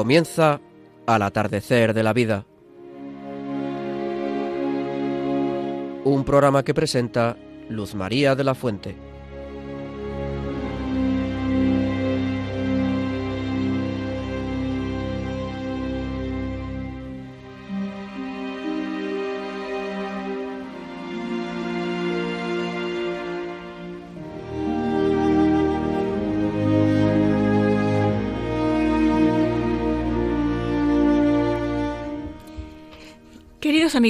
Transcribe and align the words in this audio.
Comienza 0.00 0.62
al 1.06 1.20
atardecer 1.20 1.92
de 1.92 2.02
la 2.02 2.14
vida. 2.14 2.46
Un 6.04 6.24
programa 6.24 6.62
que 6.62 6.72
presenta 6.72 7.36
Luz 7.68 7.94
María 7.94 8.34
de 8.34 8.42
la 8.42 8.54
Fuente. 8.54 9.09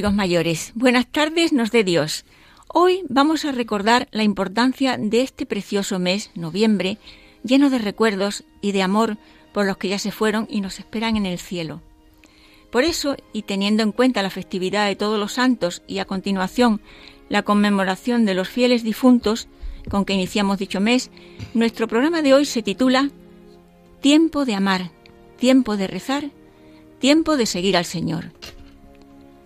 Amigos 0.01 0.15
mayores, 0.15 0.73
buenas 0.75 1.07
tardes 1.07 1.53
nos 1.53 1.71
dé 1.73 1.85
Dios. 1.85 2.25
Hoy 2.69 3.03
vamos 3.11 3.45
a 3.45 3.53
recordar 3.53 4.09
la 4.13 4.23
importancia 4.23 4.97
de 4.97 5.21
este 5.21 5.45
precioso 5.45 5.99
mes, 5.99 6.31
noviembre, 6.35 6.97
lleno 7.45 7.69
de 7.69 7.79
recuerdos 7.79 8.45
y 8.63 8.73
de 8.73 8.83
amor 8.83 9.19
por 9.53 9.67
los 9.67 9.77
que 9.77 9.89
ya 9.89 9.99
se 9.99 10.11
fueron 10.11 10.47
y 10.49 10.63
nos 10.63 10.79
esperan 10.79 11.19
en 11.19 11.27
el 11.27 11.39
cielo. 11.39 11.83
Por 12.71 12.85
eso, 12.85 13.15
y 13.35 13.43
teniendo 13.43 13.83
en 13.83 13.93
cuenta 13.93 14.23
la 14.23 14.31
festividad 14.31 14.87
de 14.87 14.97
todos 14.97 15.21
los 15.21 15.35
santos 15.35 15.83
y 15.87 15.99
a 15.99 16.07
continuación 16.07 16.81
la 17.29 17.43
conmemoración 17.43 18.25
de 18.25 18.33
los 18.33 18.49
fieles 18.49 18.83
difuntos, 18.83 19.49
con 19.91 20.07
que 20.07 20.15
iniciamos 20.15 20.57
dicho 20.57 20.81
mes, 20.81 21.11
nuestro 21.53 21.89
programa 21.89 22.23
de 22.23 22.33
hoy 22.33 22.47
se 22.47 22.63
titula 22.63 23.11
Tiempo 24.01 24.47
de 24.47 24.55
amar, 24.55 24.93
tiempo 25.37 25.77
de 25.77 25.89
rezar, 25.89 26.31
tiempo 27.01 27.37
de 27.37 27.45
seguir 27.45 27.77
al 27.77 27.85
Señor. 27.85 28.33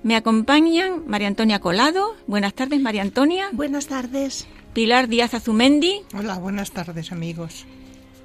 Me 0.04 0.16
acompañan 0.16 1.02
María 1.06 1.28
Antonia 1.28 1.60
Colado. 1.60 2.14
Buenas 2.26 2.52
tardes, 2.52 2.78
María 2.78 3.00
Antonia. 3.00 3.48
Buenas 3.52 3.86
tardes. 3.86 4.46
Pilar 4.74 5.08
Díaz 5.08 5.32
Azumendi. 5.32 6.02
Hola, 6.14 6.38
buenas 6.38 6.72
tardes, 6.72 7.10
amigos. 7.10 7.64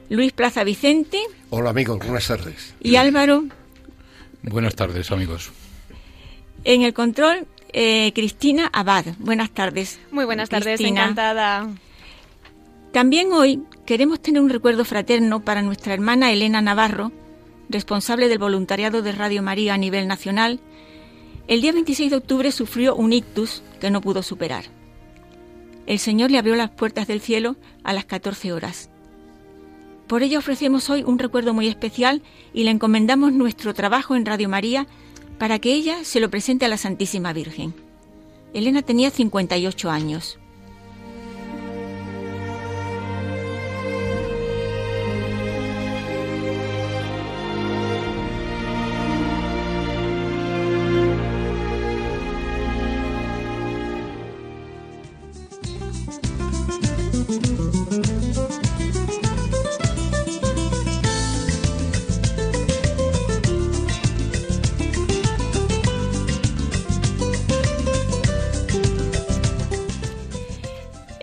Luis 0.09 0.33
Plaza 0.33 0.65
Vicente. 0.65 1.21
Hola, 1.51 1.69
amigos, 1.69 1.99
buenas 1.99 2.27
tardes. 2.27 2.75
Y 2.81 2.97
Álvaro. 2.97 3.45
Buenas 4.43 4.75
tardes, 4.75 5.09
amigos. 5.11 5.51
En 6.65 6.81
el 6.81 6.93
control, 6.93 7.47
eh, 7.71 8.11
Cristina 8.13 8.69
Abad. 8.73 9.05
Buenas 9.17 9.49
tardes. 9.51 10.01
Muy 10.11 10.25
buenas 10.25 10.49
tardes, 10.49 10.79
Cristina. 10.79 11.03
encantada. 11.03 11.69
También 12.91 13.31
hoy 13.31 13.63
queremos 13.85 14.19
tener 14.19 14.41
un 14.41 14.49
recuerdo 14.49 14.83
fraterno 14.83 15.45
para 15.45 15.61
nuestra 15.61 15.93
hermana 15.93 16.33
Elena 16.33 16.61
Navarro, 16.61 17.13
responsable 17.69 18.27
del 18.27 18.39
voluntariado 18.39 19.01
de 19.01 19.13
Radio 19.13 19.41
María 19.43 19.75
a 19.75 19.77
nivel 19.77 20.09
nacional. 20.09 20.59
El 21.49 21.61
día 21.61 21.71
26 21.71 22.11
de 22.11 22.17
octubre 22.17 22.51
sufrió 22.51 22.95
un 22.95 23.11
ictus 23.11 23.63
que 23.81 23.89
no 23.89 24.01
pudo 24.01 24.21
superar. 24.21 24.65
El 25.87 25.97
Señor 25.97 26.29
le 26.29 26.37
abrió 26.37 26.55
las 26.55 26.69
puertas 26.69 27.07
del 27.07 27.21
cielo 27.21 27.55
a 27.83 27.91
las 27.91 28.05
14 28.05 28.53
horas. 28.53 28.91
Por 30.05 30.21
ello 30.21 30.37
ofrecemos 30.37 30.91
hoy 30.91 31.01
un 31.01 31.17
recuerdo 31.17 31.55
muy 31.55 31.67
especial 31.67 32.21
y 32.53 32.65
le 32.65 32.69
encomendamos 32.69 33.33
nuestro 33.33 33.73
trabajo 33.73 34.15
en 34.15 34.27
Radio 34.27 34.47
María 34.47 34.85
para 35.39 35.57
que 35.57 35.73
ella 35.73 36.03
se 36.03 36.19
lo 36.19 36.29
presente 36.29 36.65
a 36.65 36.69
la 36.69 36.77
Santísima 36.77 37.33
Virgen. 37.33 37.73
Elena 38.53 38.83
tenía 38.83 39.09
58 39.09 39.89
años. 39.89 40.37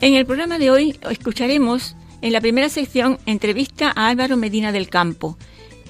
En 0.07 0.15
el 0.15 0.25
programa 0.25 0.61
de 0.61 0.71
hoy 0.71 0.97
escucharemos 1.11 1.97
en 2.23 2.33
la 2.33 2.41
primera 2.41 2.69
sección 2.69 3.19
entrevista 3.27 3.93
a 3.93 4.07
Álvaro 4.07 4.37
Medina 4.37 4.71
del 4.71 4.89
Campo, 4.89 5.37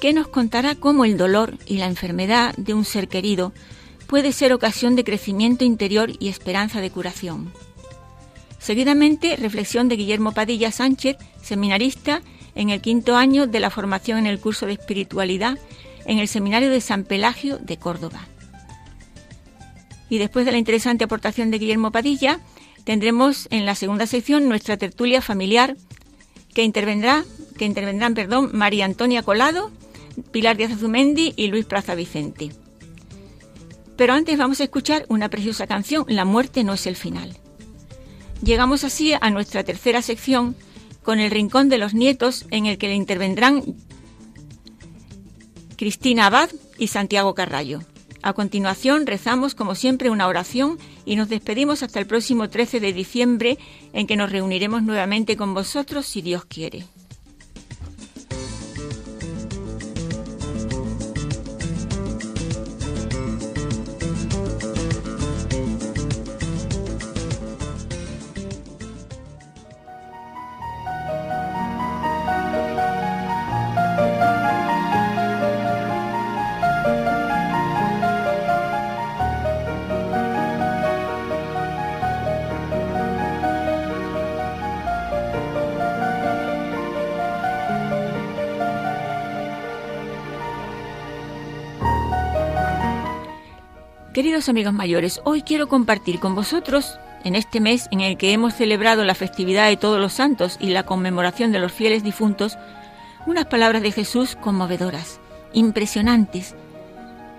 que 0.00 0.14
nos 0.14 0.26
contará 0.26 0.74
cómo 0.74 1.04
el 1.04 1.18
dolor 1.18 1.58
y 1.66 1.76
la 1.76 1.84
enfermedad 1.84 2.54
de 2.56 2.72
un 2.72 2.86
ser 2.86 3.08
querido 3.08 3.52
puede 4.06 4.32
ser 4.32 4.54
ocasión 4.54 4.96
de 4.96 5.04
crecimiento 5.04 5.66
interior 5.66 6.12
y 6.18 6.28
esperanza 6.28 6.80
de 6.80 6.90
curación. 6.90 7.52
Seguidamente, 8.58 9.36
reflexión 9.36 9.86
de 9.90 9.96
Guillermo 9.96 10.32
Padilla 10.32 10.72
Sánchez, 10.72 11.18
seminarista 11.42 12.22
en 12.54 12.70
el 12.70 12.80
quinto 12.80 13.16
año 13.16 13.46
de 13.46 13.60
la 13.60 13.68
formación 13.68 14.20
en 14.20 14.26
el 14.28 14.40
curso 14.40 14.64
de 14.64 14.72
espiritualidad 14.72 15.58
en 16.06 16.20
el 16.20 16.28
Seminario 16.28 16.70
de 16.70 16.80
San 16.80 17.04
Pelagio 17.04 17.58
de 17.58 17.76
Córdoba. 17.76 18.26
Y 20.08 20.16
después 20.16 20.46
de 20.46 20.52
la 20.52 20.58
interesante 20.58 21.04
aportación 21.04 21.50
de 21.50 21.58
Guillermo 21.58 21.92
Padilla, 21.92 22.40
tendremos 22.86 23.48
en 23.50 23.66
la 23.66 23.74
segunda 23.74 24.06
sección 24.06 24.48
nuestra 24.48 24.76
tertulia 24.76 25.20
familiar 25.20 25.76
que 26.54 26.62
intervendrá, 26.62 27.24
que 27.58 27.64
intervendrán, 27.64 28.14
perdón, 28.14 28.50
María 28.54 28.84
Antonia 28.84 29.24
Colado, 29.24 29.72
Pilar 30.30 30.56
Díaz 30.56 30.72
Azumendi 30.72 31.34
y 31.36 31.48
Luis 31.48 31.66
Plaza 31.66 31.96
Vicente. 31.96 32.52
Pero 33.96 34.12
antes 34.12 34.38
vamos 34.38 34.60
a 34.60 34.64
escuchar 34.64 35.04
una 35.08 35.28
preciosa 35.28 35.66
canción, 35.66 36.04
La 36.06 36.24
muerte 36.24 36.62
no 36.62 36.74
es 36.74 36.86
el 36.86 36.94
final. 36.94 37.36
Llegamos 38.40 38.84
así 38.84 39.14
a 39.20 39.30
nuestra 39.30 39.64
tercera 39.64 40.00
sección 40.00 40.54
con 41.02 41.18
el 41.18 41.32
Rincón 41.32 41.68
de 41.68 41.78
los 41.78 41.92
Nietos 41.92 42.46
en 42.52 42.66
el 42.66 42.78
que 42.78 42.86
le 42.86 42.94
intervendrán 42.94 43.64
Cristina 45.76 46.26
Abad 46.26 46.50
y 46.78 46.86
Santiago 46.86 47.34
Carrallo. 47.34 47.80
A 48.26 48.32
continuación 48.32 49.06
rezamos 49.06 49.54
como 49.54 49.76
siempre 49.76 50.10
una 50.10 50.26
oración 50.26 50.80
y 51.04 51.14
nos 51.14 51.28
despedimos 51.28 51.84
hasta 51.84 52.00
el 52.00 52.08
próximo 52.08 52.50
13 52.50 52.80
de 52.80 52.92
diciembre 52.92 53.56
en 53.92 54.08
que 54.08 54.16
nos 54.16 54.32
reuniremos 54.32 54.82
nuevamente 54.82 55.36
con 55.36 55.54
vosotros 55.54 56.06
si 56.06 56.22
Dios 56.22 56.44
quiere. 56.44 56.86
Queridos 94.16 94.48
amigos 94.48 94.72
mayores, 94.72 95.20
hoy 95.24 95.42
quiero 95.42 95.68
compartir 95.68 96.20
con 96.20 96.34
vosotros, 96.34 96.98
en 97.22 97.34
este 97.34 97.60
mes 97.60 97.86
en 97.90 98.00
el 98.00 98.16
que 98.16 98.32
hemos 98.32 98.54
celebrado 98.54 99.04
la 99.04 99.14
festividad 99.14 99.68
de 99.68 99.76
todos 99.76 100.00
los 100.00 100.14
santos 100.14 100.56
y 100.58 100.68
la 100.70 100.84
conmemoración 100.84 101.52
de 101.52 101.58
los 101.58 101.70
fieles 101.70 102.02
difuntos, 102.02 102.56
unas 103.26 103.44
palabras 103.44 103.82
de 103.82 103.92
Jesús 103.92 104.34
conmovedoras, 104.40 105.20
impresionantes, 105.52 106.54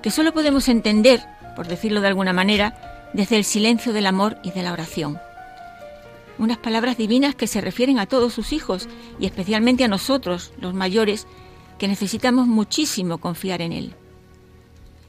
que 0.04 0.12
solo 0.12 0.34
podemos 0.34 0.70
entender, 0.70 1.20
por 1.56 1.68
decirlo 1.68 2.00
de 2.00 2.10
alguna 2.10 2.32
manera, 2.32 3.10
desde 3.12 3.38
el 3.38 3.44
silencio 3.44 3.92
del 3.92 4.06
amor 4.06 4.38
y 4.44 4.52
de 4.52 4.62
la 4.62 4.72
oración. 4.72 5.18
Unas 6.38 6.60
palabras 6.60 6.96
divinas 6.96 7.34
que 7.34 7.48
se 7.48 7.60
refieren 7.60 7.98
a 7.98 8.06
todos 8.06 8.34
sus 8.34 8.54
hijos 8.54 8.88
y 9.20 9.26
especialmente 9.26 9.84
a 9.84 9.88
nosotros, 9.88 10.54
los 10.62 10.76
mayores, 10.76 11.26
que 11.80 11.88
necesitamos 11.88 12.46
muchísimo 12.46 13.18
confiar 13.18 13.64
en 13.64 13.72
Él. 13.72 13.96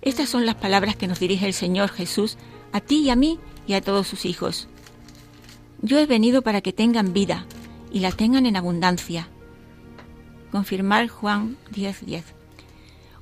Estas 0.09 0.31
son 0.31 0.47
las 0.47 0.55
palabras 0.55 0.97
que 0.97 1.07
nos 1.07 1.21
dirige 1.21 1.45
el 1.45 1.53
Señor 1.53 1.91
Jesús 1.91 2.39
a 2.73 2.81
ti 2.81 3.03
y 3.03 3.11
a 3.11 3.15
mí 3.15 3.39
y 3.67 3.75
a 3.75 3.83
todos 3.83 4.09
sus 4.09 4.25
hijos. 4.25 4.67
Yo 5.83 5.99
he 5.99 6.07
venido 6.07 6.41
para 6.41 6.63
que 6.63 6.73
tengan 6.73 7.13
vida 7.13 7.45
y 7.93 8.01
la 8.01 8.11
tengan 8.11 8.47
en 8.47 8.57
abundancia. 8.57 9.29
Confirmar 10.51 11.09
Juan 11.09 11.59
10:10. 11.75 12.07
10. 12.07 12.25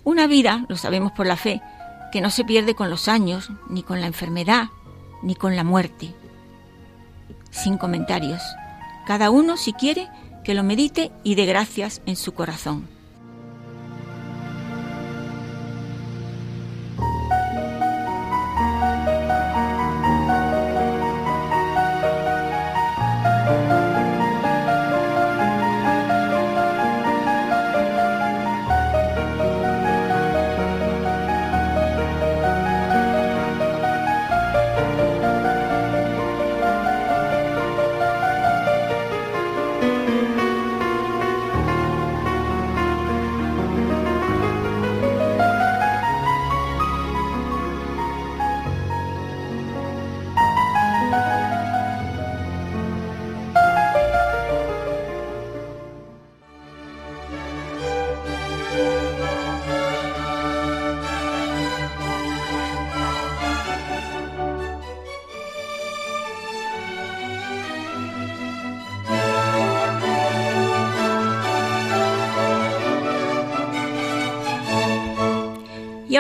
Una 0.04 0.28
vida, 0.28 0.64
lo 0.68 0.76
sabemos 0.76 1.10
por 1.10 1.26
la 1.26 1.36
fe, 1.36 1.60
que 2.12 2.20
no 2.20 2.30
se 2.30 2.44
pierde 2.44 2.76
con 2.76 2.88
los 2.88 3.08
años, 3.08 3.50
ni 3.68 3.82
con 3.82 4.00
la 4.00 4.06
enfermedad, 4.06 4.68
ni 5.24 5.34
con 5.34 5.56
la 5.56 5.64
muerte. 5.64 6.14
Sin 7.50 7.78
comentarios. 7.78 8.42
Cada 9.08 9.30
uno, 9.30 9.56
si 9.56 9.72
quiere, 9.72 10.08
que 10.44 10.54
lo 10.54 10.62
medite 10.62 11.10
y 11.24 11.34
dé 11.34 11.46
gracias 11.46 12.00
en 12.06 12.14
su 12.14 12.32
corazón. 12.32 12.95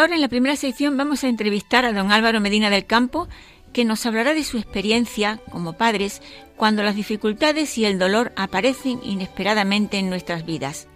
Ahora 0.06 0.14
en 0.14 0.22
la 0.22 0.28
primera 0.28 0.54
sección 0.54 0.96
vamos 0.96 1.24
a 1.24 1.28
entrevistar 1.28 1.84
a 1.84 1.92
don 1.92 2.12
Álvaro 2.12 2.40
Medina 2.40 2.70
del 2.70 2.86
Campo, 2.86 3.26
que 3.72 3.84
nos 3.84 4.06
hablará 4.06 4.34
de 4.34 4.44
su 4.44 4.56
experiencia 4.56 5.40
como 5.50 5.76
padres 5.76 6.22
cuando 6.54 6.84
las 6.84 6.94
dificultades 6.94 7.76
y 7.76 7.86
el 7.86 7.98
dolor 7.98 8.32
aparecen 8.36 9.00
inesperadamente 9.02 9.98
en 9.98 10.08
nuestras 10.08 10.46
vidas. 10.46 10.86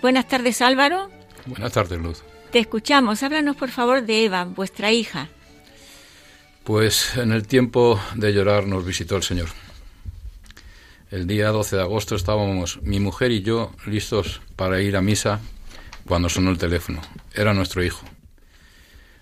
Buenas 0.00 0.26
tardes 0.26 0.62
Álvaro. 0.62 1.10
Buenas 1.44 1.74
tardes 1.74 2.00
Luz. 2.00 2.22
Te 2.50 2.60
escuchamos. 2.60 3.22
Háblanos 3.22 3.56
por 3.56 3.68
favor 3.68 4.02
de 4.02 4.24
Eva, 4.24 4.44
vuestra 4.44 4.90
hija. 4.90 5.28
Pues 6.64 7.18
en 7.18 7.30
el 7.30 7.46
tiempo 7.46 8.00
de 8.14 8.32
llorar 8.32 8.66
nos 8.66 8.86
visitó 8.86 9.18
el 9.18 9.22
Señor. 9.22 9.48
El 11.10 11.26
día 11.26 11.50
12 11.50 11.76
de 11.76 11.82
agosto 11.82 12.16
estábamos 12.16 12.80
mi 12.84 13.00
mujer 13.00 13.32
y 13.32 13.42
yo 13.42 13.72
listos 13.84 14.40
para 14.56 14.80
ir 14.80 14.96
a 14.96 15.02
misa 15.02 15.42
cuando 16.06 16.30
sonó 16.30 16.50
el 16.50 16.56
teléfono. 16.56 17.02
Era 17.34 17.52
nuestro 17.52 17.84
hijo. 17.84 18.06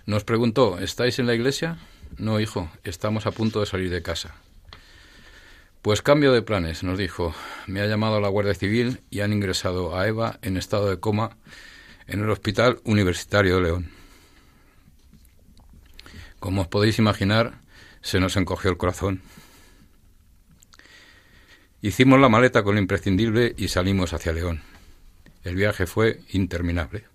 Nos 0.05 0.25
preguntó, 0.25 0.79
¿estáis 0.79 1.19
en 1.19 1.27
la 1.27 1.33
iglesia? 1.33 1.77
No, 2.17 2.39
hijo, 2.39 2.69
estamos 2.83 3.25
a 3.25 3.31
punto 3.31 3.61
de 3.61 3.65
salir 3.65 3.89
de 3.89 4.01
casa. 4.01 4.35
Pues 5.81 6.01
cambio 6.01 6.33
de 6.33 6.41
planes, 6.41 6.83
nos 6.83 6.97
dijo. 6.97 7.33
Me 7.67 7.81
ha 7.81 7.87
llamado 7.87 8.19
la 8.19 8.27
Guardia 8.27 8.53
Civil 8.53 9.01
y 9.09 9.21
han 9.21 9.33
ingresado 9.33 9.97
a 9.97 10.07
Eva 10.07 10.39
en 10.41 10.57
estado 10.57 10.89
de 10.89 10.99
coma 10.99 11.37
en 12.07 12.21
el 12.21 12.29
Hospital 12.29 12.79
Universitario 12.83 13.55
de 13.55 13.61
León. 13.61 13.91
Como 16.39 16.61
os 16.61 16.67
podéis 16.67 16.99
imaginar, 16.99 17.59
se 18.01 18.19
nos 18.19 18.35
encogió 18.35 18.69
el 18.69 18.77
corazón. 18.77 19.21
Hicimos 21.81 22.19
la 22.19 22.29
maleta 22.29 22.63
con 22.63 22.75
lo 22.75 22.81
imprescindible 22.81 23.53
y 23.57 23.69
salimos 23.69 24.13
hacia 24.13 24.33
León. 24.33 24.61
El 25.43 25.55
viaje 25.55 25.85
fue 25.85 26.21
interminable. 26.31 27.12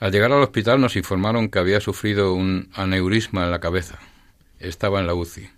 Al 0.00 0.12
llegar 0.12 0.30
al 0.30 0.42
hospital 0.42 0.80
nos 0.80 0.94
informaron 0.94 1.48
que 1.48 1.58
había 1.58 1.80
sufrido 1.80 2.32
un 2.32 2.70
aneurisma 2.74 3.44
en 3.44 3.50
la 3.50 3.58
cabeza. 3.58 3.98
Estaba 4.60 5.00
en 5.00 5.06
la 5.06 5.14
UCI 5.14 5.50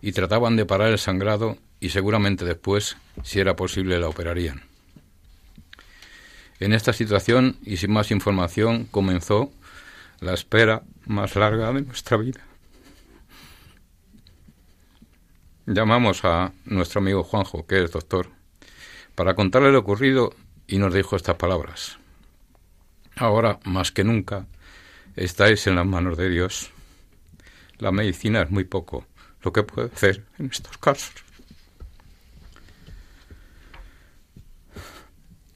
y 0.00 0.12
trataban 0.12 0.56
de 0.56 0.64
parar 0.64 0.90
el 0.90 0.98
sangrado 0.98 1.58
y 1.78 1.90
seguramente 1.90 2.44
después, 2.44 2.96
si 3.22 3.40
era 3.40 3.54
posible, 3.54 3.98
la 3.98 4.08
operarían. 4.08 4.62
En 6.58 6.72
esta 6.72 6.92
situación 6.92 7.56
y 7.64 7.76
sin 7.76 7.92
más 7.92 8.10
información 8.10 8.86
comenzó 8.90 9.52
la 10.20 10.32
espera 10.32 10.82
más 11.06 11.36
larga 11.36 11.72
de 11.72 11.82
nuestra 11.82 12.16
vida. 12.16 12.40
Llamamos 15.66 16.24
a 16.24 16.52
nuestro 16.64 17.00
amigo 17.00 17.24
Juanjo, 17.24 17.66
que 17.66 17.82
es 17.82 17.92
doctor, 17.92 18.28
para 19.14 19.34
contarle 19.34 19.70
lo 19.70 19.80
ocurrido 19.80 20.32
y 20.66 20.78
nos 20.78 20.94
dijo 20.94 21.16
estas 21.16 21.36
palabras. 21.36 21.98
Ahora, 23.16 23.58
más 23.64 23.92
que 23.92 24.04
nunca, 24.04 24.46
estáis 25.16 25.66
en 25.66 25.76
las 25.76 25.86
manos 25.86 26.16
de 26.16 26.28
Dios. 26.28 26.70
La 27.78 27.92
medicina 27.92 28.42
es 28.42 28.50
muy 28.50 28.64
poco 28.64 29.06
lo 29.42 29.52
que 29.52 29.62
puede 29.62 29.88
hacer 29.88 30.24
en 30.38 30.46
estos 30.46 30.78
casos. 30.78 31.12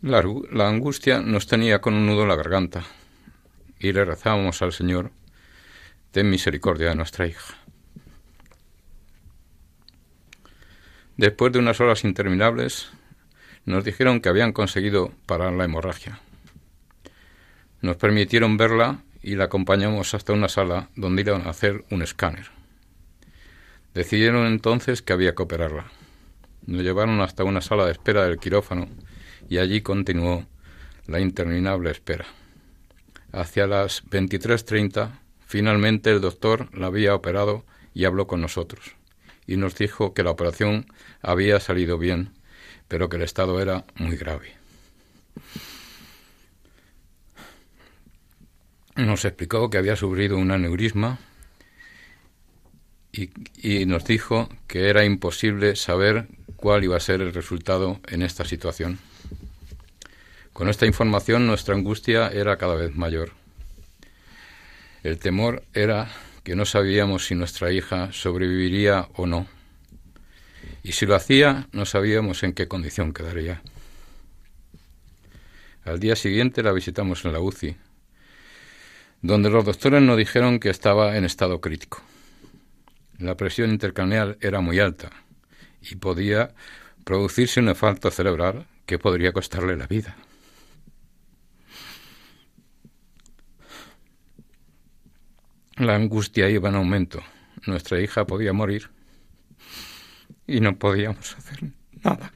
La, 0.02 0.22
la, 0.52 0.68
angustia 0.68 1.20
nos 1.20 1.46
tenía 1.46 1.80
con 1.80 1.94
un 1.94 2.06
nudo 2.06 2.22
en 2.22 2.28
la 2.28 2.36
garganta 2.36 2.84
y 3.78 3.92
le 3.92 4.04
rezábamos 4.04 4.62
al 4.62 4.72
Señor, 4.72 5.10
ten 6.12 6.30
misericordia 6.30 6.90
de 6.90 6.94
nuestra 6.94 7.26
hija. 7.26 7.54
Después 11.16 11.52
de 11.52 11.58
unas 11.58 11.80
horas 11.80 12.04
interminables, 12.04 12.90
nos 13.64 13.84
dijeron 13.84 14.20
que 14.20 14.28
habían 14.28 14.52
conseguido 14.52 15.12
parar 15.26 15.52
la 15.54 15.64
hemorragia. 15.64 16.20
Nos 17.80 17.96
permitieron 17.96 18.56
verla 18.56 19.02
y 19.22 19.36
la 19.36 19.44
acompañamos 19.44 20.14
hasta 20.14 20.32
una 20.32 20.48
sala 20.48 20.88
donde 20.96 21.22
iban 21.22 21.42
a 21.46 21.50
hacer 21.50 21.84
un 21.90 22.02
escáner. 22.02 22.50
Decidieron 23.94 24.46
entonces 24.46 25.02
que 25.02 25.12
había 25.12 25.34
que 25.34 25.42
operarla. 25.42 25.86
Nos 26.66 26.82
llevaron 26.82 27.20
hasta 27.20 27.44
una 27.44 27.60
sala 27.60 27.86
de 27.86 27.92
espera 27.92 28.24
del 28.24 28.38
quirófano 28.38 28.88
y 29.48 29.58
allí 29.58 29.80
continuó 29.80 30.46
la 31.06 31.20
interminable 31.20 31.90
espera. 31.90 32.26
Hacia 33.32 33.66
las 33.66 34.04
23.30, 34.06 35.20
finalmente 35.46 36.10
el 36.10 36.20
doctor 36.20 36.68
la 36.76 36.86
había 36.86 37.14
operado 37.14 37.64
y 37.94 38.04
habló 38.04 38.26
con 38.26 38.40
nosotros 38.40 38.96
y 39.46 39.56
nos 39.56 39.76
dijo 39.76 40.12
que 40.12 40.22
la 40.22 40.30
operación 40.30 40.86
había 41.22 41.60
salido 41.60 41.98
bien 41.98 42.36
pero 42.88 43.08
que 43.08 43.16
el 43.16 43.22
estado 43.22 43.60
era 43.60 43.84
muy 43.96 44.16
grave. 44.16 44.52
Nos 48.96 49.26
explicó 49.26 49.68
que 49.68 49.76
había 49.76 49.94
sufrido 49.94 50.38
un 50.38 50.50
aneurisma 50.50 51.18
y, 53.12 53.86
nos 53.86 54.04
dijo 54.04 54.48
que 54.66 54.88
era 54.88 55.04
imposible 55.04 55.76
saber 55.76 56.28
cuál 56.56 56.84
iba 56.84 56.96
a 56.96 57.00
ser 57.00 57.20
el 57.20 57.32
resultado 57.32 58.00
en 58.08 58.22
esta 58.22 58.44
situación. 58.44 58.98
Con 60.52 60.68
esta 60.68 60.86
información 60.86 61.46
nuestra 61.46 61.74
angustia 61.74 62.28
era 62.28 62.56
cada 62.56 62.74
vez 62.74 62.94
mayor. 62.94 63.32
El 65.02 65.18
temor 65.18 65.62
era 65.74 66.08
que 66.42 66.56
no 66.56 66.64
sabíamos 66.64 67.26
si 67.26 67.34
nuestra 67.34 67.72
hija 67.72 68.12
sobreviviría 68.12 69.08
o 69.14 69.26
no 69.26 69.46
y 70.82 70.92
si 70.92 71.04
lo 71.04 71.14
hacía 71.14 71.68
no 71.72 71.84
sabíamos 71.84 72.42
en 72.42 72.54
qué 72.54 72.66
condición 72.66 73.12
quedaría. 73.12 73.62
Al 75.84 76.00
día 76.00 76.16
siguiente 76.16 76.62
la 76.62 76.72
visitamos 76.72 77.24
en 77.24 77.32
la 77.32 77.40
UCI, 77.40 77.76
donde 79.26 79.50
los 79.50 79.64
doctores 79.64 80.00
nos 80.02 80.16
dijeron 80.16 80.60
que 80.60 80.70
estaba 80.70 81.16
en 81.16 81.24
estado 81.24 81.60
crítico. 81.60 82.00
La 83.18 83.36
presión 83.36 83.70
intercraneal 83.70 84.38
era 84.40 84.60
muy 84.60 84.78
alta 84.78 85.10
y 85.82 85.96
podía 85.96 86.54
producirse 87.04 87.58
un 87.58 87.68
infarto 87.68 88.10
cerebral 88.12 88.66
que 88.86 89.00
podría 89.00 89.32
costarle 89.32 89.76
la 89.76 89.88
vida. 89.88 90.16
La 95.76 95.96
angustia 95.96 96.48
iba 96.48 96.68
en 96.68 96.76
aumento. 96.76 97.20
Nuestra 97.66 98.00
hija 98.00 98.26
podía 98.26 98.52
morir 98.52 98.90
y 100.46 100.60
no 100.60 100.78
podíamos 100.78 101.36
hacer 101.36 101.72
nada. 102.04 102.32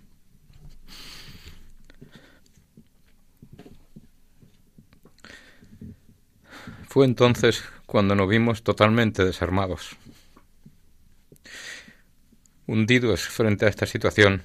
Fue 6.91 7.07
entonces 7.07 7.63
cuando 7.87 8.17
nos 8.17 8.29
vimos 8.29 8.65
totalmente 8.65 9.25
desarmados, 9.25 9.97
hundidos 12.67 13.21
frente 13.21 13.65
a 13.65 13.69
esta 13.69 13.87
situación, 13.87 14.43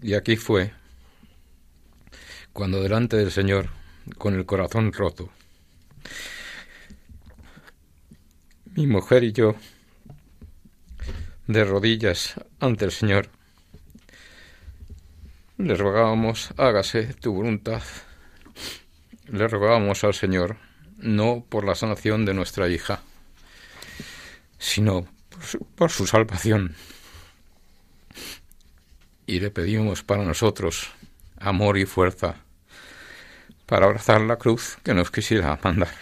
y 0.00 0.14
aquí 0.14 0.36
fue 0.36 0.72
cuando 2.52 2.80
delante 2.80 3.16
del 3.16 3.32
Señor, 3.32 3.70
con 4.18 4.34
el 4.34 4.46
corazón 4.46 4.92
roto, 4.92 5.30
mi 8.66 8.86
mujer 8.86 9.24
y 9.24 9.32
yo 9.32 9.56
de 11.48 11.64
rodillas 11.64 12.34
ante 12.60 12.84
el 12.84 12.92
Señor. 12.92 13.30
Le 15.58 15.74
rogábamos, 15.74 16.54
hágase 16.56 17.14
tu 17.14 17.32
voluntad. 17.32 17.82
Le 19.26 19.48
rogábamos 19.48 20.04
al 20.04 20.14
Señor, 20.14 20.69
no 21.00 21.44
por 21.48 21.64
la 21.64 21.74
sanación 21.74 22.24
de 22.24 22.34
nuestra 22.34 22.68
hija, 22.68 23.02
sino 24.58 25.06
por 25.74 25.90
su, 25.90 26.06
salvación. 26.06 26.74
Y 29.26 29.40
le 29.40 29.50
pedimos 29.50 30.02
para 30.02 30.24
nosotros 30.24 30.90
amor 31.38 31.78
y 31.78 31.86
fuerza 31.86 32.36
para 33.66 33.86
abrazar 33.86 34.20
la 34.20 34.36
cruz 34.36 34.78
que 34.82 34.94
nos 34.94 35.10
quisiera 35.10 35.58
mandar. 35.62 35.94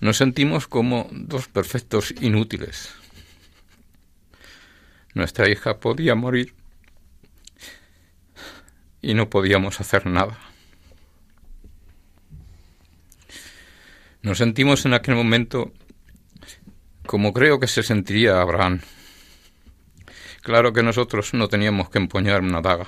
Nos 0.00 0.16
sentimos 0.16 0.66
como 0.66 1.08
dos 1.12 1.46
perfectos 1.46 2.12
inútiles. 2.20 2.92
Nuestra 5.14 5.48
hija 5.48 5.78
podía 5.78 6.16
morir 6.16 6.54
y 9.00 9.14
no 9.14 9.30
podíamos 9.30 9.80
hacer 9.80 10.06
nada. 10.06 10.51
Nos 14.22 14.38
sentimos 14.38 14.84
en 14.86 14.94
aquel 14.94 15.14
momento 15.14 15.72
como 17.06 17.32
creo 17.32 17.58
que 17.58 17.66
se 17.66 17.82
sentiría 17.82 18.40
Abraham. 18.40 18.80
Claro 20.42 20.72
que 20.72 20.82
nosotros 20.82 21.34
no 21.34 21.48
teníamos 21.48 21.90
que 21.90 21.98
empuñar 21.98 22.40
una 22.40 22.60
daga, 22.60 22.86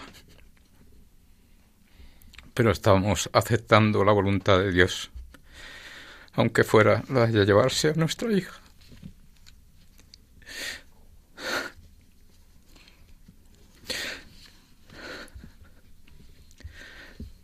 pero 2.55 2.71
estábamos 2.71 3.31
aceptando 3.33 4.05
la 4.05 4.12
voluntad 4.12 4.59
de 4.59 4.73
Dios 4.73 5.11
aunque 6.35 6.64
fuera 6.64 7.03
la 7.09 7.26
de 7.26 7.45
llevarse 7.47 7.91
a 7.91 7.95
nuestra 7.95 8.33
hija. 8.33 8.61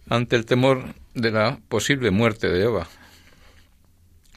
Ante 0.08 0.34
el 0.34 0.44
temor 0.44 0.94
de 1.14 1.30
la 1.30 1.60
posible 1.68 2.10
muerte 2.10 2.48
de 2.48 2.64
Eva. 2.64 2.88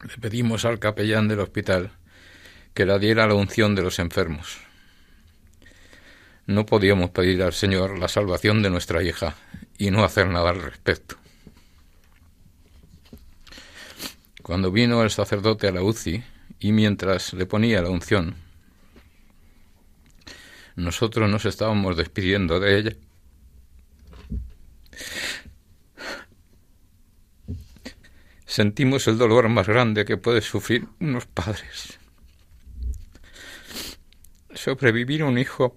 Le 0.03 0.17
pedimos 0.17 0.65
al 0.65 0.79
capellán 0.79 1.27
del 1.27 1.39
hospital 1.39 1.91
que 2.73 2.85
la 2.85 2.99
diera 2.99 3.27
la 3.27 3.35
unción 3.35 3.73
de 3.73 3.83
los 3.83 3.99
enfermos. 3.99 4.59
No 6.45 6.65
podíamos 6.65 7.11
pedir 7.11 7.41
al 7.41 7.53
Señor 7.53 7.97
la 7.97 8.09
salvación 8.09 8.61
de 8.61 8.69
nuestra 8.69 9.01
hija 9.01 9.35
y 9.77 9.91
no 9.91 10.03
hacer 10.03 10.27
nada 10.27 10.49
al 10.49 10.61
respecto. 10.61 11.15
Cuando 14.41 14.71
vino 14.71 15.03
el 15.03 15.09
sacerdote 15.09 15.69
a 15.69 15.71
la 15.71 15.83
UCI 15.83 16.21
y 16.59 16.73
mientras 16.73 17.31
le 17.31 17.45
ponía 17.45 17.81
la 17.81 17.89
unción, 17.89 18.35
nosotros 20.75 21.29
nos 21.29 21.45
estábamos 21.45 21.95
despidiendo 21.95 22.59
de 22.59 22.77
ella. 22.77 22.91
Sentimos 28.53 29.07
el 29.07 29.17
dolor 29.17 29.49
más 29.49 29.67
grande 29.67 30.05
que 30.05 30.15
puede 30.15 30.41
sufrir 30.41 30.87
unos 30.99 31.25
padres. 31.25 31.97
Sobrevivir 34.53 35.23
a 35.23 35.25
un 35.25 35.39
hijo 35.39 35.75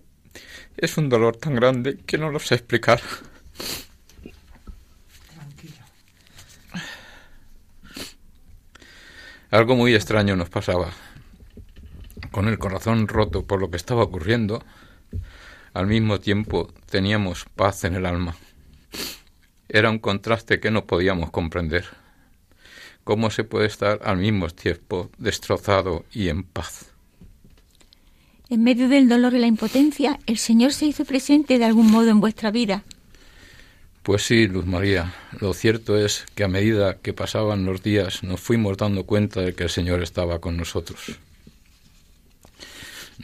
es 0.76 0.99
un 0.99 1.09
dolor 1.09 1.38
tan 1.38 1.54
grande 1.54 1.97
que 1.97 2.18
no 2.18 2.28
lo 2.30 2.38
sé 2.38 2.56
explicar. 2.56 3.00
Algo 9.50 9.75
muy 9.75 9.95
extraño 9.95 10.37
nos 10.37 10.50
pasaba. 10.50 10.90
Con 12.30 12.47
el 12.47 12.59
corazón 12.59 13.09
roto 13.09 13.47
por 13.47 13.59
lo 13.59 13.71
que 13.71 13.78
estaba 13.78 14.02
ocurriendo, 14.02 14.62
al 15.73 15.87
mismo 15.87 16.21
tiempo 16.21 16.71
teníamos 16.90 17.47
paz 17.47 17.85
en 17.85 17.95
el 17.95 18.04
alma. 18.04 18.37
Era 19.66 19.88
un 19.88 19.99
contraste 19.99 20.61
que 20.61 20.71
no 20.71 20.85
podíamos 20.85 21.30
comprender. 21.30 22.04
¿Cómo 23.06 23.30
se 23.30 23.44
puede 23.44 23.68
estar 23.68 24.00
al 24.02 24.16
mismo 24.16 24.48
tiempo 24.48 25.10
destrozado 25.16 26.04
y 26.12 26.28
en 26.28 26.42
paz? 26.42 26.90
En 28.50 28.64
medio 28.64 28.88
del 28.88 29.08
dolor 29.08 29.32
y 29.32 29.38
la 29.38 29.46
impotencia, 29.46 30.18
el 30.26 30.38
Señor 30.38 30.72
se 30.72 30.86
hizo 30.86 31.04
presente 31.04 31.56
de 31.56 31.66
algún 31.66 31.88
modo 31.88 32.10
en 32.10 32.18
vuestra 32.18 32.50
vida. 32.50 32.82
Pues 34.02 34.22
sí, 34.22 34.48
Luz 34.48 34.66
María, 34.66 35.14
lo 35.38 35.54
cierto 35.54 35.96
es 35.96 36.26
que 36.34 36.42
a 36.42 36.48
medida 36.48 36.98
que 36.98 37.12
pasaban 37.12 37.64
los 37.64 37.80
días 37.80 38.25
nos 38.25 38.40
fuimos 38.40 38.76
dando 38.76 39.04
cuenta 39.04 39.40
de 39.40 39.54
que 39.54 39.62
el 39.62 39.70
Señor 39.70 40.02
estaba 40.02 40.40
con 40.40 40.56
nosotros. 40.56 41.20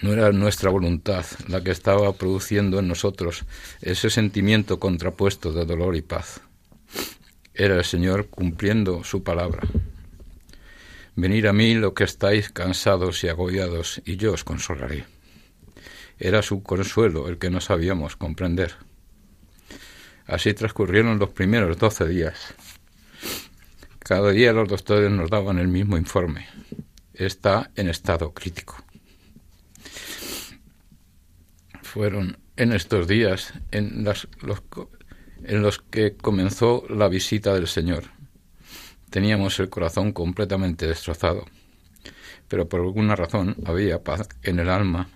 No 0.00 0.12
era 0.12 0.30
nuestra 0.30 0.70
voluntad 0.70 1.26
la 1.48 1.60
que 1.60 1.72
estaba 1.72 2.12
produciendo 2.12 2.78
en 2.78 2.86
nosotros 2.86 3.42
ese 3.80 4.10
sentimiento 4.10 4.78
contrapuesto 4.78 5.52
de 5.52 5.64
dolor 5.64 5.96
y 5.96 6.02
paz. 6.02 6.40
Era 7.54 7.76
el 7.76 7.85
Señor 7.85 8.28
cumpliendo 8.28 9.04
su 9.04 9.23
palabra. 9.23 9.62
Venid 11.14 11.44
a 11.47 11.52
mí 11.52 11.75
lo 11.75 11.92
que 11.92 12.04
estáis 12.04 12.50
cansados 12.50 13.23
y 13.25 13.28
agobiados, 13.28 14.00
y 14.06 14.16
yo 14.16 14.32
os 14.32 14.44
consolaré. 14.44 15.04
Era 16.18 16.40
su 16.40 16.62
consuelo 16.62 17.28
el 17.28 17.38
que 17.38 17.50
no 17.50 17.61
sabíamos 17.61 18.16
comprender. 18.16 18.75
Así 20.26 20.54
transcurrieron 20.54 21.18
los 21.18 21.30
primeros 21.30 21.76
doce 21.76 22.06
días. 22.06 22.54
Cada 23.99 24.30
día 24.30 24.52
los 24.52 24.68
doctores 24.68 25.11
nos 25.11 25.28
daban 25.28 25.59
el 25.59 25.68
mismo 25.68 25.97
informe. 25.97 26.47
Está 27.12 27.71
en 27.76 27.88
estado 27.88 28.32
crítico. 28.32 28.82
Fueron 31.82 32.38
en 32.56 32.73
estos 32.73 33.06
días 33.06 33.52
en, 33.71 34.04
los, 34.04 34.28
en 35.44 35.62
los 35.62 35.78
que 35.78 36.16
comenzó 36.16 36.84
la 36.88 37.08
visita 37.08 37.54
del 37.54 37.66
Señor. 37.66 38.04
Teníamos 39.11 39.58
el 39.61 39.68
corazón 39.68 40.12
completamente 40.12 40.87
destrozado, 40.87 41.46
pero 42.49 42.68
por 42.68 42.80
alguna 42.80 43.16
razón 43.16 43.56
había 43.66 44.02
paz 44.02 44.28
en 44.42 44.58
el 44.58 44.68
alma, 44.68 45.08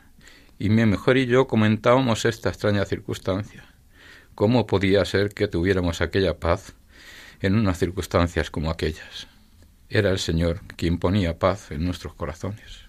y 0.58 0.68
mi 0.68 0.84
mejor 0.86 1.16
y 1.16 1.26
yo 1.26 1.46
comentábamos 1.46 2.24
esta 2.24 2.48
extraña 2.48 2.84
circunstancia. 2.84 3.64
¿Cómo 4.34 4.66
podía 4.66 5.04
ser 5.04 5.30
que 5.30 5.48
tuviéramos 5.48 6.00
aquella 6.00 6.38
paz 6.38 6.74
en 7.40 7.54
unas 7.54 7.78
circunstancias 7.78 8.50
como 8.50 8.70
aquellas? 8.70 9.28
Era 9.88 10.10
el 10.10 10.18
Señor 10.18 10.60
quien 10.76 10.98
ponía 10.98 11.38
paz 11.38 11.70
en 11.70 11.84
nuestros 11.84 12.14
corazones. 12.14 12.86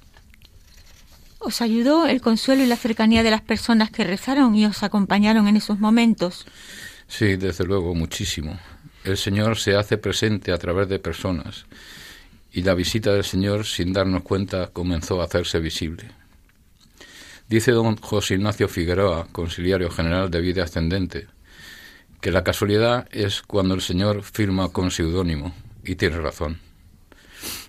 ¿Os 1.39 1.62
ayudó 1.62 2.08
el 2.08 2.20
consuelo 2.20 2.63
y 2.63 2.65
la 2.65 2.75
cercanía 2.75 3.24
de 3.24 3.32
las 3.32 3.41
personas 3.41 3.91
que 3.91 4.03
rezaron 4.03 4.56
y 4.56 4.65
os 4.65 4.84
acompañaron 4.84 5.48
en 5.48 5.56
esos 5.56 5.79
momentos? 5.79 6.46
Sí, 7.08 7.38
desde 7.38 7.66
luego, 7.66 7.96
muchísimo. 7.96 8.60
El 9.04 9.18
Señor 9.18 9.58
se 9.58 9.76
hace 9.76 9.98
presente 9.98 10.52
a 10.52 10.58
través 10.58 10.90
de 10.90 11.00
personas 11.00 11.66
y 12.52 12.64
la 12.64 12.74
visita 12.74 13.14
del 13.14 13.24
Señor, 13.24 13.66
sin 13.66 13.94
darnos 13.94 14.24
cuenta, 14.24 14.68
comenzó 14.74 15.22
a 15.22 15.26
hacerse 15.26 15.60
visible. 15.60 16.12
Dice 17.48 17.72
don 17.72 17.96
José 17.98 18.34
Ignacio 18.34 18.68
Figueroa, 18.68 19.28
conciliario 19.32 19.90
general 19.90 20.30
de 20.30 20.42
vida 20.42 20.64
ascendente, 20.64 21.28
que 22.20 22.32
la 22.32 22.44
casualidad 22.44 23.08
es 23.12 23.42
cuando 23.42 23.74
el 23.74 23.82
Señor 23.82 24.24
firma 24.24 24.70
con 24.70 24.92
seudónimo, 24.92 25.54
y 25.84 25.96
tiene 25.96 26.18
razón. 26.18 26.60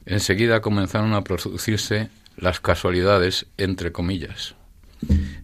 Enseguida 0.06 0.60
comenzaron 0.60 1.12
a 1.12 1.22
producirse 1.22 2.08
las 2.36 2.60
casualidades, 2.60 3.46
entre 3.56 3.92
comillas. 3.92 4.54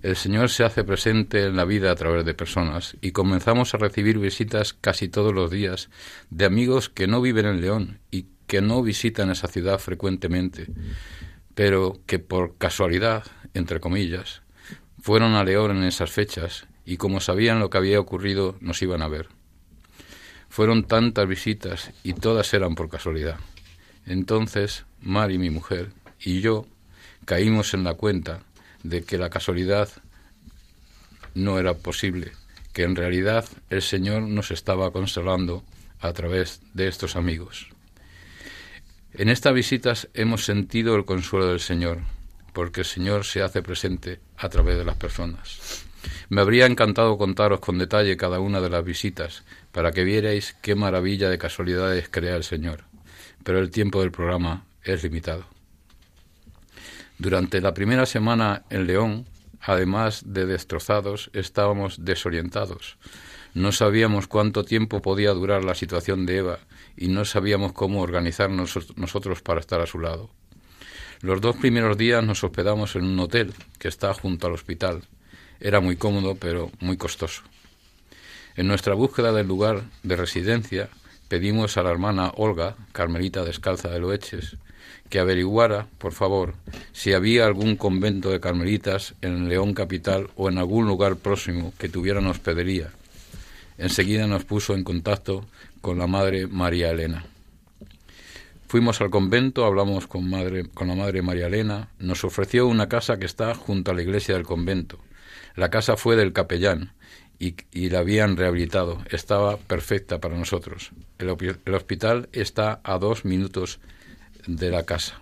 El 0.02 0.16
Señor 0.16 0.50
se 0.50 0.64
hace 0.64 0.84
presente 0.84 1.44
en 1.44 1.56
la 1.56 1.64
vida 1.64 1.90
a 1.90 1.94
través 1.94 2.24
de 2.24 2.34
personas 2.34 2.96
y 3.00 3.12
comenzamos 3.12 3.74
a 3.74 3.78
recibir 3.78 4.18
visitas 4.18 4.74
casi 4.74 5.08
todos 5.08 5.32
los 5.32 5.50
días 5.50 5.88
de 6.30 6.44
amigos 6.44 6.88
que 6.88 7.06
no 7.06 7.20
viven 7.20 7.46
en 7.46 7.60
León 7.60 8.00
y 8.10 8.26
que 8.46 8.60
no 8.60 8.82
visitan 8.82 9.30
esa 9.30 9.48
ciudad 9.48 9.78
frecuentemente, 9.78 10.66
pero 11.54 12.00
que 12.06 12.18
por 12.18 12.56
casualidad, 12.58 13.24
entre 13.54 13.80
comillas, 13.80 14.42
fueron 15.00 15.34
a 15.34 15.44
León 15.44 15.76
en 15.76 15.84
esas 15.84 16.10
fechas 16.10 16.66
y 16.84 16.96
como 16.96 17.20
sabían 17.20 17.60
lo 17.60 17.70
que 17.70 17.78
había 17.78 18.00
ocurrido 18.00 18.56
nos 18.60 18.82
iban 18.82 19.02
a 19.02 19.08
ver. 19.08 19.28
Fueron 20.48 20.84
tantas 20.84 21.26
visitas 21.26 21.92
y 22.02 22.12
todas 22.12 22.52
eran 22.54 22.74
por 22.74 22.88
casualidad. 22.88 23.38
Entonces, 24.06 24.84
Mari, 25.00 25.38
mi 25.38 25.50
mujer, 25.50 25.92
y 26.20 26.40
yo 26.40 26.66
caímos 27.24 27.74
en 27.74 27.84
la 27.84 27.94
cuenta 27.94 28.40
de 28.84 29.02
que 29.02 29.18
la 29.18 29.30
casualidad 29.30 29.88
no 31.34 31.58
era 31.58 31.74
posible, 31.74 32.32
que 32.72 32.84
en 32.84 32.94
realidad 32.94 33.44
el 33.70 33.82
Señor 33.82 34.22
nos 34.22 34.52
estaba 34.52 34.92
consolando 34.92 35.64
a 36.00 36.12
través 36.12 36.60
de 36.74 36.86
estos 36.86 37.16
amigos. 37.16 37.68
En 39.14 39.28
estas 39.28 39.54
visitas 39.54 40.08
hemos 40.14 40.44
sentido 40.44 40.94
el 40.96 41.04
consuelo 41.04 41.48
del 41.48 41.60
Señor, 41.60 41.98
porque 42.52 42.82
el 42.82 42.86
Señor 42.86 43.24
se 43.24 43.42
hace 43.42 43.62
presente 43.62 44.20
a 44.36 44.48
través 44.48 44.76
de 44.76 44.84
las 44.84 44.96
personas. 44.96 45.84
Me 46.28 46.40
habría 46.40 46.66
encantado 46.66 47.16
contaros 47.16 47.60
con 47.60 47.78
detalle 47.78 48.16
cada 48.16 48.40
una 48.40 48.60
de 48.60 48.70
las 48.70 48.84
visitas, 48.84 49.44
para 49.72 49.92
que 49.92 50.04
vierais 50.04 50.54
qué 50.62 50.74
maravilla 50.74 51.30
de 51.30 51.38
casualidades 51.38 52.08
crea 52.08 52.36
el 52.36 52.44
Señor, 52.44 52.84
pero 53.42 53.58
el 53.58 53.70
tiempo 53.70 54.00
del 54.00 54.12
programa 54.12 54.64
es 54.82 55.02
limitado. 55.02 55.53
Durante 57.24 57.62
la 57.62 57.72
primera 57.72 58.04
semana 58.04 58.64
en 58.68 58.86
León, 58.86 59.24
además 59.58 60.24
de 60.26 60.44
destrozados, 60.44 61.30
estábamos 61.32 62.04
desorientados. 62.04 62.98
No 63.54 63.72
sabíamos 63.72 64.26
cuánto 64.26 64.62
tiempo 64.62 65.00
podía 65.00 65.30
durar 65.30 65.64
la 65.64 65.74
situación 65.74 66.26
de 66.26 66.36
Eva 66.36 66.58
y 66.98 67.08
no 67.08 67.24
sabíamos 67.24 67.72
cómo 67.72 68.02
organizarnos 68.02 68.78
nosotros 68.96 69.40
para 69.40 69.60
estar 69.60 69.80
a 69.80 69.86
su 69.86 70.00
lado. 70.00 70.28
Los 71.22 71.40
dos 71.40 71.56
primeros 71.56 71.96
días 71.96 72.22
nos 72.22 72.44
hospedamos 72.44 72.94
en 72.94 73.04
un 73.04 73.18
hotel 73.18 73.54
que 73.78 73.88
está 73.88 74.12
junto 74.12 74.46
al 74.46 74.52
hospital. 74.52 75.00
Era 75.60 75.80
muy 75.80 75.96
cómodo, 75.96 76.34
pero 76.34 76.70
muy 76.80 76.98
costoso. 76.98 77.40
En 78.54 78.68
nuestra 78.68 78.92
búsqueda 78.92 79.32
del 79.32 79.48
lugar 79.48 79.84
de 80.02 80.16
residencia, 80.16 80.90
pedimos 81.28 81.78
a 81.78 81.84
la 81.84 81.90
hermana 81.90 82.32
Olga, 82.36 82.76
Carmelita 82.92 83.44
Descalza 83.44 83.88
de 83.88 83.98
Loeches, 83.98 84.58
que 85.14 85.20
averiguara, 85.20 85.86
por 85.98 86.12
favor, 86.12 86.54
si 86.90 87.12
había 87.12 87.46
algún 87.46 87.76
convento 87.76 88.30
de 88.30 88.40
carmelitas 88.40 89.14
en 89.22 89.48
León 89.48 89.72
Capital 89.72 90.26
o 90.34 90.48
en 90.48 90.58
algún 90.58 90.88
lugar 90.88 91.14
próximo 91.14 91.72
que 91.78 91.88
tuvieran 91.88 92.26
hospedería. 92.26 92.90
Enseguida 93.78 94.26
nos 94.26 94.44
puso 94.44 94.74
en 94.74 94.82
contacto 94.82 95.46
con 95.80 95.98
la 95.98 96.08
madre 96.08 96.48
María 96.48 96.90
Elena. 96.90 97.26
Fuimos 98.66 99.00
al 99.00 99.10
convento, 99.10 99.64
hablamos 99.64 100.08
con, 100.08 100.28
madre, 100.28 100.66
con 100.74 100.88
la 100.88 100.96
madre 100.96 101.22
María 101.22 101.46
Elena, 101.46 101.90
nos 102.00 102.24
ofreció 102.24 102.66
una 102.66 102.88
casa 102.88 103.16
que 103.16 103.26
está 103.26 103.54
junto 103.54 103.92
a 103.92 103.94
la 103.94 104.02
iglesia 104.02 104.34
del 104.34 104.42
convento. 104.42 104.98
La 105.54 105.70
casa 105.70 105.96
fue 105.96 106.16
del 106.16 106.32
capellán 106.32 106.92
y, 107.38 107.54
la 107.88 108.00
habían 108.00 108.36
rehabilitado. 108.36 108.98
Estaba 109.12 109.58
perfecta 109.58 110.18
para 110.18 110.36
nosotros. 110.36 110.90
el 111.18 111.74
hospital 111.74 112.28
está 112.32 112.80
a 112.82 112.98
dos 112.98 113.24
minutos 113.24 113.78
de 114.46 114.70
la 114.70 114.84
casa. 114.84 115.20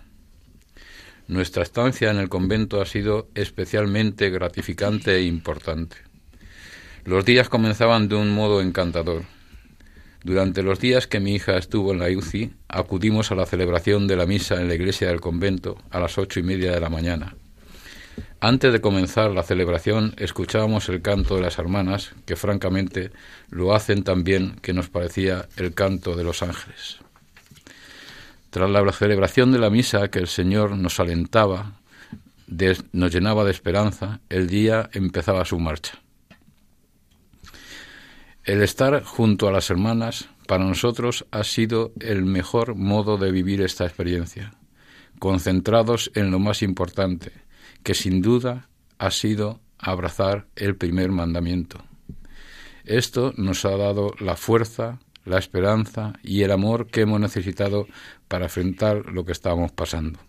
Nuestra 1.27 1.63
estancia 1.63 2.11
en 2.11 2.17
el 2.17 2.29
convento 2.29 2.81
ha 2.81 2.85
sido 2.85 3.29
especialmente 3.33 4.29
gratificante 4.29 5.15
e 5.15 5.23
importante. 5.23 5.95
Los 7.05 7.25
días 7.25 7.49
comenzaban 7.49 8.07
de 8.07 8.15
un 8.15 8.31
modo 8.31 8.61
encantador. 8.61 9.23
Durante 10.23 10.63
los 10.63 10.79
días 10.79 11.07
que 11.07 11.19
mi 11.19 11.35
hija 11.35 11.57
estuvo 11.57 11.91
en 11.91 11.99
la 11.99 12.09
UCI, 12.09 12.53
acudimos 12.69 13.31
a 13.31 13.35
la 13.35 13.45
celebración 13.45 14.07
de 14.07 14.15
la 14.15 14.25
misa 14.25 14.61
en 14.61 14.67
la 14.67 14.75
iglesia 14.75 15.09
del 15.09 15.19
convento 15.19 15.77
a 15.89 15.99
las 15.99 16.17
ocho 16.17 16.39
y 16.39 16.43
media 16.43 16.71
de 16.71 16.79
la 16.79 16.89
mañana. 16.89 17.35
Antes 18.39 18.73
de 18.73 18.81
comenzar 18.81 19.31
la 19.31 19.43
celebración, 19.43 20.13
escuchábamos 20.17 20.89
el 20.89 21.01
canto 21.01 21.35
de 21.35 21.41
las 21.41 21.57
hermanas, 21.59 22.13
que 22.25 22.35
francamente 22.35 23.11
lo 23.49 23.73
hacen 23.73 24.03
tan 24.03 24.23
bien 24.23 24.57
que 24.61 24.73
nos 24.73 24.89
parecía 24.89 25.47
el 25.55 25.73
canto 25.73 26.15
de 26.15 26.25
los 26.25 26.43
ángeles. 26.43 27.02
Tras 28.53 28.69
la 28.69 28.91
celebración 28.91 29.51
de 29.51 29.57
la 29.57 29.71
misa 29.71 30.09
que 30.09 30.19
el 30.19 30.27
Señor 30.27 30.77
nos 30.77 30.99
alentaba, 30.99 31.79
nos 32.91 33.11
llenaba 33.11 33.45
de 33.45 33.49
esperanza, 33.49 34.21
el 34.29 34.45
día 34.45 34.91
empezaba 34.93 35.43
su 35.43 35.57
marcha. 35.57 35.93
El 38.43 38.61
estar 38.61 39.03
junto 39.03 39.47
a 39.47 39.51
las 39.51 39.71
hermanas 39.71 40.29
para 40.47 40.65
nosotros 40.65 41.25
ha 41.31 41.43
sido 41.43 41.93
el 41.99 42.25
mejor 42.25 42.75
modo 42.75 43.17
de 43.17 43.31
vivir 43.31 43.59
esta 43.59 43.85
experiencia, 43.85 44.53
concentrados 45.17 46.11
en 46.13 46.29
lo 46.29 46.37
más 46.37 46.61
importante, 46.61 47.31
que 47.81 47.95
sin 47.95 48.21
duda 48.21 48.69
ha 48.99 49.09
sido 49.09 49.61
abrazar 49.79 50.45
el 50.55 50.75
primer 50.75 51.09
mandamiento. 51.09 51.83
Esto 52.85 53.33
nos 53.35 53.65
ha 53.65 53.75
dado 53.77 54.13
la 54.19 54.35
fuerza, 54.35 54.99
la 55.25 55.37
esperanza 55.37 56.13
y 56.23 56.43
el 56.43 56.51
amor 56.51 56.87
que 56.87 57.01
hemos 57.01 57.19
necesitado 57.19 57.87
para 58.27 58.45
enfrentar 58.45 59.05
lo 59.07 59.25
que 59.25 59.31
estábamos 59.31 59.71
pasando. 59.71 60.19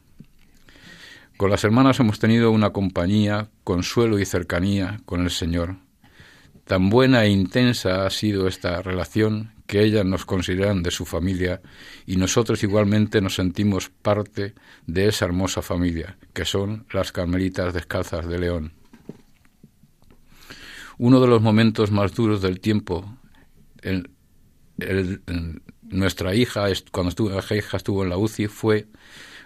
Con 1.37 1.50
las 1.50 1.64
hermanas 1.64 1.98
hemos 2.00 2.18
tenido 2.18 2.50
una 2.50 2.70
compañía, 2.70 3.48
consuelo 3.64 4.18
y 4.18 4.24
cercanía 4.24 5.00
con 5.04 5.22
el 5.22 5.30
Señor, 5.30 5.76
Tan 6.64 6.88
buena 6.88 7.24
e 7.24 7.28
intensa 7.28 8.07
ha 8.07 8.11
sido 8.11 8.48
esta 8.48 8.80
relación 8.80 9.52
que 9.66 9.83
ellas 9.83 10.07
nos 10.07 10.24
consideran 10.24 10.83
de 10.83 10.90
su 10.90 11.04
familia 11.04 11.61
y 12.07 12.16
nosotros 12.16 12.62
igualmente 12.62 13.20
nos 13.20 13.35
sentimos 13.35 13.90
parte 13.90 14.54
de 14.87 15.09
esa 15.09 15.26
hermosa 15.26 15.61
familia, 15.61 16.16
que 16.33 16.46
son 16.46 16.87
las 16.90 17.12
Carmelitas 17.12 17.74
Descalzas 17.74 18.26
de 18.26 18.38
León. 18.38 18.72
Uno 20.96 21.20
de 21.20 21.26
los 21.26 21.42
momentos 21.42 21.90
más 21.90 22.14
duros 22.14 22.40
del 22.40 22.61
tiempo, 22.61 23.14
nuestra 25.83 26.35
hija, 26.35 26.67
cuando 26.91 27.11
estuvo, 27.11 27.31
la 27.31 27.57
hija 27.57 27.77
estuvo 27.77 28.03
en 28.03 28.11
la 28.11 28.17
UCI, 28.17 28.49
fue 28.49 28.87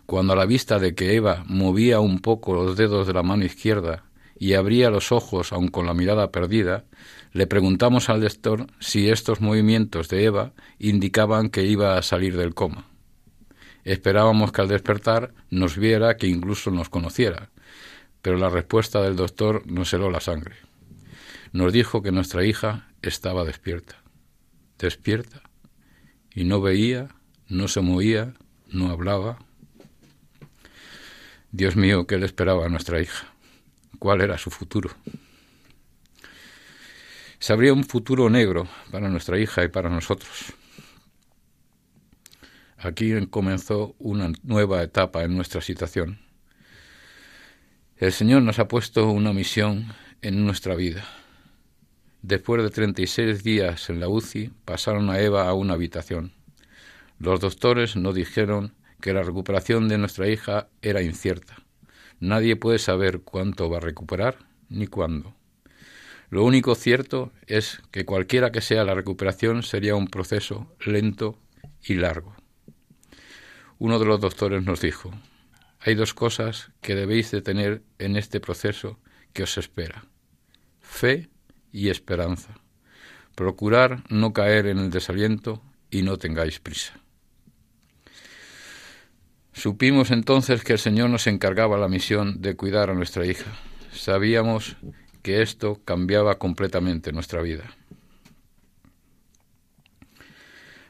cuando 0.07 0.33
a 0.33 0.37
la 0.37 0.47
vista 0.47 0.79
de 0.79 0.95
que 0.95 1.17
Eva 1.17 1.45
movía 1.47 2.01
un 2.01 2.21
poco 2.21 2.55
los 2.55 2.77
dedos 2.77 3.07
de 3.07 3.12
la 3.12 3.23
mano 3.23 3.45
izquierda 3.45 4.05
y 4.38 4.55
abría 4.55 4.91
los 4.91 5.12
ojos 5.12 5.53
aun 5.53 5.69
con 5.69 5.85
la 5.85 5.95
mirada 5.95 6.31
perdida, 6.31 6.85
le 7.33 7.47
preguntamos 7.47 8.09
al 8.09 8.21
lector 8.21 8.69
si 8.79 9.11
estos 9.11 9.41
movimientos 9.41 10.09
de 10.09 10.25
Eva 10.25 10.53
indicaban 10.79 11.51
que 11.51 11.64
iba 11.64 11.99
a 11.99 12.03
salir 12.03 12.37
del 12.37 12.55
coma. 12.55 12.87
Esperábamos 13.85 14.53
que 14.53 14.61
al 14.61 14.69
despertar 14.69 15.35
nos 15.51 15.77
viera, 15.77 16.17
que 16.17 16.27
incluso 16.27 16.71
nos 16.71 16.88
conociera, 16.88 17.51
pero 18.23 18.37
la 18.37 18.49
respuesta 18.49 19.03
del 19.03 19.17
doctor 19.17 19.67
nos 19.67 19.93
heló 19.93 20.11
la 20.11 20.21
sangre. 20.21 20.57
Nos 21.53 21.73
dijo 21.73 22.03
que 22.03 22.12
nuestra 22.12 22.45
hija 22.45 22.88
estaba 23.03 23.45
despierta, 23.45 24.03
despierta, 24.79 25.43
y 26.35 26.45
no 26.45 26.61
veía, 26.61 27.09
no 27.49 27.69
se 27.69 27.81
movía, 27.81 28.35
no 28.69 28.91
hablaba. 28.91 29.38
Dios 31.51 31.77
mío, 31.77 32.07
¿qué 32.07 32.19
le 32.19 32.27
esperaba 32.27 32.67
a 32.67 32.69
nuestra 32.69 33.01
hija? 33.01 33.33
cuál 33.99 34.21
era 34.21 34.38
su 34.38 34.51
futuro. 34.51 34.91
Se 37.38 37.53
abría 37.53 37.73
un 37.73 37.85
futuro 37.85 38.29
negro 38.31 38.69
para 38.91 39.09
nuestra 39.09 39.38
hija 39.38 39.64
y 39.64 39.69
para 39.69 39.91
nosotros. 39.91 40.53
Aquí 42.79 43.12
comenzó 43.27 43.95
una 43.99 44.33
nueva 44.43 44.83
etapa 44.83 45.25
en 45.25 45.37
nuestra 45.37 45.61
situación. 45.61 46.21
El 47.97 48.12
Señor 48.12 48.43
nos 48.43 48.59
ha 48.59 48.69
puesto 48.69 49.11
una 49.11 49.33
misión 49.33 49.93
en 50.23 50.45
nuestra 50.45 50.75
vida. 50.75 51.05
Después 52.29 52.62
de 52.62 52.69
36 52.69 53.43
días 53.43 53.88
en 53.88 54.01
la 54.01 54.09
UCI, 54.11 54.51
pasaron 54.67 55.09
a 55.09 55.19
Eva 55.19 55.49
a 55.49 55.55
una 55.55 55.73
habitación. 55.73 56.35
Los 57.19 57.41
doctores 57.41 57.97
nos 57.97 58.14
dijeron 58.14 58.75
que 59.01 59.14
la 59.14 59.23
recuperación 59.23 59.88
de 59.88 59.97
nuestra 59.97 60.29
hija 60.29 60.69
era 60.83 61.01
incierta 61.01 61.57
Nadie 62.21 62.55
puede 62.57 62.79
saber 62.79 63.21
cuánto 63.23 63.71
va 63.71 63.79
a 63.79 63.81
recuperar 63.81 64.37
ni 64.69 64.88
cuándo. 64.88 65.35
Lo 66.29 66.45
único 66.45 66.75
cierto 66.75 67.33
es 67.47 67.81
que 67.93 68.05
cualquiera 68.05 68.53
que 68.53 68.61
sea 68.61 68.85
la 68.85 68.95
recuperación 68.95 69.62
sería 69.62 69.97
un 69.97 70.09
proceso 70.09 70.71
lento 70.85 71.38
y 71.83 71.95
largo. 71.95 72.37
Uno 73.79 73.99
de 73.99 74.05
los 74.05 74.21
doctores 74.21 74.62
nos 74.64 74.83
dijo, 74.83 75.12
hay 75.81 75.95
dos 75.95 76.12
cosas 76.12 76.73
que 76.83 76.95
debéis 76.95 77.31
de 77.31 77.41
tener 77.41 77.81
en 77.99 78.17
este 78.17 78.38
proceso 78.38 78.99
que 79.33 79.45
os 79.45 79.57
espera, 79.57 80.05
fe 80.83 81.31
y 81.72 81.88
esperanza. 81.88 82.54
Procurar 83.35 84.02
no 84.09 84.33
caer 84.33 84.66
en 84.66 84.78
el 84.78 84.90
desaliento 84.90 85.62
y 85.90 86.02
no 86.02 86.16
tengáis 86.16 86.61
prisa. 86.61 86.94
Supimos 89.52 90.11
entonces 90.11 90.62
que 90.62 90.74
el 90.74 90.78
Señor 90.78 91.11
nos 91.11 91.26
encargaba 91.26 91.78
la 91.78 91.88
misión 91.88 92.40
de 92.40 92.54
cuidar 92.54 92.90
a 92.90 92.94
nuestra 92.94 93.26
hija. 93.26 93.52
Sabíamos 93.92 94.76
que 95.22 95.42
esto 95.42 95.81
cambiaba 95.85 96.38
completamente 96.38 97.12
nuestra 97.12 97.42
vida. 97.42 97.64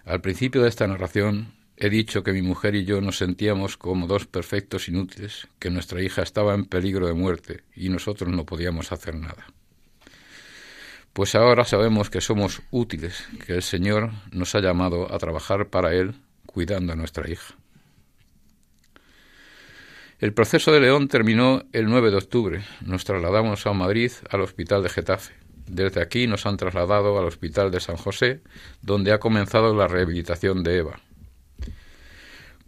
Al 0.04 0.20
principio 0.20 0.62
de 0.62 0.68
esta 0.68 0.86
narración 0.86 1.54
he 1.76 1.90
dicho 1.90 2.22
que 2.22 2.32
mi 2.32 2.42
mujer 2.42 2.74
y 2.74 2.84
yo 2.84 3.00
nos 3.00 3.18
sentíamos 3.18 3.76
como 3.76 4.06
dos 4.06 4.26
perfectos 4.26 4.88
inútiles, 4.88 5.48
que 5.58 5.70
nuestra 5.70 6.02
hija 6.02 6.22
estaba 6.22 6.54
en 6.54 6.64
peligro 6.64 7.06
de 7.06 7.14
muerte 7.14 7.64
y 7.74 7.88
nosotros 7.88 8.30
no 8.30 8.44
podíamos 8.44 8.90
hacer 8.92 9.14
nada. 9.14 9.46
Pues 11.18 11.34
ahora 11.34 11.64
sabemos 11.64 12.10
que 12.10 12.20
somos 12.20 12.62
útiles, 12.70 13.26
que 13.44 13.54
el 13.54 13.62
Señor 13.62 14.12
nos 14.30 14.54
ha 14.54 14.60
llamado 14.60 15.12
a 15.12 15.18
trabajar 15.18 15.66
para 15.66 15.92
Él 15.92 16.14
cuidando 16.46 16.92
a 16.92 16.94
nuestra 16.94 17.28
hija. 17.28 17.56
El 20.20 20.32
proceso 20.32 20.70
de 20.70 20.78
León 20.78 21.08
terminó 21.08 21.64
el 21.72 21.86
9 21.86 22.12
de 22.12 22.18
octubre. 22.18 22.64
Nos 22.82 23.04
trasladamos 23.04 23.66
a 23.66 23.72
Madrid 23.72 24.12
al 24.30 24.42
Hospital 24.42 24.84
de 24.84 24.90
Getafe. 24.90 25.34
Desde 25.66 26.00
aquí 26.00 26.28
nos 26.28 26.46
han 26.46 26.56
trasladado 26.56 27.18
al 27.18 27.24
Hospital 27.24 27.72
de 27.72 27.80
San 27.80 27.96
José, 27.96 28.40
donde 28.82 29.10
ha 29.10 29.18
comenzado 29.18 29.74
la 29.74 29.88
rehabilitación 29.88 30.62
de 30.62 30.76
Eva. 30.78 31.00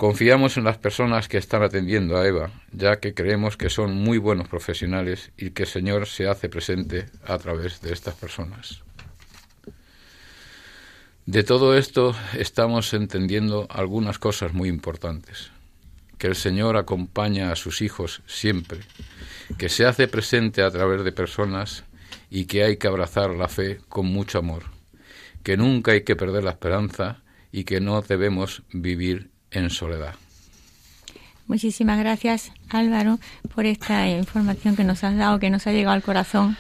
Confiamos 0.01 0.57
en 0.57 0.65
las 0.65 0.79
personas 0.79 1.29
que 1.29 1.37
están 1.37 1.63
atendiendo 1.63 2.17
a 2.17 2.27
Eva, 2.27 2.51
ya 2.73 3.01
que 3.01 3.13
creemos 3.13 3.59
que 3.59 3.69
son 3.69 3.95
muy 3.95 4.17
buenos 4.17 4.49
profesionales 4.49 5.31
y 5.37 5.51
que 5.51 5.65
el 5.65 5.69
Señor 5.69 6.07
se 6.07 6.27
hace 6.27 6.49
presente 6.49 7.05
a 7.23 7.37
través 7.37 7.83
de 7.83 7.93
estas 7.93 8.15
personas. 8.15 8.83
De 11.27 11.43
todo 11.43 11.77
esto 11.77 12.17
estamos 12.39 12.95
entendiendo 12.95 13.67
algunas 13.69 14.19
cosas 14.19 14.55
muy 14.55 14.71
importantes 14.71 15.51
que 16.17 16.29
el 16.29 16.35
Señor 16.35 16.79
acompaña 16.79 17.53
a 17.53 17.57
sus 17.57 17.83
hijos 17.83 18.23
siempre, 18.27 18.81
que 19.59 19.69
se 19.69 19.85
hace 19.85 20.09
presente 20.09 20.63
a 20.63 20.71
través 20.71 21.05
de 21.05 21.13
personas 21.13 21.85
y 22.31 22.47
que 22.47 22.65
hay 22.65 22.79
que 22.79 22.89
abrazar 22.89 23.33
la 23.33 23.49
fe 23.49 23.81
con 23.91 24.07
mucho 24.07 24.39
amor, 24.39 24.63
que 25.43 25.59
nunca 25.59 25.93
hay 25.93 26.05
que 26.05 26.17
perder 26.17 26.45
la 26.45 26.53
esperanza 26.53 27.21
y 27.53 27.65
que 27.65 27.83
no 27.83 28.01
debemos 28.01 28.63
vivir 28.73 29.29
en 29.51 29.71
soledad. 29.71 30.15
Muchísimas 31.47 31.99
gracias 31.99 32.53
Álvaro 32.69 33.19
por 33.55 33.67
esta 33.67 34.09
información 34.09 34.77
que 34.77 34.85
nos 34.85 35.03
has 35.03 35.17
dado, 35.17 35.41
que 35.41 35.51
nos 35.51 35.67
ha 35.67 35.73
llegado 35.73 35.95
al 35.95 36.03
corazón 36.03 36.57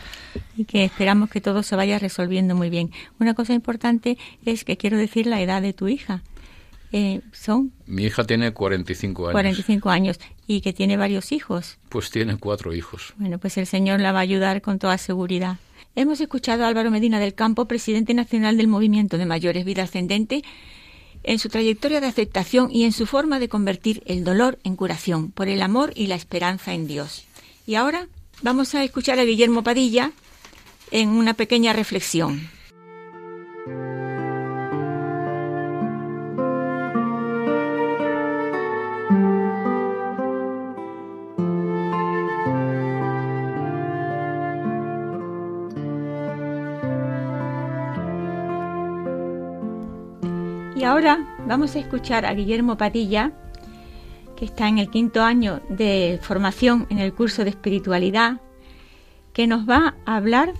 y 0.56 0.64
que 0.64 0.84
esperamos 0.84 1.30
que 1.30 1.40
todo 1.40 1.62
se 1.62 1.76
vaya 1.76 1.98
resolviendo 1.98 2.56
muy 2.56 2.70
bien. 2.70 2.90
Una 3.20 3.34
cosa 3.34 3.52
importante 3.52 4.18
es 4.44 4.64
que 4.64 4.76
quiero 4.76 4.96
decir 4.96 5.26
la 5.26 5.40
edad 5.40 5.62
de 5.62 5.72
tu 5.72 5.86
hija. 5.86 6.22
Eh, 6.92 7.20
son... 7.32 7.72
Mi 7.86 8.04
hija 8.04 8.24
tiene 8.24 8.52
45 8.52 9.26
años. 9.26 9.32
45 9.32 9.90
años. 9.90 10.20
¿Y 10.48 10.60
que 10.60 10.72
tiene 10.72 10.96
varios 10.96 11.30
hijos? 11.30 11.78
Pues 11.88 12.10
tiene 12.10 12.36
cuatro 12.36 12.74
hijos. 12.74 13.14
Bueno, 13.16 13.38
pues 13.38 13.58
el 13.58 13.66
Señor 13.66 14.00
la 14.00 14.10
va 14.10 14.18
a 14.18 14.22
ayudar 14.22 14.60
con 14.60 14.80
toda 14.80 14.98
seguridad. 14.98 15.58
Hemos 15.94 16.20
escuchado 16.20 16.64
a 16.64 16.68
Álvaro 16.68 16.90
Medina 16.90 17.20
del 17.20 17.34
Campo, 17.34 17.66
presidente 17.66 18.14
nacional 18.14 18.56
del 18.56 18.68
Movimiento 18.68 19.18
de 19.18 19.26
Mayores 19.26 19.64
Vida 19.64 19.84
Ascendente, 19.84 20.42
en 21.22 21.38
su 21.38 21.48
trayectoria 21.48 22.00
de 22.00 22.06
aceptación 22.06 22.70
y 22.70 22.84
en 22.84 22.92
su 22.92 23.06
forma 23.06 23.38
de 23.38 23.48
convertir 23.48 24.02
el 24.06 24.24
dolor 24.24 24.58
en 24.64 24.76
curación 24.76 25.30
por 25.30 25.48
el 25.48 25.62
amor 25.62 25.92
y 25.94 26.06
la 26.06 26.14
esperanza 26.14 26.74
en 26.74 26.86
Dios. 26.86 27.24
Y 27.66 27.74
ahora 27.74 28.08
vamos 28.42 28.74
a 28.74 28.84
escuchar 28.84 29.18
a 29.18 29.24
Guillermo 29.24 29.62
Padilla 29.62 30.12
en 30.90 31.10
una 31.10 31.34
pequeña 31.34 31.72
reflexión. 31.72 32.50
Y 50.80 50.84
ahora 50.84 51.18
vamos 51.46 51.76
a 51.76 51.78
escuchar 51.78 52.24
a 52.24 52.32
Guillermo 52.32 52.78
Patilla, 52.78 53.32
que 54.34 54.46
está 54.46 54.66
en 54.66 54.78
el 54.78 54.88
quinto 54.88 55.22
año 55.22 55.60
de 55.68 56.18
formación 56.22 56.86
en 56.88 57.00
el 57.00 57.12
curso 57.12 57.44
de 57.44 57.50
espiritualidad, 57.50 58.40
que 59.34 59.46
nos 59.46 59.68
va 59.68 59.96
a 60.06 60.16
hablar, 60.16 60.54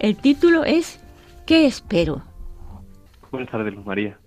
el 0.00 0.18
título 0.18 0.66
es 0.66 1.02
¿Qué 1.46 1.64
espero? 1.64 2.20
Buenas 3.30 3.50
tardes, 3.50 3.72
Luz 3.72 3.86
María. 3.86 4.18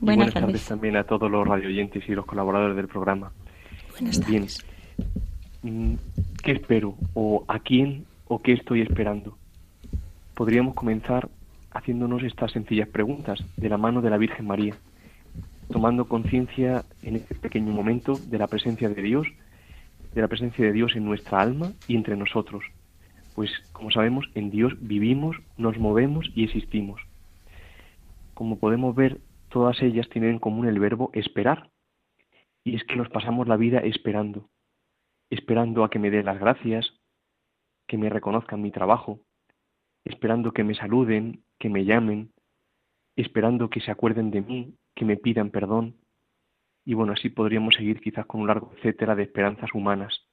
Buenas, 0.00 0.34
tardes. 0.34 0.66
también 0.66 0.96
a 0.96 1.04
todos 1.04 1.30
los 1.30 1.46
radioyentes 1.46 2.02
y 2.08 2.12
los 2.16 2.26
colaboradores 2.26 2.74
del 2.74 2.88
programa. 2.88 3.30
Buenas 3.92 4.18
tardes. 4.18 4.64
Bien. 5.62 5.92
Mm, 5.92 5.96
¿Qué 6.42 6.50
espero? 6.50 6.96
¿O 7.14 7.44
a 7.46 7.60
quién 7.60 8.04
o 8.26 8.40
qué 8.40 8.54
estoy 8.54 8.80
esperando? 8.80 9.38
Podríamos 10.34 10.74
comenzar 10.74 11.28
haciéndonos 11.76 12.22
estas 12.22 12.52
sencillas 12.52 12.88
preguntas 12.88 13.44
de 13.56 13.68
la 13.68 13.76
mano 13.76 14.02
de 14.02 14.10
la 14.10 14.18
Virgen 14.18 14.46
María 14.46 14.74
tomando 15.70 16.08
conciencia 16.08 16.84
en 17.02 17.16
este 17.16 17.34
pequeño 17.34 17.72
momento 17.72 18.14
de 18.14 18.38
la 18.38 18.46
presencia 18.46 18.88
de 18.88 19.02
Dios, 19.02 19.26
de 20.14 20.20
la 20.20 20.28
presencia 20.28 20.64
de 20.64 20.72
Dios 20.72 20.94
en 20.96 21.04
nuestra 21.04 21.40
alma 21.40 21.72
y 21.88 21.96
entre 21.96 22.16
nosotros. 22.16 22.64
Pues 23.34 23.50
como 23.72 23.90
sabemos, 23.90 24.26
en 24.34 24.50
Dios 24.50 24.74
vivimos, 24.80 25.36
nos 25.56 25.76
movemos 25.78 26.30
y 26.34 26.44
existimos. 26.44 27.00
Como 28.34 28.58
podemos 28.58 28.94
ver, 28.94 29.20
todas 29.48 29.82
ellas 29.82 30.08
tienen 30.08 30.30
en 30.30 30.38
común 30.38 30.66
el 30.66 30.78
verbo 30.78 31.10
esperar. 31.12 31.70
Y 32.64 32.76
es 32.76 32.84
que 32.84 32.96
nos 32.96 33.08
pasamos 33.08 33.46
la 33.46 33.56
vida 33.56 33.78
esperando, 33.78 34.48
esperando 35.30 35.84
a 35.84 35.90
que 35.90 35.98
me 35.98 36.10
dé 36.10 36.22
las 36.22 36.38
gracias, 36.38 36.94
que 37.86 37.98
me 37.98 38.08
reconozcan 38.08 38.62
mi 38.62 38.70
trabajo, 38.70 39.20
esperando 40.06 40.52
que 40.52 40.64
me 40.64 40.74
saluden, 40.74 41.42
que 41.58 41.68
me 41.68 41.84
llamen, 41.84 42.30
esperando 43.16 43.68
que 43.68 43.80
se 43.80 43.90
acuerden 43.90 44.30
de 44.30 44.40
mí, 44.40 44.74
que 44.94 45.04
me 45.04 45.16
pidan 45.16 45.50
perdón. 45.50 45.96
Y 46.84 46.94
bueno, 46.94 47.12
así 47.12 47.28
podríamos 47.28 47.74
seguir 47.74 48.00
quizás 48.00 48.24
con 48.26 48.40
un 48.40 48.46
largo 48.46 48.72
etcétera 48.76 49.16
de 49.16 49.24
esperanzas 49.24 49.70
humanas. 49.74 50.26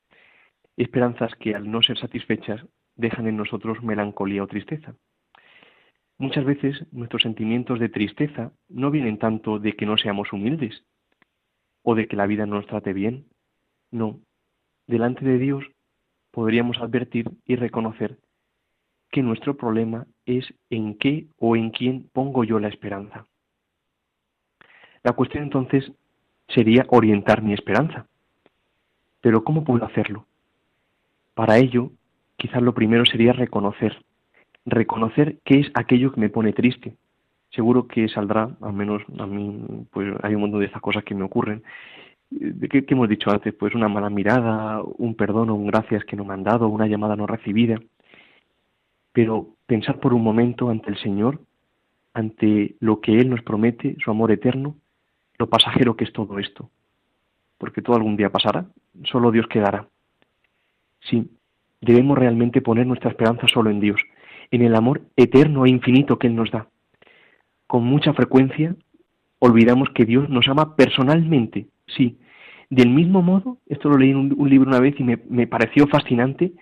Esperanzas 0.77 1.33
que 1.35 1.55
al 1.55 1.69
no 1.69 1.81
ser 1.81 1.97
satisfechas 1.97 2.63
dejan 2.95 3.27
en 3.27 3.37
nosotros 3.37 3.81
melancolía 3.81 4.43
o 4.43 4.47
tristeza. 4.47 4.95
Muchas 6.19 6.45
veces 6.45 6.85
nuestros 6.91 7.23
sentimientos 7.23 7.79
de 7.79 7.89
tristeza 7.89 8.51
no 8.69 8.91
vienen 8.91 9.17
tanto 9.17 9.57
de 9.57 9.73
que 9.73 9.87
no 9.87 9.97
seamos 9.97 10.31
humildes 10.31 10.85
o 11.81 11.95
de 11.95 12.07
que 12.07 12.15
la 12.15 12.27
vida 12.27 12.45
no 12.45 12.55
nos 12.57 12.67
trate 12.67 12.93
bien. 12.93 13.25
No, 13.89 14.19
delante 14.85 15.25
de 15.25 15.39
Dios 15.39 15.65
podríamos 16.31 16.77
advertir 16.77 17.31
y 17.45 17.55
reconocer 17.55 18.19
que 19.13 19.21
nuestro 19.21 19.55
problema 19.55 20.07
es 20.25 20.43
en 20.71 20.97
qué 20.97 21.27
o 21.37 21.55
en 21.55 21.69
quién 21.69 22.09
pongo 22.13 22.43
yo 22.43 22.59
la 22.59 22.67
esperanza. 22.67 23.27
La 25.03 25.13
cuestión 25.13 25.43
entonces 25.43 25.91
sería 26.47 26.87
orientar 26.89 27.43
mi 27.43 27.53
esperanza. 27.53 28.07
Pero 29.21 29.43
¿cómo 29.43 29.63
puedo 29.63 29.85
hacerlo? 29.85 30.25
Para 31.35 31.59
ello, 31.59 31.91
quizás 32.37 32.63
lo 32.63 32.73
primero 32.73 33.05
sería 33.05 33.33
reconocer, 33.33 34.03
reconocer 34.65 35.37
qué 35.45 35.59
es 35.59 35.67
aquello 35.75 36.11
que 36.11 36.19
me 36.19 36.29
pone 36.29 36.51
triste. 36.51 36.95
Seguro 37.51 37.87
que 37.87 38.09
saldrá, 38.09 38.49
al 38.61 38.73
menos 38.73 39.03
a 39.19 39.27
mí, 39.27 39.85
pues 39.91 40.11
hay 40.23 40.33
un 40.33 40.41
montón 40.41 40.61
de 40.61 40.65
esas 40.65 40.81
cosas 40.81 41.03
que 41.03 41.13
me 41.13 41.23
ocurren. 41.23 41.61
¿De 42.31 42.67
qué, 42.67 42.83
hemos 42.87 43.07
dicho 43.07 43.29
antes? 43.29 43.53
Pues 43.53 43.75
una 43.75 43.87
mala 43.87 44.09
mirada, 44.09 44.81
un 44.81 45.13
perdón 45.13 45.51
o 45.51 45.55
un 45.55 45.67
gracias 45.67 46.03
que 46.03 46.15
no 46.15 46.25
me 46.25 46.33
han 46.33 46.43
dado, 46.43 46.67
una 46.67 46.87
llamada 46.87 47.15
no 47.15 47.27
recibida. 47.27 47.79
Pero 49.13 49.55
pensar 49.65 49.99
por 49.99 50.13
un 50.13 50.23
momento 50.23 50.69
ante 50.69 50.89
el 50.89 50.97
Señor, 50.97 51.39
ante 52.13 52.75
lo 52.79 52.99
que 52.99 53.17
Él 53.17 53.29
nos 53.29 53.41
promete, 53.41 53.95
su 54.03 54.11
amor 54.11 54.31
eterno, 54.31 54.75
lo 55.37 55.49
pasajero 55.49 55.95
que 55.95 56.03
es 56.03 56.13
todo 56.13 56.39
esto. 56.39 56.69
Porque 57.57 57.81
todo 57.81 57.95
algún 57.95 58.17
día 58.17 58.29
pasará, 58.29 58.65
solo 59.03 59.31
Dios 59.31 59.47
quedará. 59.47 59.87
Sí, 60.99 61.31
debemos 61.81 62.17
realmente 62.17 62.61
poner 62.61 62.85
nuestra 62.85 63.09
esperanza 63.09 63.47
solo 63.47 63.69
en 63.69 63.79
Dios, 63.79 64.01
en 64.51 64.61
el 64.61 64.75
amor 64.75 65.01
eterno 65.15 65.65
e 65.65 65.69
infinito 65.69 66.19
que 66.19 66.27
Él 66.27 66.35
nos 66.35 66.51
da. 66.51 66.67
Con 67.67 67.83
mucha 67.83 68.13
frecuencia 68.13 68.75
olvidamos 69.39 69.89
que 69.89 70.05
Dios 70.05 70.29
nos 70.29 70.47
ama 70.47 70.75
personalmente, 70.75 71.67
sí. 71.87 72.17
Del 72.73 72.89
mismo 72.89 73.21
modo, 73.21 73.59
esto 73.67 73.87
lo 73.87 73.99
leí 73.99 74.09
en 74.09 74.33
un, 74.35 74.49
libro 74.49 74.67
una 74.67 74.79
vez 74.79 74.99
y 74.99 75.03
me, 75.03 75.19
me 75.29 75.45
pareció 75.45 75.85
fascinante, 75.85 76.53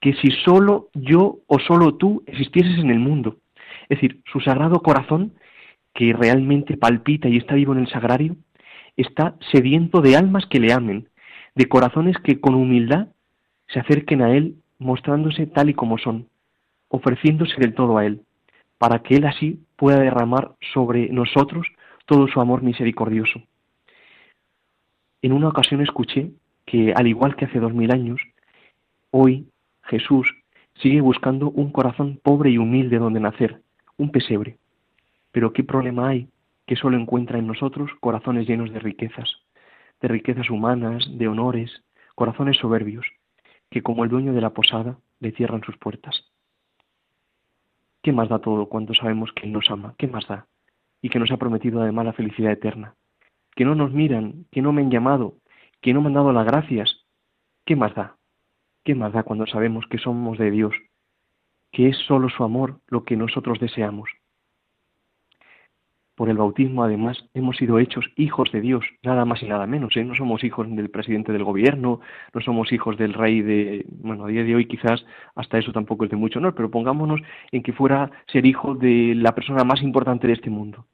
que 0.00 0.14
si 0.14 0.32
solo 0.44 0.88
yo 0.94 1.38
o 1.46 1.60
solo 1.60 1.94
tú 1.94 2.24
existieses 2.26 2.76
en 2.80 2.90
el 2.90 2.98
mundo, 2.98 3.36
es 3.88 4.00
decir, 4.00 4.20
su 4.32 4.40
sagrado 4.40 4.80
corazón 4.80 5.32
que 5.94 6.12
realmente 6.12 6.76
palpita 6.76 7.28
y 7.28 7.36
está 7.36 7.54
vivo 7.54 7.72
en 7.72 7.78
el 7.78 7.88
sagrario, 7.88 8.34
está 8.96 9.36
sediento 9.52 10.00
de 10.00 10.16
almas 10.16 10.44
que 10.46 10.58
le 10.58 10.72
amen, 10.72 11.08
de 11.54 11.68
corazones 11.68 12.16
que 12.18 12.40
con 12.40 12.56
humildad 12.56 13.06
se 13.68 13.78
acerquen 13.78 14.22
a 14.22 14.32
Él 14.36 14.56
mostrándose 14.80 15.46
tal 15.46 15.70
y 15.70 15.74
como 15.74 15.98
son, 15.98 16.26
ofreciéndose 16.88 17.54
del 17.58 17.74
todo 17.74 17.96
a 17.96 18.06
Él, 18.06 18.22
para 18.78 19.04
que 19.04 19.14
Él 19.14 19.24
así 19.24 19.60
pueda 19.76 20.00
derramar 20.00 20.50
sobre 20.72 21.10
nosotros 21.10 21.68
todo 22.06 22.26
su 22.26 22.40
amor 22.40 22.60
misericordioso. 22.64 23.40
En 25.22 25.32
una 25.32 25.48
ocasión 25.48 25.82
escuché 25.82 26.30
que, 26.64 26.92
al 26.94 27.06
igual 27.06 27.36
que 27.36 27.44
hace 27.44 27.60
dos 27.60 27.74
mil 27.74 27.90
años, 27.90 28.20
hoy 29.10 29.48
Jesús 29.82 30.34
sigue 30.74 31.00
buscando 31.00 31.50
un 31.50 31.72
corazón 31.72 32.18
pobre 32.22 32.50
y 32.50 32.58
humilde 32.58 32.98
donde 32.98 33.20
nacer, 33.20 33.60
un 33.98 34.10
pesebre. 34.10 34.56
Pero 35.32 35.52
¿qué 35.52 35.62
problema 35.62 36.08
hay 36.08 36.28
que 36.66 36.76
solo 36.76 36.96
encuentra 36.96 37.38
en 37.38 37.46
nosotros 37.46 37.90
corazones 38.00 38.46
llenos 38.46 38.72
de 38.72 38.78
riquezas, 38.78 39.28
de 40.00 40.08
riquezas 40.08 40.48
humanas, 40.48 41.06
de 41.18 41.28
honores, 41.28 41.82
corazones 42.14 42.56
soberbios, 42.56 43.06
que 43.70 43.82
como 43.82 44.04
el 44.04 44.10
dueño 44.10 44.32
de 44.32 44.40
la 44.40 44.50
posada 44.50 44.96
le 45.18 45.32
cierran 45.32 45.62
sus 45.62 45.76
puertas? 45.76 46.24
¿Qué 48.02 48.12
más 48.12 48.30
da 48.30 48.38
todo 48.38 48.66
cuando 48.66 48.94
sabemos 48.94 49.30
que 49.32 49.46
Él 49.46 49.52
nos 49.52 49.70
ama? 49.70 49.94
¿Qué 49.98 50.06
más 50.06 50.26
da? 50.26 50.46
Y 51.02 51.10
que 51.10 51.18
nos 51.18 51.30
ha 51.30 51.36
prometido 51.36 51.82
además 51.82 52.06
la 52.06 52.12
felicidad 52.14 52.52
eterna. 52.52 52.94
Que 53.54 53.64
no 53.64 53.74
nos 53.74 53.92
miran, 53.92 54.46
que 54.50 54.62
no 54.62 54.72
me 54.72 54.82
han 54.82 54.90
llamado, 54.90 55.34
que 55.80 55.92
no 55.92 56.00
me 56.00 56.08
han 56.08 56.14
dado 56.14 56.32
las 56.32 56.46
gracias. 56.46 57.04
¿Qué 57.64 57.76
más 57.76 57.94
da? 57.94 58.16
¿Qué 58.84 58.94
más 58.94 59.12
da 59.12 59.22
cuando 59.22 59.46
sabemos 59.46 59.86
que 59.86 59.98
somos 59.98 60.38
de 60.38 60.50
Dios? 60.50 60.74
Que 61.72 61.88
es 61.88 61.96
solo 62.06 62.28
su 62.28 62.44
amor 62.44 62.80
lo 62.88 63.04
que 63.04 63.16
nosotros 63.16 63.60
deseamos 63.60 64.10
por 66.20 66.28
el 66.28 66.36
bautismo, 66.36 66.84
además, 66.84 67.16
hemos 67.32 67.56
sido 67.56 67.78
hechos 67.78 68.04
hijos 68.14 68.52
de 68.52 68.60
Dios, 68.60 68.84
nada 69.02 69.24
más 69.24 69.42
y 69.42 69.46
nada 69.46 69.66
menos. 69.66 69.96
¿eh? 69.96 70.04
No 70.04 70.14
somos 70.14 70.44
hijos 70.44 70.68
del 70.68 70.90
presidente 70.90 71.32
del 71.32 71.44
gobierno, 71.44 72.00
no 72.34 72.40
somos 72.42 72.70
hijos 72.74 72.98
del 72.98 73.14
rey 73.14 73.40
de... 73.40 73.86
Bueno, 73.88 74.26
a 74.26 74.28
día 74.28 74.44
de 74.44 74.54
hoy 74.54 74.66
quizás 74.66 75.02
hasta 75.34 75.56
eso 75.56 75.72
tampoco 75.72 76.04
es 76.04 76.10
de 76.10 76.18
mucho 76.18 76.38
honor, 76.38 76.54
pero 76.54 76.70
pongámonos 76.70 77.22
en 77.52 77.62
que 77.62 77.72
fuera 77.72 78.10
ser 78.30 78.44
hijo 78.44 78.74
de 78.74 79.14
la 79.16 79.34
persona 79.34 79.64
más 79.64 79.80
importante 79.80 80.26
de 80.26 80.34
este 80.34 80.50
mundo. 80.50 80.84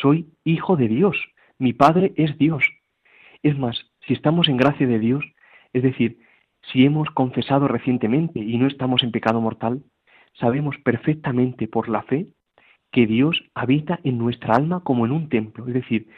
Soy 0.00 0.30
hijo 0.44 0.76
de 0.76 0.88
Dios, 0.88 1.14
mi 1.58 1.72
Padre 1.72 2.12
es 2.16 2.36
Dios. 2.38 2.64
Es 3.42 3.58
más, 3.58 3.90
si 4.06 4.14
estamos 4.14 4.48
en 4.48 4.56
gracia 4.56 4.86
de 4.86 4.98
Dios, 4.98 5.24
es 5.72 5.82
decir, 5.82 6.18
si 6.72 6.84
hemos 6.84 7.08
confesado 7.10 7.68
recientemente 7.68 8.40
y 8.40 8.56
no 8.58 8.66
estamos 8.66 9.02
en 9.02 9.12
pecado 9.12 9.40
mortal, 9.40 9.82
sabemos 10.34 10.76
perfectamente 10.78 11.68
por 11.68 11.88
la 11.88 12.02
fe 12.02 12.28
que 12.90 13.06
Dios 13.06 13.42
habita 13.54 14.00
en 14.04 14.18
nuestra 14.18 14.54
alma 14.54 14.80
como 14.80 15.04
en 15.04 15.12
un 15.12 15.28
templo, 15.28 15.66
es 15.66 15.74
decir, 15.74 16.08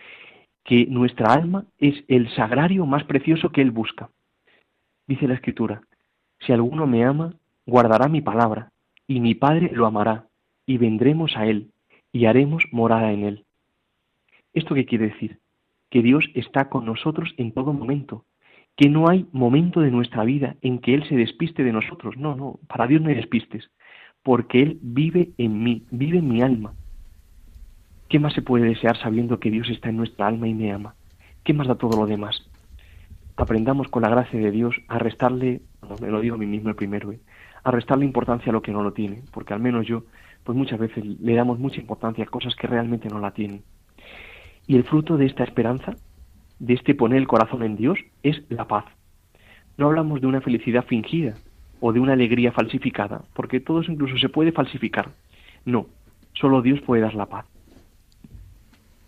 que 0.62 0.86
nuestra 0.86 1.32
alma 1.32 1.64
es 1.78 2.04
el 2.08 2.28
sagrario 2.34 2.86
más 2.86 3.04
precioso 3.04 3.50
que 3.50 3.62
Él 3.62 3.70
busca. 3.70 4.10
Dice 5.06 5.28
la 5.28 5.34
Escritura, 5.34 5.82
si 6.40 6.52
alguno 6.52 6.86
me 6.86 7.04
ama, 7.04 7.34
guardará 7.66 8.08
mi 8.08 8.20
palabra, 8.20 8.72
y 9.06 9.20
mi 9.20 9.34
Padre 9.34 9.70
lo 9.72 9.86
amará, 9.86 10.26
y 10.66 10.78
vendremos 10.78 11.36
a 11.36 11.46
Él, 11.46 11.70
y 12.12 12.26
haremos 12.26 12.64
morada 12.72 13.12
en 13.12 13.24
Él. 13.24 13.45
¿Esto 14.56 14.74
qué 14.74 14.86
quiere 14.86 15.08
decir? 15.08 15.38
Que 15.90 16.02
Dios 16.02 16.24
está 16.34 16.70
con 16.70 16.86
nosotros 16.86 17.34
en 17.36 17.52
todo 17.52 17.74
momento, 17.74 18.24
que 18.74 18.88
no 18.88 19.10
hay 19.10 19.26
momento 19.30 19.80
de 19.80 19.90
nuestra 19.90 20.24
vida 20.24 20.56
en 20.62 20.78
que 20.78 20.94
Él 20.94 21.06
se 21.06 21.14
despiste 21.14 21.62
de 21.62 21.72
nosotros. 21.72 22.16
No, 22.16 22.34
no, 22.34 22.58
para 22.66 22.86
Dios 22.86 23.02
no 23.02 23.10
hay 23.10 23.16
despistes 23.16 23.70
porque 24.22 24.62
Él 24.62 24.78
vive 24.80 25.28
en 25.36 25.62
mí, 25.62 25.84
vive 25.90 26.18
en 26.18 26.28
mi 26.28 26.40
alma. 26.40 26.72
¿Qué 28.08 28.18
más 28.18 28.32
se 28.32 28.40
puede 28.40 28.64
desear 28.64 28.96
sabiendo 28.96 29.38
que 29.38 29.50
Dios 29.50 29.68
está 29.68 29.90
en 29.90 29.98
nuestra 29.98 30.26
alma 30.26 30.48
y 30.48 30.54
me 30.54 30.72
ama? 30.72 30.94
¿Qué 31.44 31.52
más 31.52 31.68
da 31.68 31.74
todo 31.74 32.00
lo 32.00 32.06
demás? 32.06 32.42
Aprendamos 33.36 33.88
con 33.88 34.02
la 34.02 34.08
gracia 34.08 34.40
de 34.40 34.50
Dios 34.50 34.74
a 34.88 34.98
restarle, 34.98 35.60
me 36.00 36.08
lo 36.08 36.22
digo 36.22 36.36
a 36.36 36.38
mí 36.38 36.46
mismo 36.46 36.70
el 36.70 36.76
primero, 36.76 37.12
a 37.62 37.70
restarle 37.70 38.06
importancia 38.06 38.48
a 38.48 38.54
lo 38.54 38.62
que 38.62 38.72
no 38.72 38.82
lo 38.82 38.94
tiene, 38.94 39.22
porque 39.32 39.52
al 39.52 39.60
menos 39.60 39.86
yo, 39.86 40.04
pues 40.44 40.56
muchas 40.56 40.78
veces 40.78 41.04
le 41.04 41.34
damos 41.34 41.58
mucha 41.58 41.78
importancia 41.78 42.24
a 42.24 42.28
cosas 42.28 42.56
que 42.56 42.66
realmente 42.66 43.08
no 43.10 43.20
la 43.20 43.32
tienen. 43.32 43.62
Y 44.66 44.76
el 44.76 44.84
fruto 44.84 45.16
de 45.16 45.26
esta 45.26 45.44
esperanza, 45.44 45.96
de 46.58 46.74
este 46.74 46.94
poner 46.94 47.18
el 47.18 47.28
corazón 47.28 47.62
en 47.62 47.76
Dios, 47.76 47.98
es 48.22 48.42
la 48.48 48.66
paz. 48.66 48.84
No 49.76 49.86
hablamos 49.86 50.20
de 50.20 50.26
una 50.26 50.40
felicidad 50.40 50.84
fingida, 50.84 51.34
o 51.80 51.92
de 51.92 52.00
una 52.00 52.14
alegría 52.14 52.52
falsificada, 52.52 53.22
porque 53.34 53.60
todo 53.60 53.80
eso 53.80 53.92
incluso 53.92 54.16
se 54.18 54.28
puede 54.28 54.52
falsificar. 54.52 55.10
No, 55.64 55.86
solo 56.34 56.62
Dios 56.62 56.80
puede 56.80 57.02
dar 57.02 57.14
la 57.14 57.26
paz. 57.26 57.46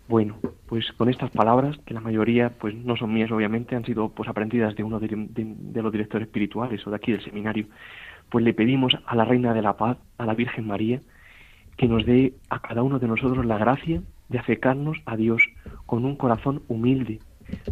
Bueno, 0.07 0.37
pues 0.67 0.91
con 0.93 1.09
estas 1.09 1.29
palabras, 1.31 1.77
que 1.85 1.93
la 1.93 2.01
mayoría 2.01 2.49
pues 2.49 2.73
no 2.73 2.95
son 2.95 3.13
mías 3.13 3.31
obviamente, 3.31 3.75
han 3.75 3.85
sido 3.85 4.09
pues 4.09 4.27
aprendidas 4.27 4.75
de 4.75 4.83
uno 4.83 4.99
de, 4.99 5.07
de 5.09 5.81
los 5.81 5.91
directores 5.91 6.27
espirituales 6.27 6.85
o 6.85 6.89
de 6.89 6.95
aquí 6.95 7.11
del 7.11 7.23
seminario, 7.23 7.67
pues 8.29 8.43
le 8.43 8.53
pedimos 8.53 8.93
a 9.05 9.15
la 9.15 9.25
Reina 9.25 9.53
de 9.53 9.61
la 9.61 9.77
Paz, 9.77 9.97
a 10.17 10.25
la 10.25 10.33
Virgen 10.33 10.67
María, 10.67 10.99
que 11.77 11.87
nos 11.87 12.05
dé 12.05 12.33
a 12.49 12.59
cada 12.59 12.81
uno 12.81 12.99
de 12.99 13.07
nosotros 13.07 13.45
la 13.45 13.57
gracia 13.57 14.01
de 14.29 14.39
acercarnos 14.39 14.97
a 15.05 15.17
Dios 15.17 15.41
con 15.85 16.05
un 16.05 16.15
corazón 16.15 16.63
humilde, 16.67 17.19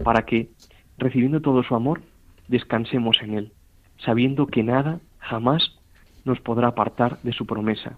para 0.03 0.23
que, 0.25 0.49
recibiendo 0.97 1.41
todo 1.41 1.63
su 1.63 1.75
amor, 1.75 2.01
descansemos 2.47 3.17
en 3.21 3.35
Él, 3.35 3.53
sabiendo 3.97 4.47
que 4.47 4.63
nada 4.63 4.99
jamás 5.19 5.79
nos 6.25 6.39
podrá 6.41 6.69
apartar 6.69 7.19
de 7.21 7.31
su 7.31 7.45
promesa, 7.45 7.97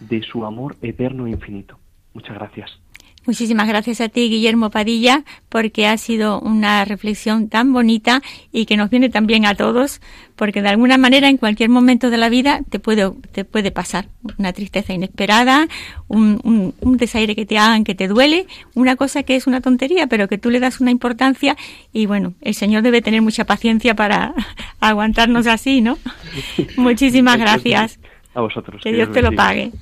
de 0.00 0.22
su 0.22 0.44
amor 0.44 0.76
eterno 0.82 1.26
e 1.26 1.30
infinito. 1.30 1.78
Muchas 2.14 2.34
gracias. 2.34 2.80
Muchísimas 3.26 3.68
gracias 3.68 4.00
a 4.00 4.08
ti, 4.08 4.30
Guillermo 4.30 4.70
Padilla, 4.70 5.24
porque 5.48 5.86
ha 5.86 5.96
sido 5.98 6.40
una 6.40 6.84
reflexión 6.84 7.48
tan 7.48 7.72
bonita 7.72 8.22
y 8.52 8.64
que 8.64 8.76
nos 8.76 8.88
viene 8.88 9.10
también 9.10 9.44
a 9.44 9.54
todos, 9.54 10.00
porque 10.34 10.62
de 10.62 10.68
alguna 10.68 10.96
manera 10.96 11.28
en 11.28 11.36
cualquier 11.36 11.68
momento 11.68 12.10
de 12.10 12.16
la 12.16 12.28
vida 12.28 12.60
te 12.70 12.78
puede, 12.78 13.10
te 13.32 13.44
puede 13.44 13.70
pasar 13.70 14.08
una 14.38 14.52
tristeza 14.52 14.94
inesperada, 14.94 15.68
un, 16.06 16.74
un, 16.80 16.96
desaire 16.96 17.36
que 17.36 17.44
te 17.44 17.58
hagan 17.58 17.84
que 17.84 17.94
te 17.94 18.08
duele, 18.08 18.46
una 18.74 18.96
cosa 18.96 19.22
que 19.22 19.36
es 19.36 19.46
una 19.46 19.60
tontería, 19.60 20.06
pero 20.06 20.26
que 20.26 20.38
tú 20.38 20.50
le 20.50 20.58
das 20.58 20.80
una 20.80 20.90
importancia 20.90 21.56
y 21.92 22.06
bueno, 22.06 22.34
el 22.40 22.54
Señor 22.54 22.82
debe 22.82 23.02
tener 23.02 23.20
mucha 23.20 23.44
paciencia 23.44 23.94
para 23.94 24.34
aguantarnos 24.80 25.46
así, 25.46 25.80
¿no? 25.80 25.98
Muchísimas 26.76 27.36
gracias. 27.36 28.00
A 28.34 28.40
vosotros. 28.40 28.80
Que 28.82 28.92
Dios 28.92 29.12
te 29.12 29.22
lo 29.22 29.32
pague. 29.32 29.72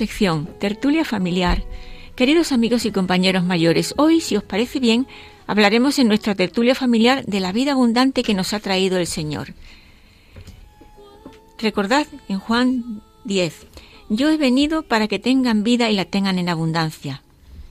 Sección, 0.00 0.48
tertulia 0.58 1.04
familiar. 1.04 1.62
Queridos 2.16 2.52
amigos 2.52 2.86
y 2.86 2.90
compañeros 2.90 3.44
mayores, 3.44 3.92
hoy, 3.98 4.22
si 4.22 4.34
os 4.34 4.42
parece 4.42 4.80
bien, 4.80 5.06
hablaremos 5.46 5.98
en 5.98 6.08
nuestra 6.08 6.34
tertulia 6.34 6.74
familiar 6.74 7.22
de 7.26 7.38
la 7.38 7.52
vida 7.52 7.72
abundante 7.72 8.22
que 8.22 8.32
nos 8.32 8.54
ha 8.54 8.60
traído 8.60 8.96
el 8.96 9.06
Señor. 9.06 9.52
Recordad 11.58 12.06
en 12.30 12.38
Juan 12.38 13.02
10, 13.26 13.66
yo 14.08 14.30
he 14.30 14.38
venido 14.38 14.84
para 14.84 15.06
que 15.06 15.18
tengan 15.18 15.64
vida 15.64 15.90
y 15.90 15.96
la 15.96 16.06
tengan 16.06 16.38
en 16.38 16.48
abundancia. 16.48 17.22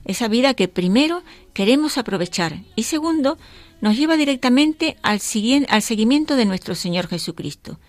Esa 0.04 0.28
vida 0.28 0.54
que 0.54 0.68
primero 0.68 1.24
queremos 1.52 1.98
aprovechar 1.98 2.60
y 2.76 2.84
segundo 2.84 3.38
nos 3.80 3.96
lleva 3.96 4.16
directamente 4.16 4.96
al, 5.02 5.20
al 5.68 5.82
seguimiento 5.82 6.36
de 6.36 6.44
nuestro 6.44 6.76
Señor 6.76 7.08
Jesucristo. 7.08 7.80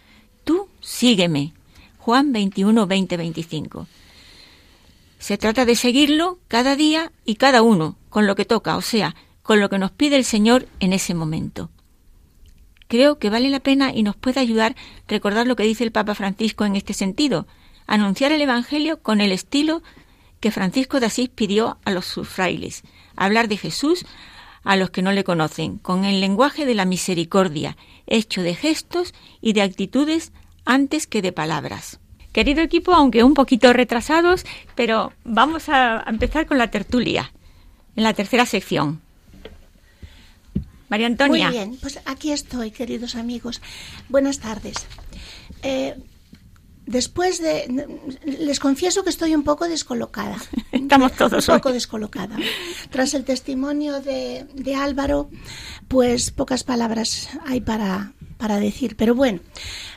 Tú 0.46 0.68
sígueme, 0.80 1.54
Juan 2.00 2.32
21, 2.32 2.88
20, 2.88 3.18
25. 3.18 3.88
Se 5.22 5.38
trata 5.38 5.66
de 5.66 5.76
seguirlo 5.76 6.40
cada 6.48 6.76
día 6.76 7.12
y 7.26 7.36
cada 7.36 7.62
uno, 7.62 7.96
con 8.10 8.26
lo 8.26 8.34
que 8.34 8.44
toca, 8.44 8.76
o 8.76 8.82
sea, 8.82 9.16
con 9.44 9.60
lo 9.60 9.70
que 9.70 9.78
nos 9.78 9.92
pide 9.92 10.16
el 10.16 10.26
Señor 10.26 10.68
en 10.80 10.94
ese 10.94 11.14
momento. 11.14 11.70
Creo 12.88 13.20
que 13.20 13.30
vale 13.30 13.52
la 13.52 13.60
pena 13.60 13.94
y 13.94 14.02
nos 14.02 14.16
puede 14.16 14.40
ayudar 14.40 14.76
recordar 15.08 15.46
lo 15.46 15.56
que 15.56 15.62
dice 15.62 15.84
el 15.84 15.92
Papa 15.92 16.16
Francisco 16.16 16.66
en 16.66 16.76
este 16.76 16.96
sentido, 16.96 17.46
anunciar 17.86 18.32
el 18.32 18.42
Evangelio 18.42 19.04
con 19.04 19.22
el 19.22 19.32
estilo 19.32 19.84
que 20.40 20.50
Francisco 20.50 21.00
de 21.00 21.06
Asís 21.06 21.30
pidió 21.30 21.78
a 21.86 21.92
los 21.92 22.20
frailes, 22.24 22.82
hablar 23.16 23.48
de 23.48 23.58
Jesús 23.58 24.08
a 24.64 24.76
los 24.76 24.90
que 24.90 25.04
no 25.04 25.12
le 25.12 25.24
conocen, 25.24 25.78
con 25.78 26.04
el 26.04 26.20
lenguaje 26.20 26.66
de 26.66 26.74
la 26.74 26.86
misericordia, 26.86 27.78
hecho 28.08 28.42
de 28.42 28.56
gestos 28.56 29.14
y 29.40 29.54
de 29.54 29.62
actitudes 29.62 30.34
antes 30.66 31.06
que 31.06 31.22
de 31.22 31.32
palabras. 31.32 32.00
Querido 32.32 32.62
equipo, 32.62 32.94
aunque 32.94 33.24
un 33.24 33.34
poquito 33.34 33.74
retrasados, 33.74 34.46
pero 34.76 35.12
vamos 35.26 35.68
a 35.68 36.04
empezar 36.08 36.46
con 36.46 36.58
la 36.58 36.72
tertulia, 36.72 37.34
en 37.96 38.04
la 38.04 38.14
tercera 38.14 38.46
sección. 38.46 39.02
María 40.88 41.08
Antonia. 41.08 41.48
Muy 41.48 41.58
bien, 41.58 41.78
pues 41.82 42.00
aquí 42.06 42.32
estoy, 42.32 42.72
queridos 42.72 43.16
amigos. 43.16 43.62
Buenas 44.10 44.40
tardes. 44.40 44.76
Eh, 45.62 45.96
después 46.86 47.42
de... 47.42 47.88
Les 48.26 48.60
confieso 48.60 49.04
que 49.04 49.10
estoy 49.10 49.34
un 49.36 49.44
poco 49.44 49.68
descolocada. 49.68 50.38
Estamos 50.72 51.14
todos. 51.14 51.48
Un 51.48 51.56
poco 51.56 51.72
descolocada. 51.72 52.38
Tras 52.90 53.14
el 53.14 53.24
testimonio 53.24 54.02
de, 54.02 54.46
de 54.54 54.76
Álvaro, 54.76 55.30
pues 55.88 56.32
pocas 56.32 56.64
palabras 56.64 57.30
hay 57.46 57.62
para, 57.62 58.14
para 58.42 58.60
decir. 58.60 58.96
Pero 58.98 59.14
bueno, 59.14 59.40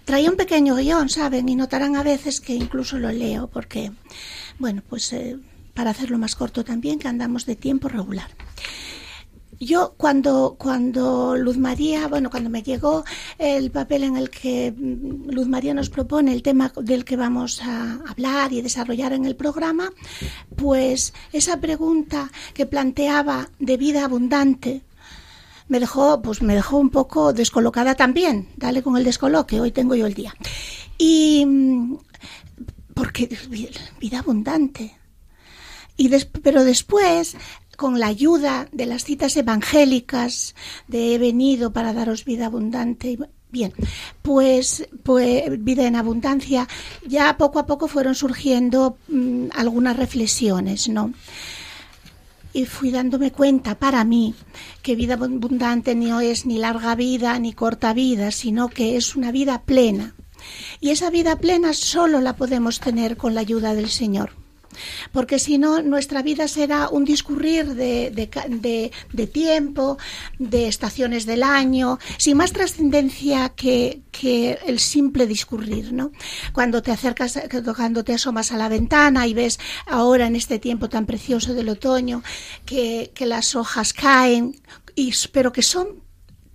traía 0.04 0.30
un 0.30 0.36
pequeño 0.36 0.76
guion, 0.76 1.08
¿saben? 1.08 1.48
Y 1.48 1.56
notarán 1.56 1.96
a 1.96 2.02
veces 2.02 2.42
que 2.42 2.54
incluso 2.54 2.98
lo 2.98 3.10
leo 3.10 3.48
porque, 3.48 3.90
bueno, 4.58 4.82
pues 4.86 5.10
eh, 5.14 5.38
para 5.72 5.90
hacerlo 5.90 6.18
más 6.18 6.36
corto 6.36 6.62
también, 6.62 6.98
que 6.98 7.08
andamos 7.08 7.46
de 7.46 7.56
tiempo 7.56 7.88
regular. 7.88 8.28
Yo 9.58 9.94
cuando, 9.96 10.56
cuando 10.58 11.38
Luz 11.38 11.56
María, 11.56 12.06
bueno, 12.06 12.28
cuando 12.28 12.50
me 12.50 12.62
llegó 12.62 13.04
el 13.38 13.70
papel 13.70 14.04
en 14.04 14.18
el 14.18 14.28
que 14.28 14.74
mm, 14.76 15.30
Luz 15.30 15.48
María 15.48 15.72
nos 15.72 15.88
propone 15.88 16.34
el 16.34 16.42
tema 16.42 16.70
del 16.82 17.06
que 17.06 17.16
vamos 17.16 17.62
a 17.62 17.94
hablar 18.06 18.52
y 18.52 18.60
desarrollar 18.60 19.14
en 19.14 19.24
el 19.24 19.36
programa, 19.36 19.90
pues 20.54 21.14
esa 21.32 21.60
pregunta 21.60 22.30
que 22.52 22.66
planteaba 22.66 23.48
de 23.58 23.78
vida 23.78 24.04
abundante, 24.04 24.82
me 25.68 25.80
dejó, 25.80 26.20
pues 26.22 26.42
me 26.42 26.54
dejó 26.54 26.78
un 26.78 26.90
poco 26.90 27.32
descolocada 27.32 27.94
también. 27.94 28.48
Dale 28.56 28.82
con 28.82 28.96
el 28.96 29.04
descoloque, 29.04 29.60
hoy 29.60 29.72
tengo 29.72 29.94
yo 29.94 30.06
el 30.06 30.14
día. 30.14 30.34
Y 30.98 31.44
mm, 31.46 31.96
porque 32.94 33.28
vida 34.00 34.18
abundante. 34.20 34.96
Y 35.96 36.10
pero 36.42 36.64
después, 36.64 37.36
con 37.76 38.00
la 38.00 38.06
ayuda 38.06 38.68
de 38.72 38.86
las 38.86 39.04
citas 39.04 39.36
evangélicas, 39.36 40.54
de 40.88 41.14
he 41.14 41.18
venido 41.18 41.72
para 41.72 41.92
daros 41.92 42.24
vida 42.24 42.46
abundante. 42.46 43.18
Bien, 43.50 43.72
pues, 44.22 44.88
pues 45.04 45.44
vida 45.62 45.86
en 45.86 45.94
abundancia, 45.94 46.66
ya 47.06 47.36
poco 47.36 47.60
a 47.60 47.66
poco 47.66 47.86
fueron 47.86 48.16
surgiendo 48.16 48.98
mm, 49.06 49.46
algunas 49.54 49.96
reflexiones, 49.96 50.88
¿no? 50.88 51.12
Y 52.54 52.64
fui 52.64 52.90
dándome 52.90 53.32
cuenta 53.32 53.74
para 53.74 54.04
mí 54.04 54.34
que 54.80 54.96
vida 54.96 55.14
abundante 55.14 55.94
no 55.94 56.20
es 56.20 56.46
ni 56.46 56.56
larga 56.56 56.94
vida 56.94 57.38
ni 57.38 57.52
corta 57.52 57.92
vida, 57.92 58.30
sino 58.30 58.68
que 58.68 58.96
es 58.96 59.16
una 59.16 59.32
vida 59.32 59.62
plena. 59.62 60.14
Y 60.80 60.90
esa 60.90 61.10
vida 61.10 61.36
plena 61.36 61.74
solo 61.74 62.20
la 62.20 62.36
podemos 62.36 62.80
tener 62.80 63.16
con 63.16 63.34
la 63.34 63.40
ayuda 63.40 63.74
del 63.74 63.90
Señor 63.90 64.43
porque 65.12 65.38
si 65.38 65.58
no, 65.58 65.82
nuestra 65.82 66.22
vida 66.22 66.48
será 66.48 66.88
un 66.88 67.04
discurrir 67.04 67.74
de, 67.74 68.10
de, 68.10 69.26
tiempo, 69.26 69.98
de 70.38 70.68
estaciones 70.68 71.26
del 71.26 71.42
año, 71.42 71.98
sin 72.18 72.36
más 72.36 72.52
trascendencia 72.52 73.50
que, 73.50 74.02
que, 74.10 74.58
el 74.66 74.78
simple 74.78 75.26
discurrir, 75.26 75.92
¿no? 75.92 76.12
Cuando 76.52 76.82
te 76.82 76.92
acercas, 76.92 77.38
cuando 77.76 78.04
te 78.04 78.14
asomas 78.14 78.52
a 78.52 78.56
la 78.56 78.68
ventana 78.68 79.26
y 79.26 79.34
ves 79.34 79.58
ahora 79.86 80.26
en 80.26 80.36
este 80.36 80.58
tiempo 80.58 80.88
tan 80.88 81.06
precioso 81.06 81.54
del 81.54 81.68
otoño 81.68 82.22
que, 82.64 83.12
que 83.14 83.26
las 83.26 83.54
hojas 83.54 83.92
caen, 83.92 84.60
y, 84.94 85.12
pero 85.32 85.52
que 85.52 85.62
son 85.62 86.03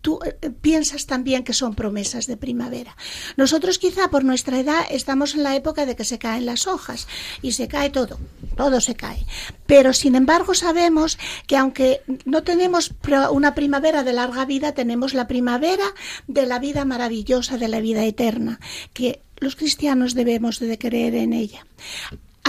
tú 0.01 0.19
eh, 0.23 0.49
piensas 0.49 1.05
también 1.05 1.43
que 1.43 1.53
son 1.53 1.75
promesas 1.75 2.27
de 2.27 2.37
primavera. 2.37 2.95
Nosotros 3.37 3.79
quizá 3.79 4.09
por 4.09 4.23
nuestra 4.23 4.59
edad 4.59 4.85
estamos 4.89 5.35
en 5.35 5.43
la 5.43 5.55
época 5.55 5.85
de 5.85 5.95
que 5.95 6.03
se 6.03 6.19
caen 6.19 6.45
las 6.45 6.67
hojas 6.67 7.07
y 7.41 7.53
se 7.53 7.67
cae 7.67 7.89
todo, 7.89 8.19
todo 8.55 8.81
se 8.81 8.95
cae. 8.95 9.25
Pero 9.65 9.93
sin 9.93 10.15
embargo 10.15 10.53
sabemos 10.53 11.17
que 11.47 11.57
aunque 11.57 12.01
no 12.25 12.43
tenemos 12.43 12.93
una 13.31 13.55
primavera 13.55 14.03
de 14.03 14.13
larga 14.13 14.45
vida, 14.45 14.73
tenemos 14.73 15.13
la 15.13 15.27
primavera 15.27 15.85
de 16.27 16.45
la 16.45 16.59
vida 16.59 16.85
maravillosa, 16.85 17.57
de 17.57 17.67
la 17.67 17.79
vida 17.79 18.05
eterna, 18.05 18.59
que 18.93 19.21
los 19.37 19.55
cristianos 19.55 20.13
debemos 20.13 20.59
de 20.59 20.77
creer 20.77 21.15
en 21.15 21.33
ella. 21.33 21.65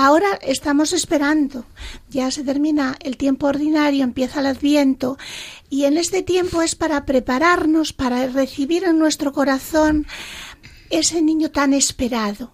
Ahora 0.03 0.39
estamos 0.41 0.95
esperando, 0.95 1.67
ya 2.09 2.31
se 2.31 2.43
termina 2.43 2.97
el 3.01 3.19
tiempo 3.19 3.49
ordinario, 3.49 4.03
empieza 4.03 4.41
el 4.41 4.47
adviento 4.47 5.19
y 5.69 5.85
en 5.85 5.99
este 5.99 6.23
tiempo 6.23 6.63
es 6.63 6.75
para 6.75 7.05
prepararnos, 7.05 7.93
para 7.93 8.27
recibir 8.29 8.85
en 8.85 8.99
nuestro 8.99 9.35
corazón 9.35 10.07
ese 10.89 11.21
niño 11.21 11.51
tan 11.51 11.75
esperado, 11.75 12.51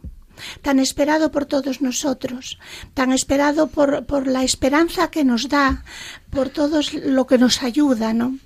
tan 0.60 0.80
esperado 0.80 1.30
por 1.30 1.46
todos 1.46 1.80
nosotros, 1.82 2.58
tan 2.94 3.12
esperado 3.12 3.68
por, 3.68 4.06
por 4.06 4.26
la 4.26 4.42
esperanza 4.42 5.12
que 5.12 5.22
nos 5.22 5.48
da, 5.48 5.84
por 6.30 6.48
todo 6.48 6.80
lo 7.04 7.28
que 7.28 7.38
nos 7.38 7.62
ayuda, 7.62 8.12
¿no? 8.12 8.36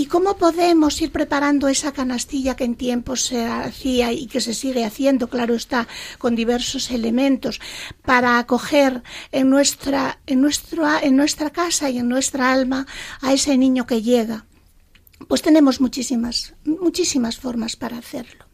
¿Y 0.00 0.06
cómo 0.06 0.38
podemos 0.38 0.98
ir 1.02 1.12
preparando 1.12 1.68
esa 1.68 1.92
canastilla 1.92 2.56
que 2.56 2.64
en 2.64 2.74
tiempos 2.74 3.20
se 3.20 3.44
hacía 3.44 4.14
y 4.14 4.28
que 4.28 4.40
se 4.40 4.54
sigue 4.54 4.86
haciendo, 4.86 5.28
claro 5.28 5.54
está, 5.54 5.88
con 6.16 6.34
diversos 6.34 6.90
elementos, 6.90 7.60
para 8.02 8.38
acoger 8.38 9.02
en 9.30 9.50
nuestra, 9.50 10.18
en, 10.26 10.40
nuestro, 10.40 10.88
en 11.02 11.16
nuestra 11.16 11.50
casa 11.50 11.90
y 11.90 11.98
en 11.98 12.08
nuestra 12.08 12.50
alma 12.50 12.86
a 13.20 13.34
ese 13.34 13.58
niño 13.58 13.86
que 13.86 14.00
llega? 14.00 14.46
Pues 15.28 15.42
tenemos 15.42 15.82
muchísimas, 15.82 16.54
muchísimas 16.64 17.36
formas 17.36 17.76
para 17.76 17.98
hacerlo. 17.98 18.46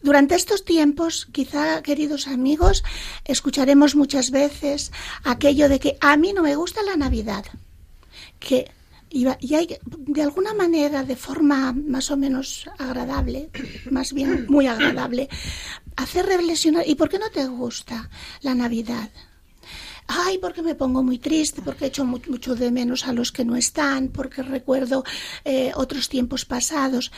Durante 0.00 0.34
estos 0.34 0.64
tiempos, 0.64 1.28
quizá, 1.30 1.82
queridos 1.82 2.26
amigos, 2.26 2.84
escucharemos 3.26 3.96
muchas 3.96 4.30
veces 4.30 4.92
aquello 5.24 5.68
de 5.68 5.78
que 5.78 5.98
a 6.00 6.16
mí 6.16 6.32
no 6.32 6.42
me 6.42 6.56
gusta 6.56 6.82
la 6.82 6.96
Navidad, 6.96 7.44
que 8.38 8.70
y, 9.10 9.26
hay, 9.54 9.78
de 9.84 10.22
alguna 10.22 10.54
manera, 10.54 11.02
de 11.02 11.16
forma 11.16 11.72
más 11.72 12.10
o 12.12 12.16
menos 12.16 12.70
agradable, 12.78 13.50
más 13.90 14.12
bien 14.12 14.46
muy 14.48 14.68
agradable, 14.68 15.28
hacer 15.96 16.26
reflexionar, 16.26 16.88
¿y 16.88 16.94
por 16.94 17.08
qué 17.08 17.18
no 17.18 17.28
te 17.30 17.44
gusta 17.46 18.08
la 18.42 18.54
Navidad? 18.54 19.10
Ay, 20.06 20.38
porque 20.38 20.62
me 20.62 20.76
pongo 20.76 21.02
muy 21.02 21.18
triste, 21.18 21.60
porque 21.60 21.86
echo 21.86 22.04
mucho 22.04 22.54
de 22.54 22.70
menos 22.70 23.06
a 23.06 23.12
los 23.12 23.32
que 23.32 23.44
no 23.44 23.56
están, 23.56 24.08
porque 24.08 24.42
recuerdo 24.42 25.04
eh, 25.44 25.72
otros 25.74 26.08
tiempos 26.08 26.44
pasados. 26.44 27.10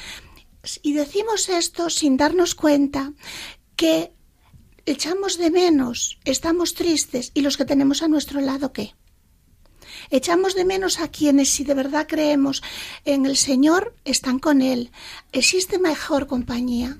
Y 0.82 0.94
decimos 0.94 1.48
esto 1.48 1.90
sin 1.90 2.16
darnos 2.16 2.54
cuenta 2.54 3.12
que 3.76 4.14
echamos 4.86 5.36
de 5.38 5.50
menos, 5.50 6.18
estamos 6.24 6.74
tristes, 6.74 7.32
y 7.34 7.42
los 7.42 7.56
que 7.56 7.64
tenemos 7.64 8.02
a 8.02 8.08
nuestro 8.08 8.40
lado, 8.40 8.72
¿qué? 8.72 8.94
Echamos 10.12 10.54
de 10.54 10.66
menos 10.66 11.00
a 11.00 11.08
quienes, 11.08 11.48
si 11.48 11.64
de 11.64 11.72
verdad 11.72 12.06
creemos 12.06 12.62
en 13.06 13.24
el 13.24 13.38
Señor, 13.38 13.94
están 14.04 14.38
con 14.38 14.60
Él. 14.60 14.90
Existe 15.32 15.78
mejor 15.78 16.26
compañía. 16.26 16.98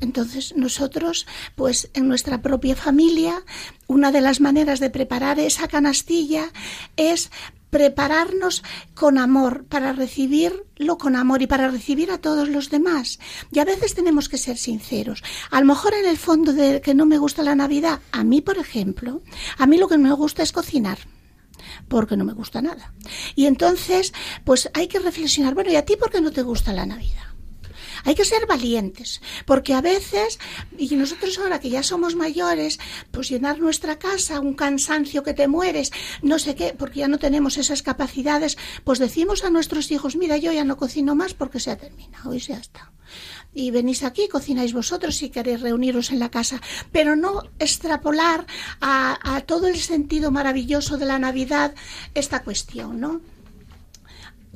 Entonces 0.00 0.54
nosotros, 0.56 1.26
pues 1.56 1.90
en 1.92 2.08
nuestra 2.08 2.40
propia 2.40 2.74
familia, 2.74 3.44
una 3.86 4.12
de 4.12 4.22
las 4.22 4.40
maneras 4.40 4.80
de 4.80 4.88
preparar 4.88 5.38
esa 5.40 5.68
canastilla 5.68 6.50
es 6.96 7.30
prepararnos 7.68 8.62
con 8.94 9.18
amor 9.18 9.66
para 9.66 9.92
recibirlo 9.92 10.96
con 10.96 11.16
amor 11.16 11.42
y 11.42 11.46
para 11.46 11.68
recibir 11.68 12.10
a 12.10 12.16
todos 12.18 12.48
los 12.48 12.70
demás. 12.70 13.18
Y 13.50 13.58
a 13.58 13.66
veces 13.66 13.94
tenemos 13.94 14.30
que 14.30 14.38
ser 14.38 14.56
sinceros. 14.56 15.22
A 15.50 15.60
lo 15.60 15.66
mejor 15.66 15.92
en 15.92 16.06
el 16.06 16.16
fondo 16.16 16.54
de 16.54 16.80
que 16.80 16.94
no 16.94 17.04
me 17.04 17.18
gusta 17.18 17.42
la 17.42 17.54
Navidad, 17.54 18.00
a 18.10 18.24
mí, 18.24 18.40
por 18.40 18.56
ejemplo, 18.56 19.20
a 19.58 19.66
mí 19.66 19.76
lo 19.76 19.86
que 19.86 19.98
me 19.98 20.12
gusta 20.14 20.42
es 20.42 20.52
cocinar 20.52 20.98
porque 21.92 22.16
no 22.16 22.24
me 22.24 22.32
gusta 22.32 22.62
nada. 22.62 22.94
Y 23.36 23.44
entonces, 23.44 24.14
pues 24.44 24.70
hay 24.72 24.88
que 24.88 24.98
reflexionar, 24.98 25.54
bueno, 25.54 25.70
¿y 25.70 25.76
a 25.76 25.84
ti 25.84 25.96
por 25.96 26.10
qué 26.10 26.22
no 26.22 26.32
te 26.32 26.40
gusta 26.40 26.72
la 26.72 26.86
Navidad? 26.86 27.26
Hay 28.04 28.14
que 28.14 28.24
ser 28.24 28.46
valientes, 28.46 29.20
porque 29.44 29.74
a 29.74 29.82
veces, 29.82 30.38
y 30.78 30.96
nosotros 30.96 31.38
ahora 31.38 31.60
que 31.60 31.68
ya 31.68 31.82
somos 31.82 32.16
mayores, 32.16 32.80
pues 33.10 33.28
llenar 33.28 33.60
nuestra 33.60 33.98
casa, 33.98 34.40
un 34.40 34.54
cansancio 34.54 35.22
que 35.22 35.34
te 35.34 35.48
mueres, 35.48 35.92
no 36.22 36.38
sé 36.38 36.54
qué, 36.54 36.74
porque 36.76 37.00
ya 37.00 37.08
no 37.08 37.18
tenemos 37.18 37.58
esas 37.58 37.82
capacidades, 37.82 38.56
pues 38.84 38.98
decimos 38.98 39.44
a 39.44 39.50
nuestros 39.50 39.90
hijos, 39.90 40.16
mira, 40.16 40.38
yo 40.38 40.50
ya 40.50 40.64
no 40.64 40.78
cocino 40.78 41.14
más 41.14 41.34
porque 41.34 41.60
se 41.60 41.70
ha 41.70 41.76
terminado 41.76 42.34
y 42.34 42.40
ya 42.40 42.56
está 42.56 42.90
y 43.54 43.70
venís 43.70 44.02
aquí, 44.02 44.28
cocináis 44.28 44.72
vosotros 44.72 45.16
si 45.16 45.30
queréis 45.30 45.60
reuniros 45.60 46.10
en 46.10 46.18
la 46.18 46.30
casa, 46.30 46.60
pero 46.90 47.16
no 47.16 47.42
extrapolar 47.58 48.46
a, 48.80 49.42
todo 49.46 49.66
el 49.66 49.78
sentido 49.78 50.30
maravilloso 50.30 50.98
de 50.98 51.06
la 51.06 51.18
Navidad 51.18 51.74
esta 52.14 52.42
cuestión, 52.42 53.00
¿no? 53.00 53.20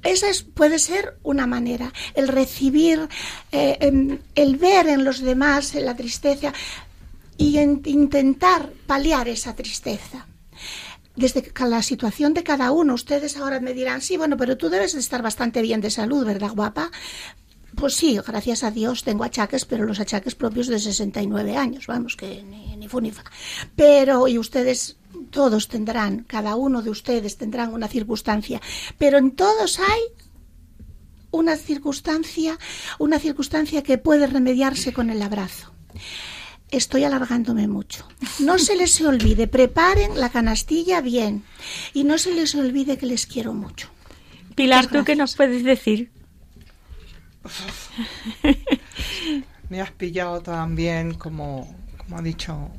Esa 0.03 0.29
es, 0.29 0.43
puede 0.43 0.79
ser 0.79 1.19
una 1.23 1.47
manera, 1.47 1.93
el 2.15 2.29
recibir, 2.29 3.09
eh, 3.51 4.19
el 4.35 4.57
ver 4.57 4.87
en 4.87 5.05
los 5.05 5.21
demás 5.21 5.75
la 5.75 5.97
tristeza 5.97 6.53
y 7.37 7.59
intentar 7.59 8.73
paliar 8.87 9.29
esa 9.29 9.55
tristeza 9.55 10.27
desde 11.17 11.51
la 11.67 11.83
situación 11.83 12.35
de 12.35 12.45
cada 12.45 12.71
uno. 12.71 12.95
Ustedes 12.95 13.37
ahora 13.37 13.59
me 13.59 13.75
dirán, 13.75 14.01
sí, 14.01 14.17
bueno, 14.17 14.37
pero 14.37 14.57
tú 14.57 14.69
debes 14.69 14.93
de 14.93 15.01
estar 15.01 15.23
bastante 15.23 15.63
bien 15.63 15.81
de 15.81 15.91
salud, 15.91 16.25
¿verdad, 16.25 16.53
guapa? 16.55 16.91
Pues 17.77 17.95
sí, 17.95 18.19
gracias 18.27 18.65
a 18.65 18.71
Dios 18.71 19.05
tengo 19.05 19.23
achaques, 19.25 19.67
pero 19.67 19.85
los 19.85 20.01
achaques 20.01 20.35
propios 20.35 20.67
de 20.67 20.79
69 20.79 21.57
años, 21.57 21.87
vamos, 21.87 22.17
que 22.17 22.43
ni, 22.43 22.75
ni 22.77 22.89
fu 22.89 23.01
ni 23.01 23.11
fa. 23.11 23.25
Pero, 23.77 24.27
y 24.29 24.39
ustedes 24.39 24.97
todos 25.31 25.69
tendrán, 25.69 26.25
cada 26.25 26.57
uno 26.57 26.81
de 26.81 26.91
ustedes 26.91 27.37
tendrán 27.37 27.75
una 27.75 27.89
circunstancia, 27.89 28.61
pero 28.97 29.19
en 29.19 29.33
todos 29.33 29.79
hay 29.79 30.01
una 31.31 31.57
circunstancia, 31.57 32.59
una 32.99 33.19
circunstancia 33.19 33.83
que 33.83 33.99
puede 33.99 34.27
remediarse 34.27 34.93
con 34.93 35.11
el 35.11 35.21
abrazo. 35.21 35.73
Estoy 36.71 37.05
alargándome 37.05 37.69
mucho. 37.69 38.09
No 38.41 38.59
se 38.59 38.75
les 38.75 39.01
olvide, 39.01 39.47
preparen 39.47 40.19
la 40.19 40.31
canastilla 40.31 41.01
bien 41.01 41.45
y 41.95 42.05
no 42.05 42.19
se 42.19 42.35
les 42.35 42.55
olvide 42.55 42.97
que 42.97 43.07
les 43.07 43.27
quiero 43.27 43.53
mucho. 43.53 43.89
Pilar, 44.55 44.87
¿tú 44.87 45.05
qué 45.05 45.15
nos 45.15 45.37
puedes 45.37 45.63
decir? 45.63 46.11
Me 49.69 49.81
has 49.81 49.91
pillado 49.91 50.41
también, 50.43 51.15
como, 51.15 51.75
como 51.97 52.19
ha 52.19 52.23
dicho 52.23 52.71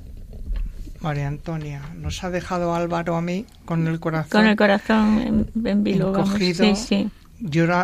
María 1.01 1.27
Antonia. 1.27 1.81
Nos 1.95 2.23
ha 2.23 2.29
dejado 2.29 2.73
Álvaro 2.73 3.15
a 3.15 3.21
mí 3.21 3.45
con 3.65 3.87
el 3.87 3.99
corazón. 3.99 4.31
Con 4.31 4.47
el 4.47 4.55
corazón 4.55 5.49
en, 5.65 5.83
vilo, 5.83 6.13
Sí, 6.37 6.53
sí. 6.75 7.09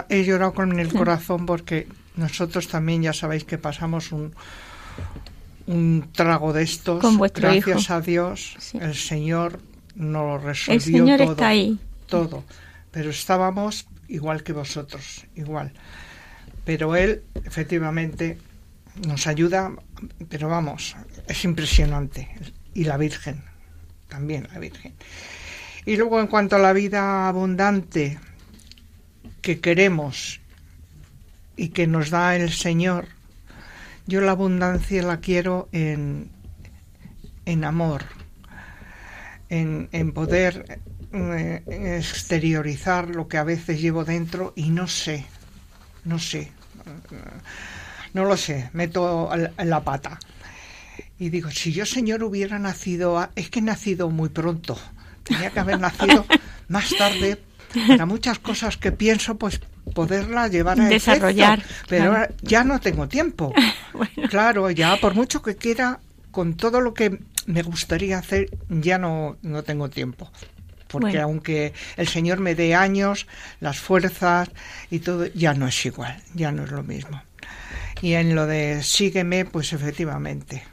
he 0.10 0.24
llorado 0.24 0.54
con 0.54 0.80
el 0.80 0.94
corazón 0.94 1.46
porque 1.46 1.88
nosotros 2.16 2.68
también 2.68 3.02
ya 3.04 3.14
sabéis 3.14 3.44
que 3.44 3.58
pasamos 3.58 4.12
un, 4.12 4.34
un 5.68 6.08
trago 6.14 6.54
de 6.54 6.64
estos. 6.64 7.04
Gracias 7.34 7.90
a 7.90 8.00
Dios, 8.00 8.56
el 8.80 8.96
Señor 8.96 9.60
nos 9.96 10.24
lo 10.24 10.38
resolvió 10.38 10.76
el 10.76 10.82
Señor 10.82 11.20
todo. 11.20 11.32
Está 11.32 11.48
ahí. 11.48 11.80
Todo. 12.08 12.44
Pero 12.92 13.10
estábamos 13.10 13.88
igual 14.08 14.44
que 14.44 14.54
vosotros, 14.54 15.26
igual 15.36 15.74
pero 16.66 16.96
él 16.96 17.24
efectivamente 17.46 18.38
nos 19.08 19.28
ayuda, 19.28 19.72
pero 20.30 20.50
vamos, 20.50 20.96
es 21.28 21.44
impresionante. 21.46 22.30
Y 22.74 22.86
la 22.86 22.98
Virgen, 22.98 23.44
también 24.08 24.48
la 24.52 24.60
Virgen. 24.60 24.94
Y 25.86 25.98
luego 25.98 26.20
en 26.20 26.28
cuanto 26.28 26.56
a 26.56 26.60
la 26.60 26.74
vida 26.74 27.28
abundante 27.28 28.20
que 29.42 29.60
queremos 29.60 30.40
y 31.58 31.70
que 31.70 31.88
nos 31.88 32.10
da 32.10 32.36
el 32.36 32.52
Señor, 32.52 33.08
yo 34.08 34.22
la 34.22 34.32
abundancia 34.32 35.04
la 35.04 35.20
quiero 35.20 35.70
en, 35.72 36.30
en 37.46 37.64
amor, 37.64 38.06
en, 39.50 39.90
en 39.92 40.14
poder 40.14 40.80
eh, 41.14 41.62
exteriorizar 42.00 43.10
lo 43.10 43.28
que 43.28 43.38
a 43.38 43.44
veces 43.44 43.82
llevo 43.82 44.04
dentro 44.04 44.54
y 44.56 44.70
no 44.72 44.88
sé, 44.88 45.26
no 46.06 46.20
sé, 46.20 46.52
no 48.14 48.26
lo 48.26 48.38
sé, 48.38 48.70
meto 48.74 49.30
la 49.58 49.84
pata. 49.84 50.20
Y 51.20 51.30
digo, 51.30 51.50
si 51.52 51.72
yo, 51.72 51.86
señor, 51.86 52.24
hubiera 52.24 52.60
nacido, 52.60 53.30
es 53.36 53.50
que 53.50 53.60
he 53.60 53.62
nacido 53.62 54.10
muy 54.10 54.30
pronto, 54.30 54.78
tenía 55.24 55.52
que 55.52 55.60
haber 55.60 55.80
nacido 55.80 56.26
más 56.68 56.90
tarde 56.98 57.40
para 57.88 58.06
muchas 58.06 58.40
cosas 58.40 58.78
que 58.78 58.92
pienso, 58.92 59.36
pues 59.38 59.62
poderla 59.94 60.48
llevar 60.48 60.80
a 60.80 60.86
desarrollar. 60.86 61.64
pero 61.88 62.28
ya 62.42 62.64
no 62.64 62.80
tengo 62.80 63.08
tiempo. 63.08 63.54
Claro, 64.30 64.72
ya 64.72 64.98
por 64.98 65.14
mucho 65.14 65.44
que 65.44 65.56
quiera, 65.56 66.00
con 66.32 66.56
todo 66.56 66.82
lo 66.82 66.96
que 66.96 67.20
me 67.46 67.62
gustaría 67.62 68.18
hacer, 68.18 68.50
ya 68.70 68.98
no, 68.98 69.38
no 69.44 69.62
tengo 69.62 69.90
tiempo. 69.90 70.32
Porque 70.94 71.20
aunque 71.20 71.74
el 71.98 72.08
Señor 72.08 72.40
me 72.40 72.54
dé 72.54 72.76
años, 72.76 73.26
las 73.60 73.80
fuerzas 73.80 74.52
y 74.92 75.00
todo, 75.00 75.26
ya 75.26 75.56
no 75.56 75.68
es 75.68 75.86
igual, 75.88 76.22
ya 76.36 76.52
no 76.52 76.66
es 76.66 76.72
lo 76.72 76.84
mismo. 76.84 77.20
Y 78.02 78.14
en 78.14 78.36
lo 78.36 78.46
de 78.46 78.84
sígueme, 78.84 79.46
pues 79.46 79.74
efectivamente, 79.74 80.64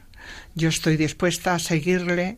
yo 0.55 0.69
estoy 0.69 0.99
dispuesta 0.99 1.55
a 1.55 1.59
seguirle. 1.59 2.37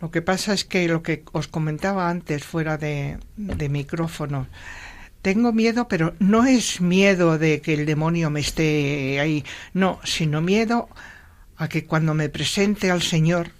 Lo 0.00 0.12
que 0.12 0.22
pasa 0.22 0.52
es 0.52 0.64
que 0.64 0.86
lo 0.86 1.02
que 1.02 1.24
os 1.32 1.48
comentaba 1.48 2.08
antes 2.08 2.44
fuera 2.44 2.78
de, 2.78 3.18
de 3.36 3.68
micrófono, 3.68 4.46
tengo 5.20 5.52
miedo, 5.52 5.88
pero 5.88 6.14
no 6.20 6.44
es 6.44 6.80
miedo 6.80 7.36
de 7.36 7.60
que 7.60 7.74
el 7.74 7.84
demonio 7.84 8.30
me 8.30 8.38
esté 8.38 9.18
ahí, 9.18 9.44
no, 9.74 9.98
sino 10.04 10.40
miedo 10.40 10.88
a 11.56 11.68
que 11.68 11.84
cuando 11.84 12.14
me 12.14 12.28
presente 12.28 12.92
al 12.92 13.02
Señor 13.02 13.50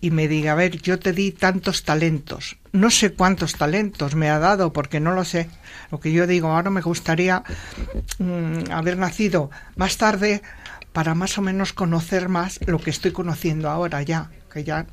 y 0.00 0.10
me 0.10 0.28
diga, 0.28 0.52
a 0.52 0.54
ver, 0.54 0.80
yo 0.80 0.98
te 0.98 1.12
di 1.12 1.30
tantos 1.30 1.84
talentos, 1.84 2.56
no 2.72 2.90
sé 2.90 3.12
cuántos 3.12 3.54
talentos 3.54 4.14
me 4.14 4.30
ha 4.30 4.38
dado 4.38 4.72
porque 4.72 5.00
no 5.00 5.12
lo 5.12 5.24
sé. 5.24 5.48
Lo 5.90 6.00
que 6.00 6.12
yo 6.12 6.26
digo, 6.26 6.48
ahora 6.48 6.70
me 6.70 6.80
gustaría 6.80 7.42
mm, 8.18 8.70
haber 8.70 8.96
nacido 8.96 9.50
más 9.76 9.98
tarde 9.98 10.42
para 10.92 11.14
más 11.14 11.36
o 11.38 11.42
menos 11.42 11.72
conocer 11.72 12.28
más 12.28 12.60
lo 12.66 12.78
que 12.78 12.90
estoy 12.90 13.12
conociendo 13.12 13.68
ahora 13.68 14.02
ya, 14.02 14.30
que 14.52 14.64
ya 14.64 14.86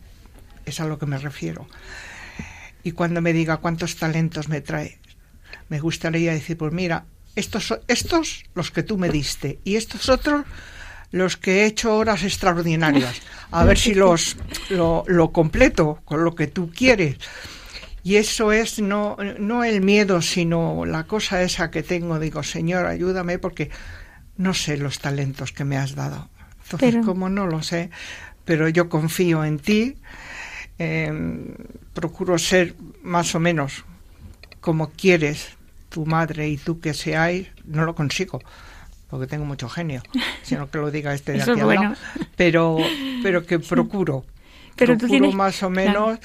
es 0.65 0.79
a 0.79 0.85
lo 0.85 0.99
que 0.99 1.05
me 1.05 1.17
refiero. 1.17 1.67
Y 2.83 2.91
cuando 2.91 3.21
me 3.21 3.33
diga 3.33 3.57
cuántos 3.57 3.95
talentos 3.95 4.49
me 4.49 4.61
trae, 4.61 4.99
me 5.69 5.79
gustaría 5.79 6.33
decir, 6.33 6.57
pues 6.57 6.73
mira, 6.73 7.05
estos, 7.35 7.79
estos 7.87 8.43
los 8.55 8.71
que 8.71 8.83
tú 8.83 8.97
me 8.97 9.09
diste 9.09 9.59
y 9.63 9.75
estos 9.75 10.09
otros 10.09 10.45
los 11.11 11.37
que 11.37 11.61
he 11.61 11.65
hecho 11.65 11.95
horas 11.95 12.23
extraordinarias. 12.23 13.21
A 13.51 13.63
ver 13.63 13.77
si 13.77 13.93
los 13.93 14.37
lo, 14.69 15.03
lo 15.07 15.31
completo 15.31 15.99
con 16.03 16.23
lo 16.23 16.35
que 16.35 16.47
tú 16.47 16.71
quieres. 16.71 17.17
Y 18.03 18.15
eso 18.15 18.51
es 18.51 18.79
no, 18.79 19.17
no 19.39 19.63
el 19.63 19.81
miedo, 19.81 20.21
sino 20.21 20.85
la 20.85 21.05
cosa 21.05 21.41
esa 21.41 21.71
que 21.71 21.83
tengo. 21.83 22.19
Digo, 22.19 22.43
Señor, 22.43 22.85
ayúdame 22.85 23.39
porque 23.39 23.69
no 24.37 24.53
sé 24.53 24.77
los 24.77 24.99
talentos 24.99 25.51
que 25.51 25.65
me 25.65 25.77
has 25.77 25.95
dado. 25.95 26.29
Entonces, 26.63 27.05
como 27.05 27.29
no 27.29 27.47
lo 27.47 27.63
sé, 27.63 27.89
pero 28.43 28.67
yo 28.67 28.89
confío 28.89 29.45
en 29.45 29.59
ti, 29.59 29.95
em, 30.77 31.55
procuro 31.93 32.37
ser 32.37 32.75
más 33.03 33.35
o 33.35 33.39
menos 33.39 33.85
como 34.59 34.91
quieres 34.91 35.49
tu 35.89 36.05
madre 36.05 36.49
y 36.49 36.57
tú 36.57 36.79
que 36.81 36.93
seáis, 36.93 37.47
no 37.65 37.85
lo 37.85 37.95
consigo 37.95 38.41
porque 39.09 39.27
tengo 39.27 39.45
mucho 39.45 39.69
genio, 39.69 40.01
sino 40.43 40.69
que 40.69 40.77
lo 40.77 40.91
diga 40.91 41.13
este 41.13 41.33
de 41.33 41.41
aquí 41.41 41.61
bueno. 41.61 41.95
pero, 42.35 42.77
pero 43.23 43.45
que 43.45 43.59
procuro, 43.59 44.25
pero 44.75 44.97
procuro 44.97 45.31
más 45.31 45.63
o 45.63 45.69
menos 45.69 46.19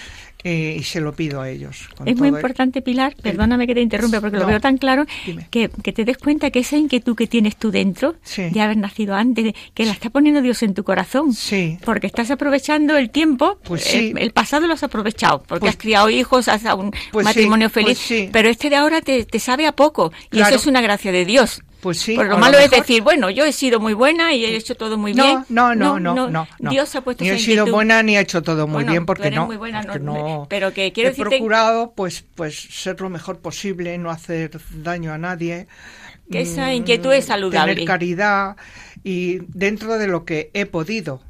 eh, 0.45 0.76
y 0.80 0.83
se 0.83 1.01
lo 1.01 1.12
pido 1.12 1.41
a 1.41 1.49
ellos. 1.49 1.89
es 2.05 2.16
muy 2.16 2.28
importante, 2.28 2.83
Pilar, 2.83 3.14
perdóname 3.22 3.68
que 3.68 3.74
te 3.74 3.80
interrumpa 3.80 4.20
porque 4.20 4.39
lo 4.39 4.47
veo 4.47 4.61
tan 4.61 4.76
claro, 4.76 5.07
que, 5.51 5.70
que, 5.70 5.93
te 5.93 6.05
des 6.05 6.18
cuenta 6.18 6.51
que 6.51 6.59
esa 6.59 6.76
inquietud 6.76 7.14
que 7.14 7.28
tienes 7.28 7.57
tú 7.57 7.70
dentro, 7.70 8.16
de 8.37 8.61
haber 8.61 8.76
nacido 8.76 9.14
antes, 9.14 9.55
que 9.72 9.87
la 9.87 9.93
está 9.93 10.11
poniendo 10.11 10.43
Dios 10.43 10.64
en 10.64 10.74
tu 10.74 10.83
corazón. 10.83 11.33
Sí. 11.33 11.78
Porque 11.85 12.09
estás 12.09 12.33
aprovechando 12.33 12.97
el 12.97 13.11
tiempo, 13.11 13.59
pues 13.62 13.95
el, 13.95 14.18
el, 14.18 14.33
pasado 14.33 14.66
lo 14.66 14.74
has 14.74 14.83
aprovechado, 14.83 15.45
porque 15.47 15.61
pues 15.61 15.70
has 15.70 15.76
criado 15.76 16.11
hijos, 16.11 16.49
has 16.49 16.64
dado 16.64 16.78
un 16.78 16.93
pues 17.12 17.24
matrimonio 17.24 17.70
pues 17.70 18.01
feliz, 18.01 18.30
pero 18.33 18.49
este 18.49 18.68
de 18.68 18.76
ahora 18.76 19.01
te, 19.01 19.24
te 19.24 19.39
sabe 19.39 19.68
a 19.68 19.72
poco, 19.72 20.12
y 20.33 20.41
eso 20.41 20.57
es 20.57 20.66
una 20.66 20.80
gracia 20.80 21.12
de 21.12 21.24
Dios. 21.24 21.62
Pues 21.83 21.99
sí. 21.99 22.14
Por 22.14 22.28
lo 22.28 22.39
malo 22.39 22.59
es 22.59 22.70
decir, 22.70 23.03
bueno, 23.03 23.28
yo 23.28 23.45
he 23.45 23.53
sido 23.53 23.80
muy 23.80 23.93
buena 23.93 24.33
y 24.33 24.45
he 24.45 24.55
hecho 24.55 24.76
todo 24.76 24.97
muy 24.97 25.14
bien. 25.14 25.45
No, 25.49 25.74
no, 25.74 25.99
no, 25.99 26.14
no, 26.14 26.28
no. 26.28 26.70
Dios 26.70 26.95
ha 26.95 27.01
puesto 27.01 27.24
Ni 27.24 27.30
he 27.30 27.39
sido 27.41 27.66
buena 27.66 28.05
ni 28.05 28.16
he 28.16 28.20
hecho 28.20 28.41
todo 28.41 28.68
muy 28.68 28.85
bueno, 28.85 28.93
bien 28.93 29.05
porque 29.05 29.26
eres 29.26 29.37
no. 29.41 29.47
Muy 29.47 29.57
buena, 29.57 29.83
porque 29.83 29.99
no, 29.99 30.14
no 30.14 30.47
pero 30.49 30.72
que 30.72 30.93
quiero 30.93 31.09
he 31.09 31.11
decirte... 31.11 31.30
procurado, 31.30 31.93
pues, 31.97 32.24
pues 32.37 32.57
ser 32.57 33.01
lo 33.01 33.11
mejor 33.11 33.41
posible, 33.41 33.99
no 33.99 34.11
hacer 34.11 34.61
daño 34.76 35.12
a 35.12 35.18
nadie. 35.18 35.66
Que 36.30 36.43
esa 36.43 36.72
inquietud 36.72 37.12
es 37.12 37.24
saludable. 37.24 37.74
Tener 37.74 37.89
caridad 37.89 38.57
y 39.03 39.39
dentro 39.49 39.99
de 39.99 40.07
lo 40.07 40.24
que 40.24 40.53
he 40.55 40.66
podido 40.66 41.20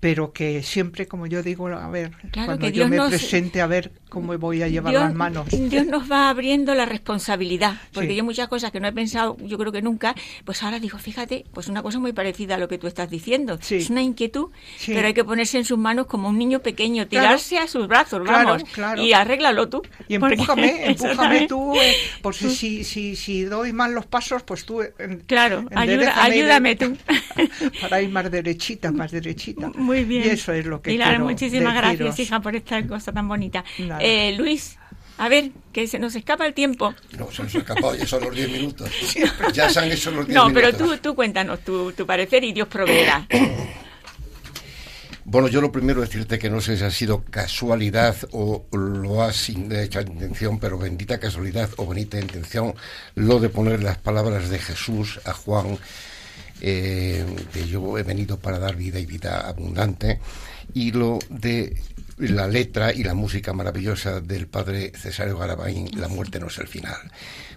pero 0.00 0.32
que 0.32 0.62
siempre, 0.62 1.08
como 1.08 1.26
yo 1.26 1.42
digo, 1.42 1.66
a 1.66 1.88
ver, 1.88 2.12
claro, 2.30 2.46
cuando 2.46 2.66
que 2.66 2.72
yo 2.72 2.84
Dios 2.84 2.90
me 2.90 2.96
nos, 2.98 3.08
presente 3.08 3.60
a 3.60 3.66
ver 3.66 3.90
cómo 4.08 4.36
voy 4.38 4.62
a 4.62 4.68
llevar 4.68 4.90
Dios, 4.92 5.02
las 5.04 5.14
manos. 5.14 5.46
Dios 5.50 5.86
nos 5.86 6.10
va 6.10 6.28
abriendo 6.30 6.74
la 6.74 6.86
responsabilidad, 6.86 7.74
porque 7.92 8.10
Sí. 8.10 8.16
yo 8.16 8.24
muchas 8.24 8.48
cosas 8.48 8.70
que 8.72 8.80
no 8.80 8.88
he 8.88 8.92
pensado, 8.92 9.36
yo 9.40 9.58
creo 9.58 9.72
que 9.72 9.82
nunca, 9.82 10.14
pues 10.44 10.62
ahora 10.62 10.78
digo, 10.80 10.98
fíjate, 10.98 11.44
pues 11.52 11.68
una 11.68 11.82
cosa 11.82 11.98
muy 11.98 12.12
parecida 12.12 12.54
a 12.56 12.58
lo 12.58 12.68
que 12.68 12.78
tú 12.78 12.86
estás 12.86 13.10
diciendo. 13.10 13.58
Sí. 13.60 13.76
Es 13.76 13.90
una 13.90 14.02
inquietud, 14.02 14.50
Sí. 14.78 14.92
pero 14.94 15.06
hay 15.08 15.14
que 15.14 15.24
ponerse 15.24 15.58
en 15.58 15.64
sus 15.64 15.78
manos 15.78 16.06
como 16.06 16.28
un 16.28 16.38
niño 16.38 16.60
pequeño, 16.60 17.06
Claro. 17.08 17.26
tirarse 17.28 17.58
a 17.58 17.66
sus 17.66 17.86
brazos, 17.88 18.22
Claro, 18.24 18.48
vamos, 18.48 18.64
claro. 18.72 19.02
y 19.02 19.12
arréglalo 19.12 19.68
tú. 19.68 19.82
Y 20.08 20.14
empújame, 20.14 20.86
empújame 20.90 21.46
tú, 21.46 21.74
eh, 21.76 21.94
por 22.22 22.34
si, 22.34 22.50
si, 22.50 22.84
si, 22.84 23.16
si 23.16 23.42
doy 23.44 23.72
mal 23.72 23.92
los 23.94 24.06
pasos, 24.06 24.42
pues 24.42 24.64
tú... 24.64 24.82
eh, 24.82 24.92
en- 24.98 25.20
Claro, 25.26 25.66
ayuda, 25.74 26.22
ayúdame 26.22 26.74
de- 26.74 26.86
tú. 26.86 26.96
para 27.80 28.00
ir 28.02 28.08
más 28.10 28.30
derechita, 28.30 28.90
más 28.92 29.10
derechita. 29.10 29.68
Muy 29.74 30.04
bien. 30.04 30.24
Y 30.24 30.28
eso 30.30 30.52
es 30.52 30.64
lo 30.66 30.80
que 30.80 30.90
Pilar, 30.92 31.10
quiero 31.10 31.24
muchísimas 31.24 31.74
deciros. 31.74 31.98
gracias, 31.98 32.18
hija, 32.20 32.40
por 32.40 32.56
esta 32.56 32.86
cosa 32.86 33.12
tan 33.12 33.28
bonita. 33.28 33.64
Nada. 33.78 33.97
Eh, 34.00 34.32
Luis, 34.36 34.76
a 35.18 35.28
ver, 35.28 35.50
que 35.72 35.86
se 35.86 35.98
nos 35.98 36.14
escapa 36.14 36.46
el 36.46 36.54
tiempo. 36.54 36.94
No, 37.18 37.30
se 37.32 37.42
nos 37.42 37.54
ha 37.54 37.58
escapado, 37.58 37.94
ya 37.94 38.06
son 38.06 38.24
los 38.24 38.34
10 38.34 38.50
minutos. 38.50 38.90
Ya 39.52 39.68
se 39.70 39.80
han 39.80 39.90
hecho 39.90 40.10
los 40.10 40.26
10 40.26 40.34
No, 40.36 40.48
minutos. 40.48 40.72
pero 40.76 40.90
tú, 40.96 40.96
tú 40.98 41.14
cuéntanos 41.14 41.60
tu, 41.64 41.92
tu 41.92 42.06
parecer 42.06 42.44
y 42.44 42.52
Dios 42.52 42.68
proveerá. 42.68 43.26
Bueno, 45.30 45.48
yo 45.48 45.60
lo 45.60 45.70
primero 45.70 46.00
decirte 46.00 46.38
que 46.38 46.48
no 46.48 46.58
sé 46.58 46.78
si 46.78 46.84
ha 46.84 46.90
sido 46.90 47.22
casualidad 47.22 48.16
o 48.32 48.64
lo 48.72 49.20
has 49.22 49.50
hecho 49.50 50.00
intención, 50.00 50.58
pero 50.58 50.78
bendita 50.78 51.20
casualidad 51.20 51.68
o 51.76 51.84
bonita 51.84 52.18
intención, 52.18 52.74
lo 53.14 53.38
de 53.38 53.50
poner 53.50 53.82
las 53.82 53.98
palabras 53.98 54.48
de 54.48 54.58
Jesús 54.58 55.20
a 55.26 55.34
Juan, 55.34 55.76
eh, 56.62 57.26
que 57.52 57.68
yo 57.68 57.98
he 57.98 58.04
venido 58.04 58.38
para 58.38 58.58
dar 58.58 58.74
vida 58.74 58.98
y 59.00 59.04
vida 59.04 59.46
abundante, 59.46 60.18
y 60.72 60.92
lo 60.92 61.18
de 61.28 61.76
la 62.18 62.48
letra 62.48 62.92
y 62.92 63.04
la 63.04 63.14
música 63.14 63.52
maravillosa 63.52 64.20
del 64.20 64.48
padre 64.48 64.92
Cesario 64.94 65.38
Garabaín, 65.38 65.90
La 65.98 66.08
muerte 66.08 66.40
no 66.40 66.48
es 66.48 66.58
el 66.58 66.66
final. 66.66 66.96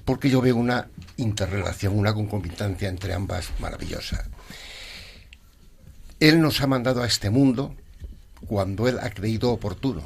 Porque 0.05 0.29
yo 0.29 0.41
veo 0.41 0.55
una 0.55 0.87
interrelación, 1.17 1.97
una 1.97 2.13
concomitancia 2.13 2.89
entre 2.89 3.13
ambas 3.13 3.51
maravillosa. 3.59 4.25
Él 6.19 6.39
nos 6.41 6.61
ha 6.61 6.67
mandado 6.67 7.01
a 7.01 7.07
este 7.07 7.29
mundo 7.29 7.75
cuando 8.45 8.87
Él 8.87 8.99
ha 8.99 9.09
creído 9.09 9.51
oportuno 9.51 10.03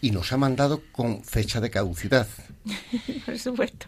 y 0.00 0.10
nos 0.10 0.32
ha 0.32 0.36
mandado 0.36 0.82
con 0.92 1.22
fecha 1.22 1.60
de 1.60 1.70
caducidad. 1.70 2.26
Por 3.26 3.38
supuesto. 3.38 3.86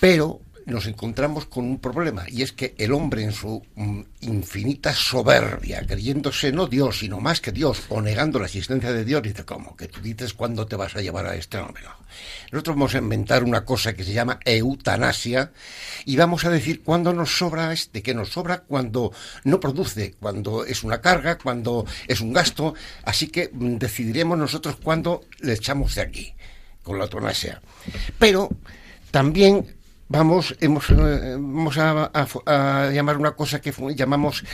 Pero 0.00 0.40
nos 0.70 0.86
encontramos 0.86 1.46
con 1.46 1.64
un 1.64 1.78
problema 1.78 2.24
y 2.28 2.42
es 2.42 2.52
que 2.52 2.74
el 2.78 2.92
hombre 2.92 3.24
en 3.24 3.32
su 3.32 3.62
mm, 3.74 4.00
infinita 4.22 4.94
soberbia, 4.94 5.84
creyéndose 5.86 6.52
no 6.52 6.66
Dios, 6.66 7.00
sino 7.00 7.20
más 7.20 7.40
que 7.40 7.52
Dios, 7.52 7.82
o 7.88 8.00
negando 8.00 8.38
la 8.38 8.46
existencia 8.46 8.92
de 8.92 9.04
Dios, 9.04 9.22
dice, 9.22 9.44
¿cómo? 9.44 9.76
Que 9.76 9.88
tú 9.88 10.00
dices 10.00 10.34
cuándo 10.34 10.66
te 10.66 10.76
vas 10.76 10.96
a 10.96 11.02
llevar 11.02 11.26
a 11.26 11.34
este 11.34 11.58
hombre. 11.58 11.82
No. 11.82 11.90
Nosotros 12.52 12.76
vamos 12.76 12.94
a 12.94 12.98
inventar 12.98 13.44
una 13.44 13.64
cosa 13.64 13.92
que 13.94 14.04
se 14.04 14.12
llama 14.12 14.40
eutanasia 14.44 15.52
y 16.04 16.16
vamos 16.16 16.44
a 16.44 16.50
decir 16.50 16.82
cuándo 16.82 17.12
nos 17.12 17.36
sobra 17.36 17.72
este, 17.72 18.02
que 18.02 18.14
nos 18.14 18.30
sobra 18.30 18.62
cuando 18.62 19.12
no 19.44 19.60
produce, 19.60 20.14
cuando 20.18 20.64
es 20.64 20.82
una 20.82 21.00
carga, 21.00 21.38
cuando 21.38 21.86
es 22.06 22.20
un 22.20 22.32
gasto, 22.32 22.74
así 23.04 23.28
que 23.28 23.50
mm, 23.52 23.76
decidiremos 23.76 24.38
nosotros 24.38 24.76
cuándo 24.82 25.22
le 25.40 25.54
echamos 25.54 25.94
de 25.94 26.02
aquí, 26.02 26.34
con 26.82 26.98
la 26.98 27.04
eutanasia. 27.04 27.60
Pero 28.18 28.48
también 29.10 29.79
vamos, 30.10 30.54
hemos, 30.60 30.90
eh, 30.90 31.36
vamos 31.38 31.78
a, 31.78 32.10
a- 32.12 32.26
a 32.84 32.90
llamar 32.90 33.16
una 33.16 33.32
cosa 33.32 33.60
que 33.62 33.72
llamamos 33.96 34.44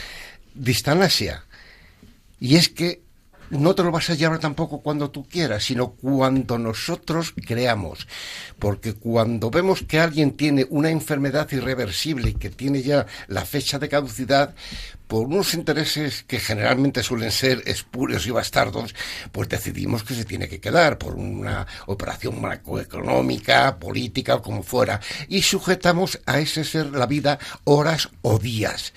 distanasia. 0.53 1.43
Y 2.39 2.55
es 2.55 2.69
que 2.69 3.01
no 3.49 3.75
te 3.75 3.83
lo 3.83 3.91
vas 3.91 4.09
a 4.09 4.15
llevar 4.15 4.39
tampoco 4.39 4.81
cuando 4.81 5.09
tú 5.09 5.27
quieras, 5.27 5.63
sino 5.63 5.91
cuando 5.91 6.57
nosotros 6.57 7.33
creamos. 7.45 8.07
Porque 8.59 8.93
cuando 8.93 9.49
vemos 9.49 9.83
que 9.83 9.99
alguien 9.99 10.31
tiene 10.31 10.65
una 10.69 10.89
enfermedad 10.89 11.51
irreversible 11.51 12.29
y 12.29 12.33
que 12.33 12.49
tiene 12.49 12.81
ya 12.81 13.05
la 13.27 13.45
fecha 13.45 13.79
de 13.79 13.89
caducidad, 13.89 14.53
por 15.07 15.27
unos 15.27 15.53
intereses 15.53 16.23
que 16.23 16.39
generalmente 16.39 17.01
suelen 17.01 17.31
ser 17.31 17.63
espurios 17.65 18.27
y 18.27 18.31
bastardos, 18.31 18.93
pues 19.31 19.47
decidimos 19.47 20.03
que 20.03 20.13
se 20.13 20.25
tiene 20.25 20.49
que 20.49 20.59
quedar 20.59 20.97
por 20.97 21.15
una 21.15 21.65
operación 21.85 22.41
macroeconómica, 22.41 23.79
política 23.79 24.35
o 24.35 24.41
como 24.41 24.63
fuera, 24.63 24.99
y 25.29 25.41
sujetamos 25.41 26.19
a 26.25 26.39
ese 26.39 26.63
ser 26.65 26.87
la 26.87 27.05
vida 27.05 27.39
horas 27.63 28.09
o 28.21 28.37
días 28.37 28.93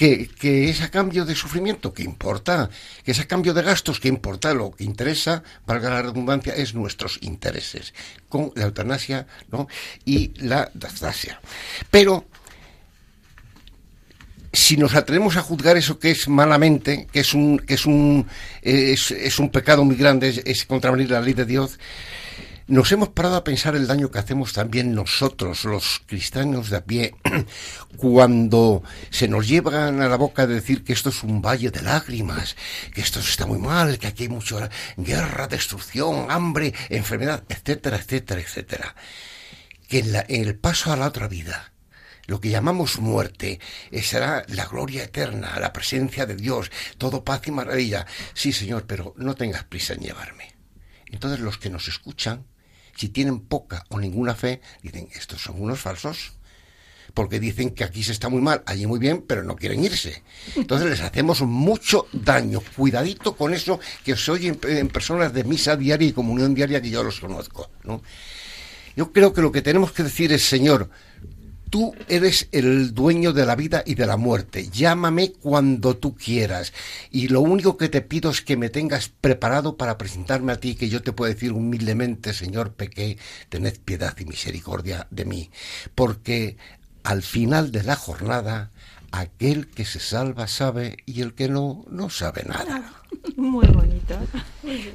que, 0.00 0.70
es 0.70 0.80
a 0.80 0.90
cambio 0.90 1.26
de 1.26 1.34
sufrimiento, 1.34 1.92
que 1.92 2.02
importa, 2.02 2.70
que 3.04 3.10
es 3.10 3.20
a 3.20 3.28
cambio 3.28 3.52
de 3.52 3.60
gastos, 3.60 4.00
que 4.00 4.08
importa, 4.08 4.54
lo 4.54 4.70
que 4.70 4.84
interesa, 4.84 5.42
valga 5.66 5.90
la 5.90 6.00
redundancia, 6.00 6.54
es 6.54 6.74
nuestros 6.74 7.18
intereses, 7.20 7.92
con 8.30 8.50
la 8.54 8.64
eutanasia 8.64 9.26
¿no? 9.52 9.68
y 10.06 10.32
la 10.40 10.70
dastasia. 10.72 11.38
Pero 11.90 12.24
si 14.54 14.78
nos 14.78 14.94
atrevemos 14.94 15.36
a 15.36 15.42
juzgar 15.42 15.76
eso 15.76 15.98
que 15.98 16.12
es 16.12 16.28
malamente, 16.28 17.06
que 17.12 17.20
es 17.20 17.34
un, 17.34 17.58
que 17.58 17.74
es 17.74 17.84
un, 17.84 18.26
es, 18.62 19.38
un 19.38 19.50
pecado 19.50 19.84
muy 19.84 19.96
grande, 19.96 20.42
es 20.46 20.64
contravenir 20.64 21.10
la 21.10 21.20
ley 21.20 21.34
de 21.34 21.44
Dios, 21.44 21.78
nos 22.70 22.92
hemos 22.92 23.08
parado 23.08 23.34
a 23.34 23.42
pensar 23.42 23.74
el 23.74 23.88
daño 23.88 24.12
que 24.12 24.20
hacemos 24.20 24.52
también 24.52 24.94
nosotros, 24.94 25.64
los 25.64 26.02
cristianos 26.06 26.70
de 26.70 26.76
a 26.76 26.84
pie, 26.84 27.16
cuando 27.96 28.84
se 29.10 29.26
nos 29.26 29.48
llevan 29.48 30.00
a 30.00 30.08
la 30.08 30.16
boca 30.16 30.46
de 30.46 30.54
decir 30.54 30.84
que 30.84 30.92
esto 30.92 31.08
es 31.08 31.24
un 31.24 31.42
valle 31.42 31.72
de 31.72 31.82
lágrimas, 31.82 32.56
que 32.94 33.00
esto 33.00 33.18
está 33.18 33.44
muy 33.44 33.58
mal, 33.58 33.98
que 33.98 34.06
aquí 34.06 34.22
hay 34.22 34.28
mucha 34.28 34.70
guerra, 34.96 35.48
destrucción, 35.48 36.30
hambre, 36.30 36.72
enfermedad, 36.90 37.42
etcétera, 37.48 37.96
etcétera, 37.96 38.40
etcétera. 38.40 38.94
Que 39.88 39.98
en, 39.98 40.14
en 40.14 40.48
el 40.48 40.56
paso 40.56 40.92
a 40.92 40.96
la 40.96 41.08
otra 41.08 41.26
vida, 41.26 41.72
lo 42.26 42.40
que 42.40 42.50
llamamos 42.50 43.00
muerte 43.00 43.58
eh, 43.90 44.02
será 44.02 44.44
la 44.46 44.66
gloria 44.66 45.02
eterna, 45.02 45.58
la 45.58 45.72
presencia 45.72 46.24
de 46.24 46.36
Dios, 46.36 46.70
todo 46.98 47.24
paz 47.24 47.42
y 47.48 47.50
maravilla. 47.50 48.06
Sí, 48.32 48.52
Señor, 48.52 48.84
pero 48.86 49.12
no 49.16 49.34
tengas 49.34 49.64
prisa 49.64 49.94
en 49.94 50.02
llevarme. 50.02 50.54
Entonces 51.06 51.40
los 51.40 51.58
que 51.58 51.70
nos 51.70 51.88
escuchan 51.88 52.46
si 53.00 53.08
tienen 53.08 53.40
poca 53.40 53.86
o 53.88 53.98
ninguna 53.98 54.34
fe, 54.34 54.60
dicen, 54.82 55.08
estos 55.14 55.40
son 55.40 55.62
unos 55.62 55.80
falsos. 55.80 56.34
Porque 57.14 57.40
dicen 57.40 57.70
que 57.70 57.82
aquí 57.82 58.04
se 58.04 58.12
está 58.12 58.28
muy 58.28 58.42
mal, 58.42 58.62
allí 58.66 58.86
muy 58.86 58.98
bien, 58.98 59.24
pero 59.26 59.42
no 59.42 59.56
quieren 59.56 59.82
irse. 59.82 60.22
Entonces 60.54 60.90
les 60.90 61.00
hacemos 61.00 61.40
mucho 61.40 62.06
daño. 62.12 62.62
Cuidadito 62.76 63.34
con 63.36 63.54
eso 63.54 63.80
que 64.04 64.12
os 64.12 64.28
oyen 64.28 64.60
en 64.64 64.88
personas 64.88 65.32
de 65.32 65.44
misa 65.44 65.76
diaria 65.76 66.08
y 66.08 66.12
comunión 66.12 66.54
diaria 66.54 66.82
que 66.82 66.90
yo 66.90 67.02
los 67.02 67.18
conozco. 67.18 67.70
¿no? 67.84 68.02
Yo 68.94 69.12
creo 69.12 69.32
que 69.32 69.40
lo 69.40 69.50
que 69.50 69.62
tenemos 69.62 69.92
que 69.92 70.02
decir 70.02 70.30
es, 70.32 70.42
Señor, 70.42 70.90
Tú 71.70 71.94
eres 72.08 72.48
el 72.50 72.94
dueño 72.94 73.32
de 73.32 73.46
la 73.46 73.54
vida 73.54 73.84
y 73.86 73.94
de 73.94 74.04
la 74.04 74.16
muerte. 74.16 74.68
Llámame 74.70 75.32
cuando 75.32 75.96
tú 75.96 76.16
quieras. 76.16 76.72
Y 77.12 77.28
lo 77.28 77.40
único 77.40 77.76
que 77.76 77.88
te 77.88 78.00
pido 78.00 78.32
es 78.32 78.42
que 78.42 78.56
me 78.56 78.70
tengas 78.70 79.08
preparado 79.08 79.76
para 79.76 79.96
presentarme 79.96 80.52
a 80.52 80.58
ti, 80.58 80.74
que 80.74 80.88
yo 80.88 81.00
te 81.00 81.12
pueda 81.12 81.32
decir 81.32 81.52
humildemente, 81.52 82.34
Señor, 82.34 82.72
pequé, 82.72 83.18
tened 83.48 83.78
piedad 83.84 84.16
y 84.18 84.24
misericordia 84.24 85.06
de 85.10 85.24
mí. 85.24 85.50
Porque 85.94 86.56
al 87.04 87.22
final 87.22 87.70
de 87.70 87.84
la 87.84 87.94
jornada, 87.94 88.72
aquel 89.12 89.68
que 89.68 89.84
se 89.84 90.00
salva 90.00 90.48
sabe 90.48 90.96
y 91.06 91.20
el 91.20 91.34
que 91.34 91.48
no, 91.48 91.84
no 91.88 92.10
sabe 92.10 92.42
nada. 92.44 93.00
Muy 93.36 93.66
bonito, 93.66 94.18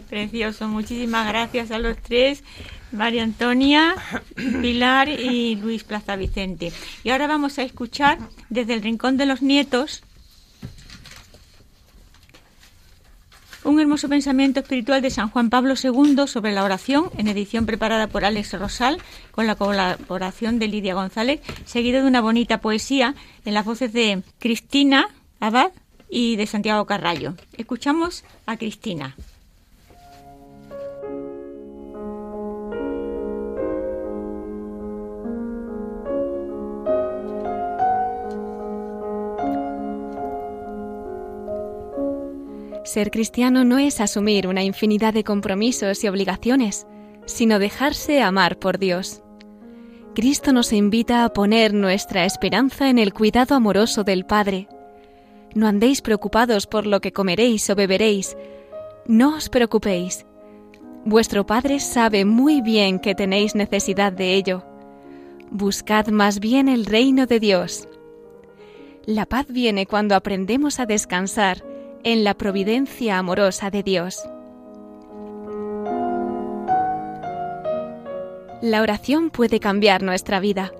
precioso. 0.09 0.67
Muchísimas 0.67 1.27
gracias 1.27 1.71
a 1.71 1.79
los 1.79 1.97
tres, 1.97 2.43
María 2.91 3.23
Antonia, 3.23 3.95
Pilar 4.35 5.09
y 5.09 5.55
Luis 5.55 5.83
Plaza 5.83 6.15
Vicente. 6.15 6.71
Y 7.03 7.09
ahora 7.09 7.27
vamos 7.27 7.57
a 7.59 7.63
escuchar 7.63 8.19
desde 8.49 8.73
el 8.73 8.81
Rincón 8.81 9.17
de 9.17 9.25
los 9.25 9.41
Nietos 9.41 10.03
un 13.65 13.79
hermoso 13.79 14.07
pensamiento 14.07 14.59
espiritual 14.59 15.01
de 15.01 15.09
San 15.09 15.29
Juan 15.29 15.49
Pablo 15.49 15.73
II 15.81 16.27
sobre 16.27 16.53
la 16.53 16.63
oración, 16.63 17.09
en 17.17 17.27
edición 17.27 17.65
preparada 17.65 18.07
por 18.07 18.23
Alex 18.23 18.53
Rosal, 18.53 18.99
con 19.31 19.47
la 19.47 19.55
colaboración 19.55 20.59
de 20.59 20.67
Lidia 20.67 20.93
González, 20.93 21.41
seguido 21.65 22.01
de 22.01 22.07
una 22.07 22.21
bonita 22.21 22.61
poesía 22.61 23.15
en 23.43 23.55
las 23.55 23.65
voces 23.65 23.91
de 23.91 24.21
Cristina 24.39 25.09
Abad 25.39 25.71
y 26.09 26.35
de 26.35 26.47
Santiago 26.47 26.85
Carrallo. 26.85 27.33
Escuchamos 27.57 28.23
a 28.45 28.57
Cristina. 28.57 29.15
Ser 42.85 43.11
cristiano 43.11 43.65
no 43.65 43.77
es 43.77 43.99
asumir 43.99 44.47
una 44.47 44.63
infinidad 44.63 45.13
de 45.13 45.23
compromisos 45.23 46.03
y 46.03 46.07
obligaciones, 46.07 46.87
sino 47.25 47.59
dejarse 47.59 48.21
amar 48.21 48.57
por 48.57 48.77
Dios. 48.77 49.21
Cristo 50.13 50.53
nos 50.53 50.71
invita 50.71 51.25
a 51.25 51.33
poner 51.33 51.73
nuestra 51.73 52.23
esperanza 52.23 52.89
en 52.89 52.99
el 52.99 53.11
cuidado 53.11 53.55
amoroso 53.55 54.05
del 54.05 54.25
Padre. 54.25 54.69
No 55.55 55.67
andéis 55.67 56.01
preocupados 56.01 56.67
por 56.67 56.85
lo 56.85 56.99
que 56.99 57.13
comeréis 57.13 57.69
o 57.69 57.75
beberéis. 57.75 58.35
No 59.07 59.37
os 59.37 59.47
preocupéis. 59.47 60.25
Vuestro 61.05 61.45
Padre 61.45 61.79
sabe 61.79 62.25
muy 62.25 62.61
bien 62.61 62.99
que 62.99 63.15
tenéis 63.15 63.55
necesidad 63.55 64.11
de 64.11 64.33
ello. 64.33 64.65
Buscad 65.49 66.07
más 66.07 66.41
bien 66.41 66.67
el 66.67 66.85
reino 66.85 67.25
de 67.25 67.39
Dios. 67.39 67.87
La 69.05 69.25
paz 69.25 69.45
viene 69.47 69.85
cuando 69.85 70.15
aprendemos 70.15 70.81
a 70.81 70.85
descansar 70.85 71.63
en 72.03 72.25
la 72.25 72.33
providencia 72.33 73.17
amorosa 73.17 73.69
de 73.71 73.81
Dios. 73.81 74.27
La 78.61 78.81
oración 78.81 79.29
puede 79.29 79.61
cambiar 79.61 80.03
nuestra 80.03 80.41
vida. 80.41 80.73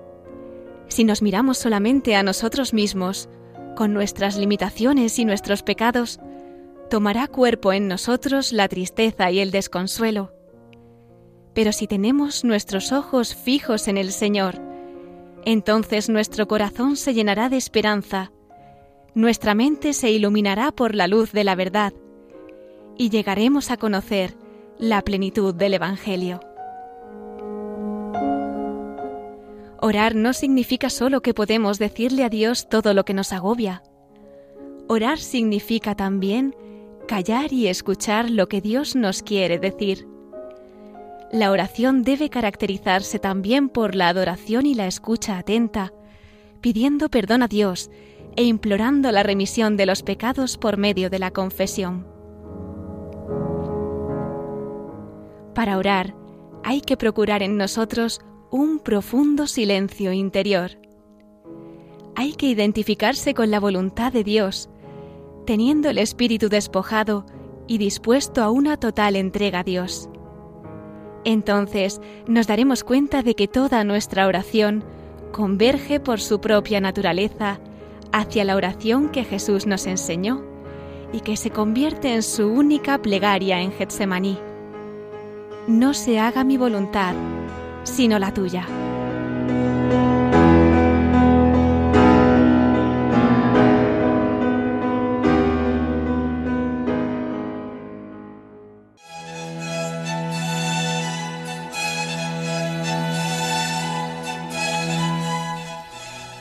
Si 0.88 1.04
nos 1.04 1.22
miramos 1.22 1.56
solamente 1.56 2.14
a 2.14 2.22
nosotros 2.22 2.74
mismos, 2.74 3.28
con 3.76 3.94
nuestras 3.94 4.36
limitaciones 4.36 5.20
y 5.20 5.24
nuestros 5.24 5.62
pecados, 5.62 6.18
tomará 6.90 7.28
cuerpo 7.28 7.72
en 7.72 7.86
nosotros 7.86 8.52
la 8.52 8.66
tristeza 8.66 9.30
y 9.30 9.38
el 9.38 9.52
desconsuelo. 9.52 10.32
Pero 11.54 11.70
si 11.70 11.86
tenemos 11.86 12.42
nuestros 12.42 12.90
ojos 12.90 13.36
fijos 13.36 13.86
en 13.86 13.96
el 13.96 14.10
Señor, 14.10 14.60
entonces 15.44 16.08
nuestro 16.08 16.48
corazón 16.48 16.96
se 16.96 17.14
llenará 17.14 17.48
de 17.48 17.56
esperanza 17.56 18.32
nuestra 19.16 19.54
mente 19.54 19.94
se 19.94 20.10
iluminará 20.10 20.72
por 20.72 20.94
la 20.94 21.08
luz 21.08 21.32
de 21.32 21.42
la 21.42 21.54
verdad 21.54 21.94
y 22.98 23.08
llegaremos 23.08 23.70
a 23.70 23.78
conocer 23.78 24.34
la 24.78 25.00
plenitud 25.00 25.54
del 25.54 25.72
Evangelio. 25.72 26.45
Orar 29.80 30.14
no 30.14 30.32
significa 30.32 30.90
solo 30.90 31.20
que 31.20 31.34
podemos 31.34 31.78
decirle 31.78 32.24
a 32.24 32.28
Dios 32.28 32.68
todo 32.68 32.94
lo 32.94 33.04
que 33.04 33.14
nos 33.14 33.32
agobia. 33.32 33.82
Orar 34.88 35.18
significa 35.18 35.94
también 35.94 36.54
callar 37.06 37.52
y 37.52 37.68
escuchar 37.68 38.30
lo 38.30 38.48
que 38.48 38.60
Dios 38.60 38.96
nos 38.96 39.22
quiere 39.22 39.58
decir. 39.58 40.06
La 41.32 41.50
oración 41.50 42.02
debe 42.02 42.30
caracterizarse 42.30 43.18
también 43.18 43.68
por 43.68 43.94
la 43.94 44.08
adoración 44.08 44.64
y 44.64 44.74
la 44.74 44.86
escucha 44.86 45.38
atenta, 45.38 45.92
pidiendo 46.60 47.08
perdón 47.08 47.42
a 47.42 47.48
Dios 47.48 47.90
e 48.36 48.44
implorando 48.44 49.10
la 49.12 49.22
remisión 49.22 49.76
de 49.76 49.86
los 49.86 50.02
pecados 50.02 50.56
por 50.56 50.76
medio 50.76 51.10
de 51.10 51.18
la 51.18 51.32
confesión. 51.32 52.06
Para 55.54 55.78
orar 55.78 56.14
hay 56.64 56.80
que 56.80 56.96
procurar 56.96 57.42
en 57.42 57.56
nosotros 57.56 58.20
un 58.56 58.78
profundo 58.78 59.46
silencio 59.46 60.12
interior. 60.12 60.70
Hay 62.14 62.32
que 62.32 62.46
identificarse 62.46 63.34
con 63.34 63.50
la 63.50 63.60
voluntad 63.60 64.14
de 64.14 64.24
Dios, 64.24 64.70
teniendo 65.44 65.90
el 65.90 65.98
espíritu 65.98 66.48
despojado 66.48 67.26
y 67.66 67.76
dispuesto 67.76 68.42
a 68.42 68.50
una 68.50 68.78
total 68.78 69.14
entrega 69.16 69.60
a 69.60 69.62
Dios. 69.62 70.08
Entonces 71.24 72.00
nos 72.26 72.46
daremos 72.46 72.82
cuenta 72.82 73.22
de 73.22 73.34
que 73.34 73.46
toda 73.46 73.84
nuestra 73.84 74.26
oración 74.26 74.84
converge 75.32 76.00
por 76.00 76.18
su 76.18 76.40
propia 76.40 76.80
naturaleza 76.80 77.60
hacia 78.10 78.44
la 78.44 78.56
oración 78.56 79.10
que 79.10 79.24
Jesús 79.24 79.66
nos 79.66 79.86
enseñó 79.86 80.42
y 81.12 81.20
que 81.20 81.36
se 81.36 81.50
convierte 81.50 82.14
en 82.14 82.22
su 82.22 82.48
única 82.48 83.02
plegaria 83.02 83.60
en 83.60 83.72
Getsemaní. 83.72 84.38
No 85.68 85.92
se 85.92 86.18
haga 86.18 86.42
mi 86.42 86.56
voluntad, 86.56 87.14
sino 87.86 88.18
la 88.18 88.34
tuya. 88.34 88.66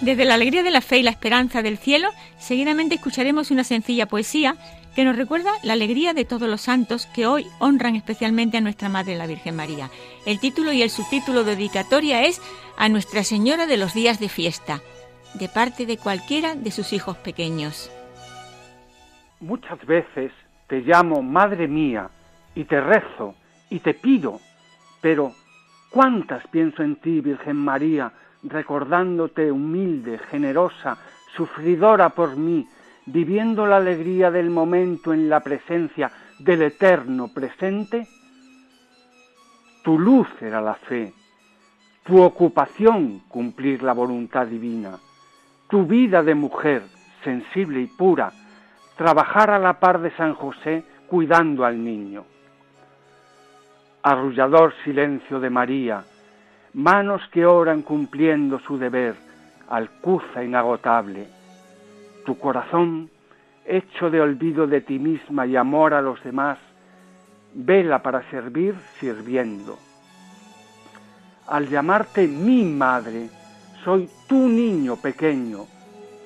Desde 0.01 0.23
la 0.23 0.35
alegría 0.35 0.61
de 0.61 0.69
la 0.69 0.81
fe 0.81 0.99
y 0.99 1.03
la 1.03 1.09
esperanza 1.09 1.63
del 1.63 1.79
cielo, 1.79 2.11
seguidamente 2.37 2.93
escucharemos 2.93 3.49
una 3.49 3.63
sencilla 3.63 4.05
poesía 4.05 4.55
que 4.95 5.03
nos 5.03 5.17
recuerda 5.17 5.51
la 5.61 5.73
alegría 5.73 6.13
de 6.13 6.23
todos 6.23 6.49
los 6.49 6.61
santos 6.61 7.05
que 7.07 7.27
hoy 7.27 7.45
honran 7.59 7.95
especialmente 7.95 8.57
a 8.57 8.61
nuestra 8.61 8.87
Madre 8.87 9.17
la 9.17 9.27
Virgen 9.27 9.55
María. 9.55 9.89
El 10.25 10.39
título 10.39 10.71
y 10.71 10.81
el 10.81 10.89
subtítulo 10.89 11.43
de 11.43 11.55
dedicatoria 11.55 12.23
es 12.23 12.41
A 12.77 12.87
Nuestra 12.87 13.23
Señora 13.23 13.67
de 13.67 13.75
los 13.75 13.93
Días 13.93 14.19
de 14.19 14.29
Fiesta, 14.29 14.79
de 15.33 15.49
parte 15.49 15.85
de 15.85 15.97
cualquiera 15.97 16.55
de 16.55 16.71
sus 16.71 16.93
hijos 16.93 17.17
pequeños. 17.17 17.91
Muchas 19.41 19.85
veces 19.85 20.31
te 20.67 20.79
llamo 20.79 21.21
Madre 21.21 21.67
mía 21.67 22.09
y 22.55 22.63
te 22.63 22.79
rezo 22.79 23.35
y 23.69 23.79
te 23.79 23.93
pido, 23.93 24.39
pero 25.01 25.33
¿cuántas 25.89 26.47
pienso 26.47 26.83
en 26.83 26.95
ti, 26.95 27.19
Virgen 27.19 27.57
María, 27.57 28.13
recordándote 28.43 29.51
humilde, 29.51 30.19
generosa, 30.29 30.97
sufridora 31.35 32.09
por 32.09 32.37
mí, 32.37 32.65
viviendo 33.05 33.65
la 33.65 33.77
alegría 33.77 34.31
del 34.31 34.49
momento 34.49 35.13
en 35.13 35.29
la 35.29 35.39
presencia 35.39 36.11
del 36.39 36.63
eterno 36.63 37.29
presente? 37.33 38.07
Tu 39.83 39.99
luz 39.99 40.27
era 40.41 40.61
la 40.61 40.75
fe, 40.75 41.13
tu 42.03 42.21
ocupación 42.21 43.21
cumplir 43.27 43.83
la 43.83 43.93
voluntad 43.93 44.47
divina, 44.47 44.97
tu 45.69 45.85
vida 45.85 46.23
de 46.23 46.35
mujer 46.35 46.83
sensible 47.23 47.81
y 47.81 47.87
pura, 47.87 48.31
trabajar 48.95 49.49
a 49.49 49.59
la 49.59 49.79
par 49.79 49.99
de 49.99 50.11
San 50.11 50.33
José 50.35 50.85
cuidando 51.07 51.65
al 51.65 51.83
niño. 51.83 52.23
Arrullador 54.03 54.73
silencio 54.83 55.39
de 55.39 55.49
María, 55.49 56.03
manos 56.73 57.21
que 57.31 57.45
oran 57.45 57.81
cumpliendo 57.81 58.59
su 58.59 58.77
deber, 58.77 59.15
alcuza 59.67 60.43
inagotable, 60.43 61.27
tu 62.25 62.37
corazón, 62.37 63.09
hecho 63.65 64.09
de 64.09 64.19
olvido 64.19 64.67
de 64.67 64.81
ti 64.81 64.99
misma 64.99 65.45
y 65.45 65.55
amor 65.55 65.93
a 65.93 66.01
los 66.01 66.21
demás, 66.23 66.57
vela 67.53 68.01
para 68.03 68.29
servir 68.29 68.75
sirviendo. 68.99 69.77
Al 71.47 71.69
llamarte 71.69 72.27
mi 72.27 72.63
madre, 72.63 73.29
soy 73.83 74.09
tu 74.27 74.47
niño 74.47 74.97
pequeño, 74.97 75.65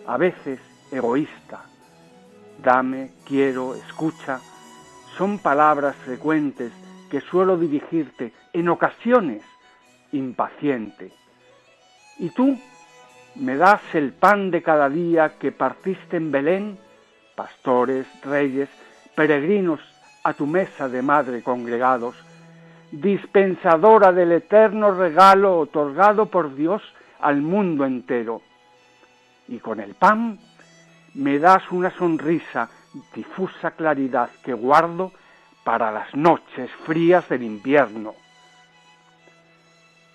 a 0.08 0.18
veces 0.18 0.60
egoísta. 0.91 1.66
Dame, 2.64 3.12
quiero, 3.26 3.76
escucha, 3.76 4.39
son 5.18 5.39
palabras 5.39 5.95
frecuentes 5.97 6.72
que 7.12 7.22
suelo 7.22 7.58
dirigirte 7.58 8.34
en 8.54 8.70
ocasiones 8.70 9.43
impaciente. 10.12 11.12
Y 12.18 12.30
tú 12.32 12.58
me 13.39 13.55
das 13.55 13.81
el 13.93 14.11
pan 14.11 14.51
de 14.51 14.61
cada 14.61 14.89
día 14.89 15.37
que 15.39 15.51
partiste 15.51 16.17
en 16.17 16.31
Belén, 16.31 16.77
pastores, 17.35 18.05
reyes, 18.23 18.69
peregrinos 19.15 19.79
a 20.23 20.33
tu 20.33 20.45
mesa 20.45 20.89
de 20.89 21.01
madre 21.01 21.41
congregados, 21.41 22.15
dispensadora 22.91 24.11
del 24.11 24.33
eterno 24.33 24.91
regalo 24.91 25.57
otorgado 25.57 26.25
por 26.25 26.53
Dios 26.55 26.81
al 27.21 27.41
mundo 27.41 27.85
entero. 27.85 28.41
Y 29.47 29.59
con 29.59 29.79
el 29.79 29.95
pan 29.95 30.37
me 31.13 31.39
das 31.39 31.63
una 31.71 31.91
sonrisa, 31.91 32.69
difusa 33.15 33.71
claridad 33.71 34.29
que 34.43 34.53
guardo 34.53 35.11
para 35.63 35.91
las 35.91 36.13
noches 36.13 36.69
frías 36.85 37.27
del 37.29 37.43
invierno. 37.43 38.15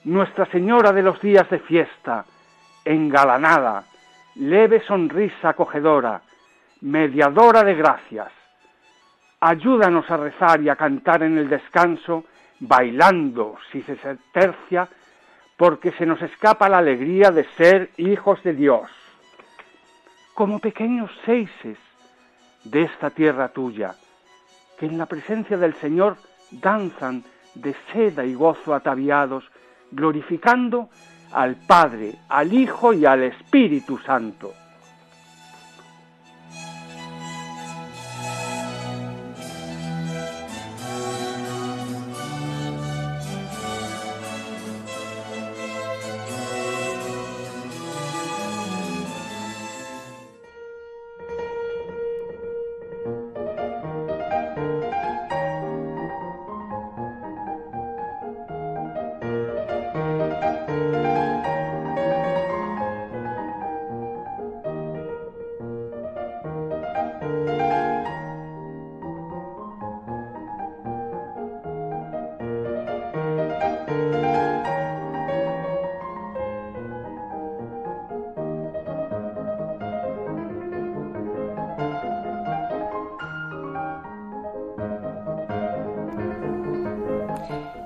Nuestra 0.04 0.44
Señora 0.46 0.92
de 0.92 1.02
los 1.02 1.20
días 1.20 1.48
de 1.48 1.58
fiesta, 1.58 2.26
engalanada, 2.84 3.84
leve 4.36 4.80
sonrisa 4.80 5.50
acogedora, 5.50 6.22
mediadora 6.80 7.62
de 7.62 7.74
gracias. 7.74 8.32
Ayúdanos 9.40 10.10
a 10.10 10.16
rezar 10.16 10.60
y 10.62 10.68
a 10.68 10.76
cantar 10.76 11.22
en 11.22 11.38
el 11.38 11.48
descanso, 11.48 12.24
bailando 12.60 13.56
si 13.70 13.82
se 13.82 13.96
tercia, 14.32 14.88
porque 15.56 15.92
se 15.92 16.06
nos 16.06 16.20
escapa 16.22 16.68
la 16.68 16.78
alegría 16.78 17.30
de 17.30 17.44
ser 17.56 17.90
hijos 17.96 18.42
de 18.42 18.54
Dios. 18.54 18.90
Como 20.34 20.58
pequeños 20.58 21.10
seises 21.24 21.78
de 22.64 22.82
esta 22.82 23.10
tierra 23.10 23.48
tuya, 23.48 23.94
que 24.78 24.86
en 24.86 24.98
la 24.98 25.06
presencia 25.06 25.56
del 25.56 25.74
Señor 25.74 26.16
danzan 26.50 27.22
de 27.54 27.74
seda 27.92 28.24
y 28.24 28.34
gozo 28.34 28.74
ataviados, 28.74 29.44
glorificando 29.92 30.88
al 31.34 31.56
Padre, 31.56 32.14
al 32.28 32.52
Hijo 32.52 32.92
y 32.92 33.04
al 33.04 33.24
Espíritu 33.24 33.98
Santo. 33.98 34.52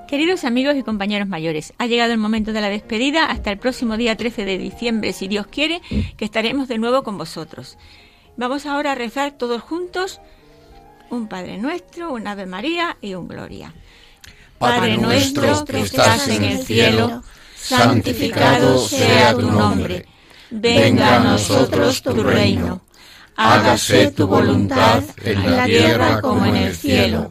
Queridos 0.08 0.44
amigos 0.44 0.74
y 0.74 0.82
compañeros 0.82 1.28
mayores, 1.28 1.74
ha 1.76 1.84
llegado 1.84 2.12
el 2.12 2.18
momento 2.18 2.54
de 2.54 2.62
la 2.62 2.70
despedida. 2.70 3.26
Hasta 3.26 3.50
el 3.50 3.58
próximo 3.58 3.98
día 3.98 4.16
13 4.16 4.46
de 4.46 4.56
diciembre, 4.56 5.12
si 5.12 5.28
Dios 5.28 5.46
quiere, 5.46 5.82
que 6.16 6.24
estaremos 6.24 6.66
de 6.66 6.78
nuevo 6.78 7.02
con 7.02 7.18
vosotros. 7.18 7.76
Vamos 8.38 8.64
ahora 8.64 8.92
a 8.92 8.94
rezar 8.94 9.32
todos 9.32 9.60
juntos 9.60 10.22
un 11.10 11.28
Padre 11.28 11.58
Nuestro, 11.58 12.10
un 12.10 12.26
Ave 12.26 12.46
María 12.46 12.96
y 13.02 13.12
un 13.12 13.28
Gloria. 13.28 13.74
Padre 14.58 14.96
nuestro 14.96 15.64
que 15.66 15.80
estás 15.80 16.26
en 16.28 16.42
el 16.42 16.58
cielo, 16.64 17.22
santificado 17.54 18.78
sea 18.78 19.34
tu 19.34 19.50
nombre. 19.50 20.06
Venga 20.50 21.16
a 21.16 21.20
nosotros 21.20 22.00
tu 22.00 22.22
reino. 22.22 22.80
Hágase 23.36 24.10
tu 24.12 24.26
voluntad 24.26 25.04
en 25.22 25.50
la 25.54 25.66
tierra 25.66 26.22
como 26.22 26.46
en 26.46 26.56
el 26.56 26.74
cielo. 26.74 27.30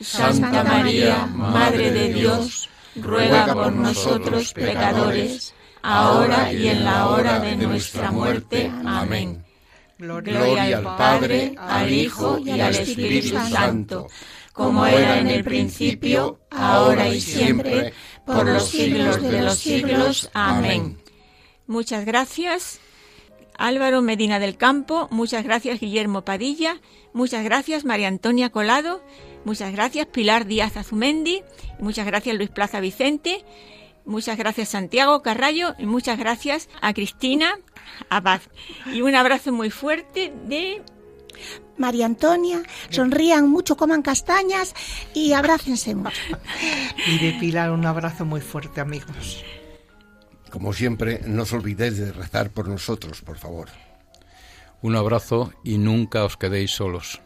Santa 0.00 0.64
María, 0.64 1.26
Madre 1.26 1.90
de 1.90 2.12
Dios, 2.12 2.68
ruega 2.96 3.52
por 3.52 3.72
nosotros 3.72 4.52
pecadores, 4.52 5.54
ahora 5.82 6.52
y 6.52 6.68
en 6.68 6.84
la 6.84 7.08
hora 7.08 7.40
de 7.40 7.56
nuestra 7.56 8.10
muerte. 8.10 8.70
Amén. 8.84 9.44
Gloria 9.98 10.78
al 10.78 10.84
Padre, 10.96 11.54
al 11.58 11.92
Hijo 11.92 12.38
y 12.38 12.60
al 12.60 12.74
Espíritu 12.74 13.36
Santo, 13.50 14.06
como 14.52 14.86
era 14.86 15.18
en 15.18 15.26
el 15.28 15.42
principio, 15.42 16.38
ahora 16.50 17.08
y 17.08 17.20
siempre, 17.20 17.92
por 18.24 18.46
los 18.46 18.68
siglos 18.68 19.20
de 19.20 19.42
los 19.42 19.58
siglos. 19.58 20.30
Amén. 20.34 20.98
Muchas 21.66 22.04
gracias. 22.04 22.80
Álvaro 23.58 24.02
Medina 24.02 24.38
del 24.38 24.56
Campo, 24.56 25.08
muchas 25.10 25.42
gracias 25.42 25.80
Guillermo 25.80 26.22
Padilla, 26.22 26.80
muchas 27.12 27.42
gracias 27.42 27.84
María 27.84 28.06
Antonia 28.06 28.50
Colado, 28.50 29.02
muchas 29.44 29.72
gracias 29.72 30.06
Pilar 30.06 30.46
Díaz 30.46 30.76
Azumendi, 30.76 31.42
muchas 31.78 32.06
gracias 32.06 32.36
Luis 32.36 32.50
Plaza 32.50 32.80
Vicente, 32.80 33.44
muchas 34.04 34.36
gracias 34.36 34.70
Santiago 34.70 35.22
Carrallo 35.22 35.74
y 35.78 35.86
muchas 35.86 36.18
gracias 36.18 36.68
a 36.80 36.92
Cristina 36.94 37.54
Abad. 38.08 38.40
Y 38.92 39.02
un 39.02 39.14
abrazo 39.14 39.52
muy 39.52 39.70
fuerte 39.70 40.32
de 40.46 40.82
María 41.76 42.06
Antonia, 42.06 42.62
sonrían 42.90 43.48
mucho, 43.48 43.76
coman 43.76 44.02
castañas 44.02 44.74
y 45.14 45.32
abrácense 45.32 45.94
mucho. 45.94 46.20
Y 47.06 47.18
de 47.18 47.38
Pilar 47.38 47.70
un 47.70 47.86
abrazo 47.86 48.24
muy 48.24 48.40
fuerte, 48.40 48.80
amigos. 48.80 49.44
Como 50.50 50.72
siempre, 50.72 51.20
no 51.26 51.42
os 51.42 51.52
olvidéis 51.52 51.98
de 51.98 52.12
rezar 52.12 52.50
por 52.50 52.68
nosotros, 52.68 53.20
por 53.20 53.38
favor. 53.38 53.68
Un 54.80 54.96
abrazo 54.96 55.52
y 55.62 55.78
nunca 55.78 56.24
os 56.24 56.36
quedéis 56.36 56.70
solos. 56.70 57.20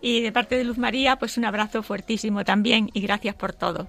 Y 0.00 0.20
de 0.22 0.32
parte 0.32 0.56
de 0.56 0.64
Luz 0.64 0.78
María, 0.78 1.16
pues 1.16 1.36
un 1.36 1.44
abrazo 1.44 1.82
fuertísimo 1.82 2.44
también 2.44 2.90
y 2.92 3.00
gracias 3.00 3.34
por 3.34 3.52
todo. 3.52 3.88